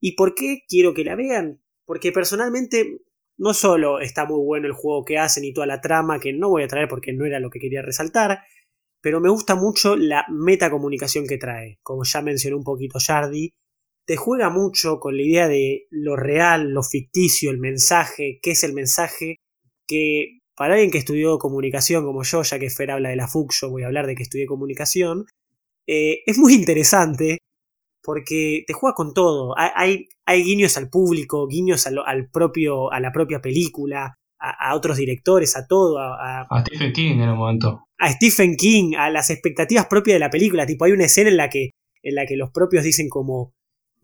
¿Y 0.00 0.16
por 0.16 0.34
qué 0.34 0.62
quiero 0.68 0.92
que 0.92 1.04
la 1.04 1.14
vean? 1.14 1.62
Porque 1.86 2.12
personalmente 2.12 2.98
no 3.38 3.54
solo 3.54 4.00
está 4.00 4.26
muy 4.26 4.44
bueno 4.44 4.66
el 4.66 4.72
juego 4.72 5.04
que 5.04 5.18
hacen 5.18 5.44
y 5.44 5.52
toda 5.52 5.66
la 5.66 5.80
trama, 5.80 6.20
que 6.20 6.32
no 6.32 6.50
voy 6.50 6.64
a 6.64 6.68
traer 6.68 6.88
porque 6.88 7.12
no 7.12 7.24
era 7.24 7.40
lo 7.40 7.50
que 7.50 7.60
quería 7.60 7.82
resaltar, 7.82 8.40
pero 9.00 9.20
me 9.20 9.30
gusta 9.30 9.54
mucho 9.54 9.96
la 9.96 10.24
metacomunicación 10.30 11.26
que 11.26 11.38
trae. 11.38 11.78
Como 11.82 12.02
ya 12.04 12.22
mencionó 12.22 12.56
un 12.56 12.64
poquito 12.64 12.98
Jardi, 12.98 13.52
te 14.06 14.16
juega 14.16 14.50
mucho 14.50 14.98
con 14.98 15.16
la 15.16 15.22
idea 15.22 15.48
de 15.48 15.86
lo 15.90 16.16
real, 16.16 16.70
lo 16.70 16.82
ficticio, 16.82 17.50
el 17.50 17.58
mensaje, 17.58 18.38
qué 18.42 18.52
es 18.52 18.64
el 18.64 18.72
mensaje, 18.72 19.36
que 19.86 20.38
para 20.56 20.74
alguien 20.74 20.90
que 20.90 20.98
estudió 20.98 21.38
comunicación 21.38 22.04
como 22.04 22.22
yo, 22.22 22.42
ya 22.42 22.58
que 22.58 22.70
Fer 22.70 22.90
habla 22.90 23.10
de 23.10 23.16
la 23.16 23.28
FUC, 23.28 23.52
yo 23.52 23.70
voy 23.70 23.82
a 23.82 23.86
hablar 23.86 24.06
de 24.06 24.14
que 24.14 24.22
estudié 24.22 24.46
comunicación, 24.46 25.26
eh, 25.86 26.22
es 26.26 26.38
muy 26.38 26.54
interesante 26.54 27.38
porque 28.06 28.62
te 28.68 28.72
juega 28.72 28.94
con 28.94 29.12
todo. 29.12 29.52
Hay, 29.58 30.08
hay 30.24 30.44
guiños 30.44 30.76
al 30.76 30.88
público, 30.88 31.48
guiños 31.48 31.88
al, 31.88 32.30
propio, 32.30 32.92
a 32.92 33.00
la 33.00 33.10
propia 33.10 33.40
película, 33.42 34.14
a, 34.38 34.76
otros 34.76 34.96
directores, 34.96 35.56
a 35.56 35.66
todo. 35.66 35.98
A, 35.98 36.42
a, 36.42 36.64
Stephen 36.64 36.92
King 36.92 37.18
en 37.20 37.30
un 37.30 37.36
momento. 37.36 37.88
A 37.98 38.12
Stephen 38.12 38.54
King, 38.54 38.94
a 38.96 39.10
las 39.10 39.30
expectativas 39.30 39.86
propias 39.86 40.14
de 40.14 40.20
la 40.20 40.30
película. 40.30 40.64
Tipo, 40.64 40.84
hay 40.84 40.92
una 40.92 41.06
escena 41.06 41.30
en 41.30 41.36
la 41.36 41.50
que, 41.50 41.70
en 42.00 42.14
la 42.14 42.26
que 42.26 42.36
los 42.36 42.52
propios 42.52 42.84
dicen 42.84 43.08
como, 43.08 43.54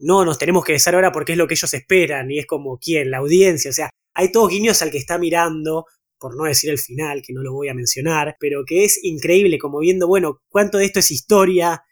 no, 0.00 0.24
nos 0.24 0.36
tenemos 0.36 0.64
que 0.64 0.72
besar 0.72 0.96
ahora 0.96 1.12
porque 1.12 1.32
es 1.32 1.38
lo 1.38 1.46
que 1.46 1.54
ellos 1.54 1.72
esperan. 1.72 2.28
Y 2.28 2.40
es 2.40 2.46
como, 2.46 2.78
¿quién? 2.78 3.08
La 3.08 3.18
audiencia. 3.18 3.70
O 3.70 3.74
sea, 3.74 3.88
hay 4.14 4.32
todos 4.32 4.50
guiños 4.50 4.82
al 4.82 4.90
que 4.90 4.98
está 4.98 5.16
mirando, 5.16 5.86
por 6.18 6.36
no 6.36 6.42
decir 6.42 6.70
el 6.70 6.78
final, 6.78 7.22
que 7.24 7.32
no 7.32 7.42
lo 7.42 7.52
voy 7.52 7.68
a 7.68 7.74
mencionar, 7.74 8.34
pero 8.40 8.64
que 8.66 8.82
es 8.82 8.98
increíble 9.04 9.58
como 9.58 9.78
viendo, 9.78 10.08
bueno, 10.08 10.38
cuánto 10.48 10.78
de 10.78 10.86
esto 10.86 10.98
es 10.98 11.12
historia, 11.12 11.84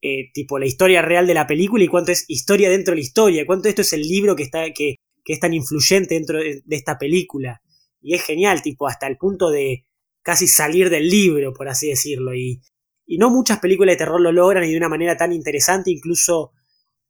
eh, 0.00 0.30
tipo 0.32 0.58
la 0.58 0.66
historia 0.66 1.02
real 1.02 1.26
de 1.26 1.34
la 1.34 1.46
película 1.46 1.82
y 1.82 1.88
cuánto 1.88 2.12
es 2.12 2.24
historia 2.28 2.70
dentro 2.70 2.92
de 2.92 2.96
la 2.96 3.04
historia, 3.04 3.46
cuánto 3.46 3.68
esto 3.68 3.82
es 3.82 3.92
el 3.92 4.02
libro 4.02 4.36
que, 4.36 4.44
está, 4.44 4.72
que, 4.72 4.96
que 5.24 5.32
es 5.32 5.40
tan 5.40 5.54
influyente 5.54 6.14
dentro 6.14 6.38
de, 6.38 6.62
esta 6.70 6.98
película. 6.98 7.60
Y 8.00 8.14
es 8.14 8.22
genial, 8.22 8.62
tipo, 8.62 8.86
hasta 8.86 9.08
el 9.08 9.16
punto 9.16 9.50
de 9.50 9.86
casi 10.22 10.46
salir 10.46 10.88
del 10.88 11.08
libro, 11.08 11.52
por 11.52 11.68
así 11.68 11.88
decirlo. 11.88 12.34
Y, 12.34 12.62
y 13.06 13.18
no 13.18 13.30
muchas 13.30 13.58
películas 13.58 13.94
de 13.94 13.98
terror 13.98 14.20
lo 14.20 14.30
logran 14.30 14.64
y 14.64 14.70
de 14.70 14.76
una 14.76 14.88
manera 14.88 15.16
tan 15.16 15.32
interesante, 15.32 15.90
incluso 15.90 16.52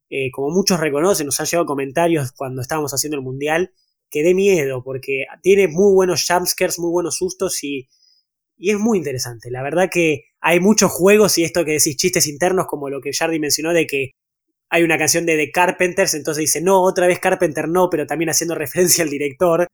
eh, 0.09 0.31
como 0.31 0.49
muchos 0.49 0.79
reconocen, 0.79 1.27
nos 1.27 1.39
han 1.39 1.45
llegado 1.45 1.67
comentarios 1.67 2.31
cuando 2.31 2.61
estábamos 2.61 2.91
haciendo 2.93 3.17
el 3.17 3.23
mundial, 3.23 3.71
que 4.09 4.23
dé 4.23 4.33
miedo, 4.33 4.83
porque 4.83 5.25
tiene 5.43 5.67
muy 5.67 5.93
buenos 5.93 6.25
jumpscares, 6.27 6.79
muy 6.79 6.89
buenos 6.89 7.17
sustos 7.17 7.63
y, 7.63 7.87
y 8.57 8.71
es 8.71 8.79
muy 8.79 8.97
interesante. 8.97 9.51
La 9.51 9.61
verdad 9.61 9.89
que 9.91 10.28
hay 10.41 10.59
muchos 10.59 10.91
juegos 10.91 11.37
y 11.37 11.43
esto 11.43 11.65
que 11.65 11.73
decís 11.73 11.97
chistes 11.97 12.27
internos 12.27 12.65
como 12.67 12.89
lo 12.89 13.01
que 13.01 13.11
Jardy 13.13 13.39
mencionó 13.39 13.73
de 13.73 13.87
que 13.87 14.11
hay 14.69 14.83
una 14.83 14.97
canción 14.97 15.25
de 15.25 15.35
The 15.35 15.51
Carpenters, 15.51 16.13
entonces 16.13 16.41
dice, 16.41 16.61
no, 16.61 16.81
otra 16.83 17.07
vez 17.07 17.19
Carpenter 17.19 17.67
no, 17.67 17.89
pero 17.89 18.05
también 18.05 18.29
haciendo 18.29 18.55
referencia 18.55 19.03
al 19.03 19.09
director. 19.09 19.67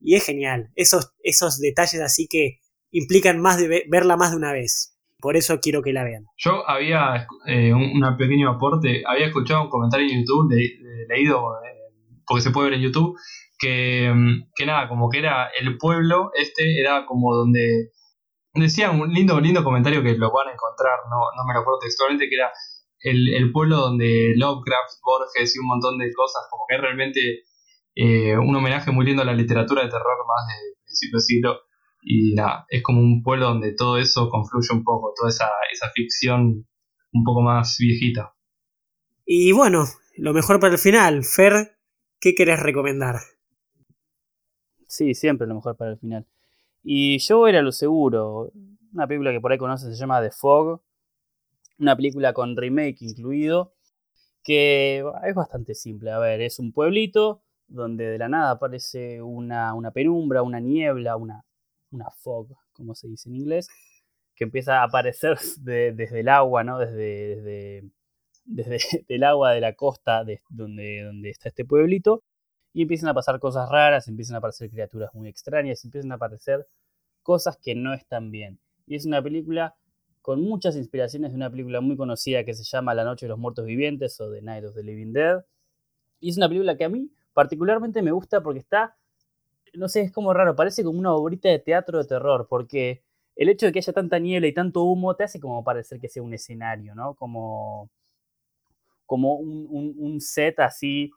Y 0.00 0.14
es 0.14 0.24
genial, 0.24 0.70
esos, 0.76 1.12
esos 1.22 1.58
detalles 1.58 2.00
así 2.00 2.28
que 2.28 2.60
implican 2.90 3.40
más 3.40 3.58
de 3.58 3.84
verla 3.88 4.16
más 4.16 4.30
de 4.30 4.36
una 4.36 4.52
vez. 4.52 4.92
Por 5.18 5.36
eso 5.36 5.58
quiero 5.60 5.82
que 5.82 5.92
la 5.92 6.04
vean. 6.04 6.26
Yo 6.36 6.68
había 6.68 7.26
eh, 7.46 7.72
un 7.72 8.00
pequeño 8.18 8.50
aporte, 8.50 9.02
había 9.06 9.26
escuchado 9.26 9.62
un 9.64 9.70
comentario 9.70 10.06
en 10.06 10.20
YouTube, 10.20 10.52
leído, 11.08 11.54
eh, 11.64 12.12
porque 12.26 12.42
se 12.42 12.50
puede 12.50 12.70
ver 12.70 12.78
en 12.78 12.84
YouTube, 12.84 13.18
que, 13.58 14.12
mm, 14.14 14.50
que 14.54 14.66
nada, 14.66 14.88
como 14.88 15.08
que 15.08 15.18
era 15.18 15.48
el 15.58 15.78
pueblo, 15.78 16.30
este 16.34 16.78
era 16.78 17.06
como 17.06 17.34
donde 17.34 17.90
decía 18.64 18.90
un 18.90 19.12
lindo, 19.12 19.38
lindo 19.40 19.62
comentario 19.62 20.02
que 20.02 20.16
lo 20.16 20.32
van 20.32 20.48
a 20.48 20.52
encontrar, 20.52 20.98
no, 21.10 21.16
no 21.36 21.44
me 21.46 21.54
lo 21.54 21.60
acuerdo 21.60 21.80
textualmente, 21.80 22.28
que 22.28 22.36
era 22.36 22.52
el, 23.00 23.52
pueblo 23.52 23.76
donde 23.76 24.34
Lovecraft, 24.36 25.00
Borges 25.04 25.54
y 25.54 25.58
un 25.58 25.66
montón 25.66 25.98
de 25.98 26.12
cosas, 26.12 26.46
como 26.50 26.64
que 26.68 26.76
es 26.76 26.80
realmente 26.80 27.20
eh, 27.94 28.36
un 28.36 28.54
homenaje 28.54 28.90
muy 28.90 29.06
lindo 29.06 29.22
a 29.22 29.26
la 29.26 29.34
literatura 29.34 29.82
de 29.82 29.90
terror 29.90 30.18
más 30.26 30.46
de 30.48 30.76
principio 30.84 31.18
de 31.18 31.22
siglo. 31.22 31.60
Y 32.02 32.34
nada, 32.34 32.66
es 32.68 32.82
como 32.82 33.00
un 33.00 33.22
pueblo 33.22 33.46
donde 33.46 33.74
todo 33.74 33.98
eso 33.98 34.28
confluye 34.28 34.68
un 34.72 34.84
poco, 34.84 35.12
toda 35.16 35.28
esa, 35.28 35.48
esa 35.72 35.90
ficción 35.92 36.66
un 37.12 37.24
poco 37.24 37.42
más 37.42 37.76
viejita. 37.78 38.34
Y 39.24 39.52
bueno, 39.52 39.84
lo 40.16 40.32
mejor 40.32 40.60
para 40.60 40.74
el 40.74 40.78
final, 40.78 41.24
Fer, 41.24 41.78
¿qué 42.20 42.34
querés 42.34 42.60
recomendar? 42.60 43.16
Sí, 44.86 45.14
siempre 45.14 45.48
lo 45.48 45.56
mejor 45.56 45.76
para 45.76 45.92
el 45.92 45.98
final. 45.98 46.26
Y 46.88 47.18
yo 47.18 47.48
era 47.48 47.62
lo 47.62 47.72
seguro. 47.72 48.52
Una 48.92 49.08
película 49.08 49.32
que 49.32 49.40
por 49.40 49.50
ahí 49.50 49.58
conocen 49.58 49.92
se 49.92 49.98
llama 49.98 50.22
The 50.22 50.30
Fog. 50.30 50.80
Una 51.80 51.96
película 51.96 52.32
con 52.32 52.56
remake 52.56 52.98
incluido. 53.00 53.74
Que 54.44 55.04
es 55.24 55.34
bastante 55.34 55.74
simple. 55.74 56.12
A 56.12 56.20
ver, 56.20 56.40
es 56.40 56.60
un 56.60 56.72
pueblito 56.72 57.42
donde 57.66 58.06
de 58.06 58.18
la 58.18 58.28
nada 58.28 58.52
aparece 58.52 59.20
una, 59.20 59.74
penumbra, 59.92 60.42
una 60.42 60.60
niebla, 60.60 61.16
una, 61.16 61.44
una 61.90 62.08
fog, 62.12 62.56
como 62.72 62.94
se 62.94 63.08
dice 63.08 63.30
en 63.30 63.34
inglés, 63.34 63.68
que 64.36 64.44
empieza 64.44 64.80
a 64.80 64.84
aparecer 64.84 65.36
desde 65.58 66.20
el 66.20 66.28
agua, 66.28 66.62
¿no? 66.62 66.78
Desde, 66.78 67.82
desde, 68.44 68.78
el 69.08 69.24
agua 69.24 69.52
de 69.54 69.60
la 69.60 69.74
costa 69.74 70.22
de, 70.22 70.40
donde, 70.50 71.02
donde 71.02 71.30
está 71.30 71.48
este 71.48 71.64
pueblito 71.64 72.22
y 72.76 72.82
empiezan 72.82 73.08
a 73.08 73.14
pasar 73.14 73.40
cosas 73.40 73.70
raras, 73.70 74.06
empiezan 74.06 74.34
a 74.34 74.38
aparecer 74.38 74.68
criaturas 74.68 75.14
muy 75.14 75.30
extrañas, 75.30 75.82
empiezan 75.82 76.12
a 76.12 76.16
aparecer 76.16 76.68
cosas 77.22 77.56
que 77.56 77.74
no 77.74 77.94
están 77.94 78.30
bien. 78.30 78.58
Y 78.86 78.96
es 78.96 79.06
una 79.06 79.22
película 79.22 79.74
con 80.20 80.42
muchas 80.42 80.76
inspiraciones 80.76 81.30
de 81.30 81.36
una 81.36 81.48
película 81.48 81.80
muy 81.80 81.96
conocida 81.96 82.44
que 82.44 82.52
se 82.52 82.64
llama 82.64 82.92
La 82.92 83.02
Noche 83.02 83.24
de 83.24 83.30
los 83.30 83.38
Muertos 83.38 83.64
Vivientes 83.64 84.20
o 84.20 84.30
The 84.30 84.42
Night 84.42 84.66
of 84.66 84.74
the 84.74 84.82
Living 84.82 85.14
Dead. 85.14 85.42
Y 86.20 86.28
es 86.28 86.36
una 86.36 86.48
película 86.48 86.76
que 86.76 86.84
a 86.84 86.90
mí 86.90 87.10
particularmente 87.32 88.02
me 88.02 88.10
gusta 88.10 88.42
porque 88.42 88.58
está, 88.58 88.94
no 89.72 89.88
sé, 89.88 90.02
es 90.02 90.12
como 90.12 90.34
raro, 90.34 90.54
parece 90.54 90.84
como 90.84 90.98
una 90.98 91.14
obrita 91.14 91.48
de 91.48 91.58
teatro 91.58 91.96
de 91.96 92.04
terror, 92.04 92.46
porque 92.46 93.02
el 93.36 93.48
hecho 93.48 93.64
de 93.64 93.72
que 93.72 93.78
haya 93.78 93.94
tanta 93.94 94.18
niebla 94.18 94.48
y 94.48 94.52
tanto 94.52 94.82
humo 94.82 95.16
te 95.16 95.24
hace 95.24 95.40
como 95.40 95.64
parecer 95.64 95.98
que 95.98 96.10
sea 96.10 96.22
un 96.22 96.34
escenario, 96.34 96.94
¿no? 96.94 97.14
Como, 97.14 97.88
como 99.06 99.36
un 99.36 100.20
set 100.20 100.60
así 100.60 101.10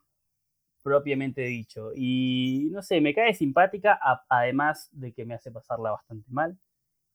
propiamente 0.84 1.42
dicho. 1.42 1.92
Y 1.96 2.70
no 2.72 2.82
sé, 2.82 3.02
me 3.02 3.14
cae 3.14 3.34
simpática, 3.34 4.00
además 4.30 4.90
de 4.92 5.14
que 5.14 5.26
me 5.26 5.36
hace 5.36 5.52
pasarla 5.52 5.92
bastante 5.92 6.30
mal. 6.32 6.58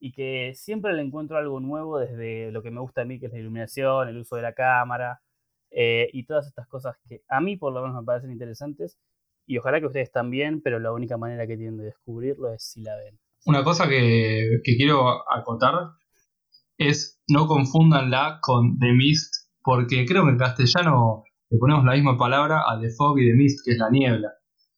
Y 0.00 0.12
que 0.12 0.52
siempre 0.54 0.92
le 0.92 1.02
encuentro 1.02 1.38
algo 1.38 1.60
nuevo 1.60 1.98
desde 1.98 2.52
lo 2.52 2.62
que 2.62 2.70
me 2.70 2.80
gusta 2.80 3.02
a 3.02 3.04
mí, 3.04 3.18
que 3.18 3.26
es 3.26 3.32
la 3.32 3.38
iluminación, 3.38 4.08
el 4.08 4.18
uso 4.18 4.36
de 4.36 4.42
la 4.42 4.52
cámara 4.52 5.20
eh, 5.70 6.08
y 6.12 6.24
todas 6.24 6.46
estas 6.46 6.68
cosas 6.68 6.96
que 7.08 7.22
a 7.28 7.40
mí 7.40 7.56
por 7.56 7.72
lo 7.72 7.82
menos 7.82 7.96
me 7.96 8.06
parecen 8.06 8.30
interesantes. 8.30 8.98
Y 9.46 9.58
ojalá 9.58 9.80
que 9.80 9.86
ustedes 9.86 10.10
también, 10.10 10.62
pero 10.62 10.78
la 10.78 10.92
única 10.92 11.16
manera 11.16 11.46
que 11.46 11.56
tienen 11.56 11.76
de 11.76 11.84
descubrirlo 11.84 12.52
es 12.52 12.62
si 12.62 12.82
la 12.82 12.96
ven. 12.96 13.18
Una 13.44 13.62
cosa 13.62 13.88
que, 13.88 14.60
quiero 14.64 15.30
acotar 15.30 15.74
es 16.78 17.22
no 17.28 17.46
confundanla 17.46 18.38
con 18.40 18.78
The 18.78 18.92
Mist, 18.92 19.34
porque 19.62 20.06
creo 20.06 20.24
que 20.24 20.30
en 20.30 20.38
castellano 20.38 21.24
le 21.50 21.58
ponemos 21.58 21.84
la 21.84 21.92
misma 21.92 22.16
palabra 22.16 22.62
a 22.68 22.80
The 22.80 22.90
Fog 22.90 23.18
y 23.18 23.28
The 23.28 23.34
Mist, 23.34 23.60
que 23.64 23.72
es 23.72 23.78
la 23.78 23.90
niebla. 23.90 24.32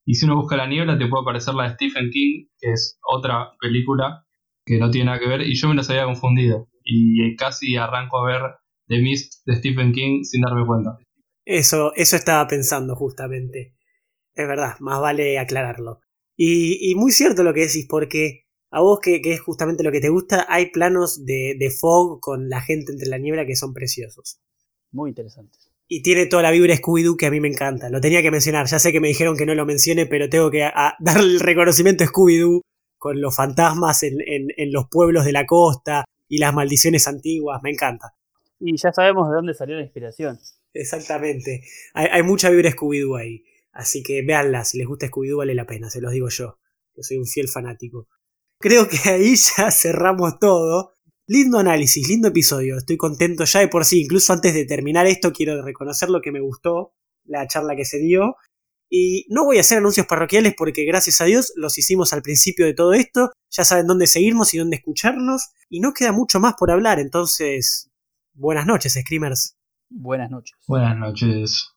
Y 0.05 0.15
si 0.15 0.25
uno 0.25 0.37
busca 0.37 0.57
la 0.57 0.67
niebla, 0.67 0.99
te 0.99 1.07
puede 1.09 1.23
aparecer 1.23 1.55
la 1.55 1.65
de 1.65 1.75
Stephen 1.75 2.11
King, 2.11 2.47
que 2.59 2.73
es 2.73 2.99
otra 3.07 3.53
película 3.61 4.25
que 4.65 4.79
no 4.79 4.91
tiene 4.91 5.07
nada 5.07 5.19
que 5.19 5.29
ver, 5.29 5.43
y 5.43 5.55
yo 5.55 5.69
me 5.69 5.75
las 5.75 5.91
había 5.91 6.05
confundido. 6.05 6.69
Y 6.85 7.35
casi 7.37 7.77
arranco 7.77 8.19
a 8.19 8.27
ver 8.27 8.41
The 8.89 8.99
Mist 8.99 9.47
de 9.47 9.57
Stephen 9.57 9.93
King 9.93 10.23
sin 10.23 10.43
darme 10.43 10.67
cuenta. 10.67 10.99
Eso, 11.45 11.93
eso 11.95 12.17
estaba 12.17 12.47
pensando 12.49 12.95
justamente. 12.95 13.75
Es 14.35 14.47
verdad, 14.47 14.75
más 14.81 15.01
vale 15.01 15.39
aclararlo. 15.39 16.01
Y, 16.37 16.95
muy 16.97 17.13
cierto 17.13 17.43
lo 17.43 17.55
que 17.55 17.61
decís, 17.61 17.87
porque 17.89 18.45
a 18.71 18.81
vos 18.81 19.01
que, 19.01 19.21
es 19.25 19.41
justamente 19.41 19.83
lo 19.83 19.91
que 19.91 20.01
te 20.01 20.11
gusta, 20.11 20.47
hay 20.49 20.71
planos 20.71 21.25
de, 21.25 21.57
de 21.59 21.71
fog 21.71 22.21
con 22.21 22.49
la 22.49 22.61
gente 22.61 22.93
entre 22.93 23.09
la 23.09 23.19
niebla 23.19 23.47
que 23.47 23.57
son 23.57 23.73
preciosos. 23.73 24.41
Muy 24.93 25.11
interesantes. 25.11 25.73
Y 25.89 26.03
tiene 26.03 26.27
toda 26.27 26.43
la 26.43 26.51
vibra 26.51 26.75
Scooby-Doo 26.75 27.17
que 27.17 27.27
a 27.27 27.31
mí 27.31 27.41
me 27.41 27.49
encanta. 27.49 27.89
Lo 27.89 28.01
tenía 28.01 28.23
que 28.23 28.31
mencionar. 28.31 28.67
Ya 28.67 28.79
sé 28.79 28.93
que 28.93 29.01
me 29.01 29.09
dijeron 29.09 29.37
que 29.37 29.47
no 29.47 29.55
lo 29.55 29.65
mencione, 29.65 30.07
pero 30.07 30.29
tengo 30.29 30.51
que 30.51 30.69
darle 30.99 31.35
el 31.35 31.41
reconocimiento 31.41 32.03
a 32.03 32.09
Scooby-Doo 32.09 32.63
con 32.99 33.21
los 33.21 33.37
fantasmas 33.37 34.03
en, 34.03 34.73
los 34.73 34.87
pueblos 34.91 35.25
de 35.25 35.33
la 35.33 35.47
costa 35.47 36.05
y 36.29 36.39
las 36.39 36.53
maldiciones 36.53 37.07
antiguas. 37.07 37.61
Me 37.63 37.71
encanta. 37.71 38.15
Y 38.59 38.77
ya 38.77 38.93
sabemos 38.93 39.29
de 39.29 39.37
dónde 39.37 39.55
salió 39.55 39.77
la 39.77 39.83
inspiración. 39.83 40.39
Exactamente. 40.73 41.63
Hay, 41.95 42.23
mucha 42.23 42.51
vibra 42.51 42.71
Scooby-Doo 42.71 43.17
ahí. 43.17 43.45
Así 43.73 44.03
que 44.03 44.23
véanla. 44.23 44.65
Si 44.65 44.79
les 44.79 44.89
gusta 44.89 45.07
Scooby-Doo, 45.07 45.39
vale 45.39 45.55
la 45.55 45.67
pena. 45.67 45.89
Se 45.89 46.01
los 46.01 46.11
digo 46.11 46.29
yo. 46.31 46.59
Que 46.95 47.05
soy 47.05 47.19
un 47.19 47.27
fiel 47.27 47.47
fanático. 47.47 48.09
Creo 48.59 48.89
que 48.89 49.09
ahí 49.09 49.35
ya 49.37 49.71
cerramos 49.71 50.39
todo. 50.41 50.96
Lindo 51.29 51.59
análisis, 51.59 52.09
lindo 52.09 52.29
episodio. 52.29 52.77
Estoy 52.77 52.97
contento 52.97 53.45
ya 53.45 53.59
de 53.59 53.69
por 53.69 53.85
sí. 53.85 54.03
Incluso 54.03 54.33
antes 54.33 54.55
de 54.55 54.65
terminar 54.65 55.07
esto, 55.07 55.33
quiero 55.33 55.61
reconocer 55.61 56.09
lo 56.09 56.21
que 56.21 56.31
me 56.31 56.41
gustó, 56.41 56.95
la 57.25 57.49
charla 57.49 57.75
que 57.75 57.85
se 57.85 57.99
dio. 57.99 58.37
Y 58.89 59.27
no 59.29 59.45
voy 59.45 59.57
a 59.57 59.63
hacer 59.63 59.79
anuncios 59.79 60.07
parroquiales 60.07 60.55
porque 60.57 60.85
gracias 60.85 61.21
a 61.21 61.25
Dios 61.25 61.53
los 61.57 61.77
hicimos 61.79 62.13
al 62.13 62.23
principio 62.23 62.65
de 62.65 62.75
todo 62.75 62.93
esto. 62.93 63.33
Ya 63.51 63.65
saben 63.65 63.89
dónde 63.89 64.07
seguirnos 64.07 64.55
y 64.55 64.59
dónde 64.59 64.77
escucharnos. 64.77 65.51
Y 65.69 65.81
no 65.81 65.93
queda 65.93 66.13
mucho 66.13 66.39
más 66.39 66.55
por 66.57 66.71
hablar. 66.71 67.01
Entonces, 67.01 67.91
buenas 68.33 68.67
noches, 68.67 68.95
Screamers. 68.95 69.57
Buenas 69.91 70.31
noches. 70.31 70.57
Buenas 70.69 70.97
noches. 70.97 71.73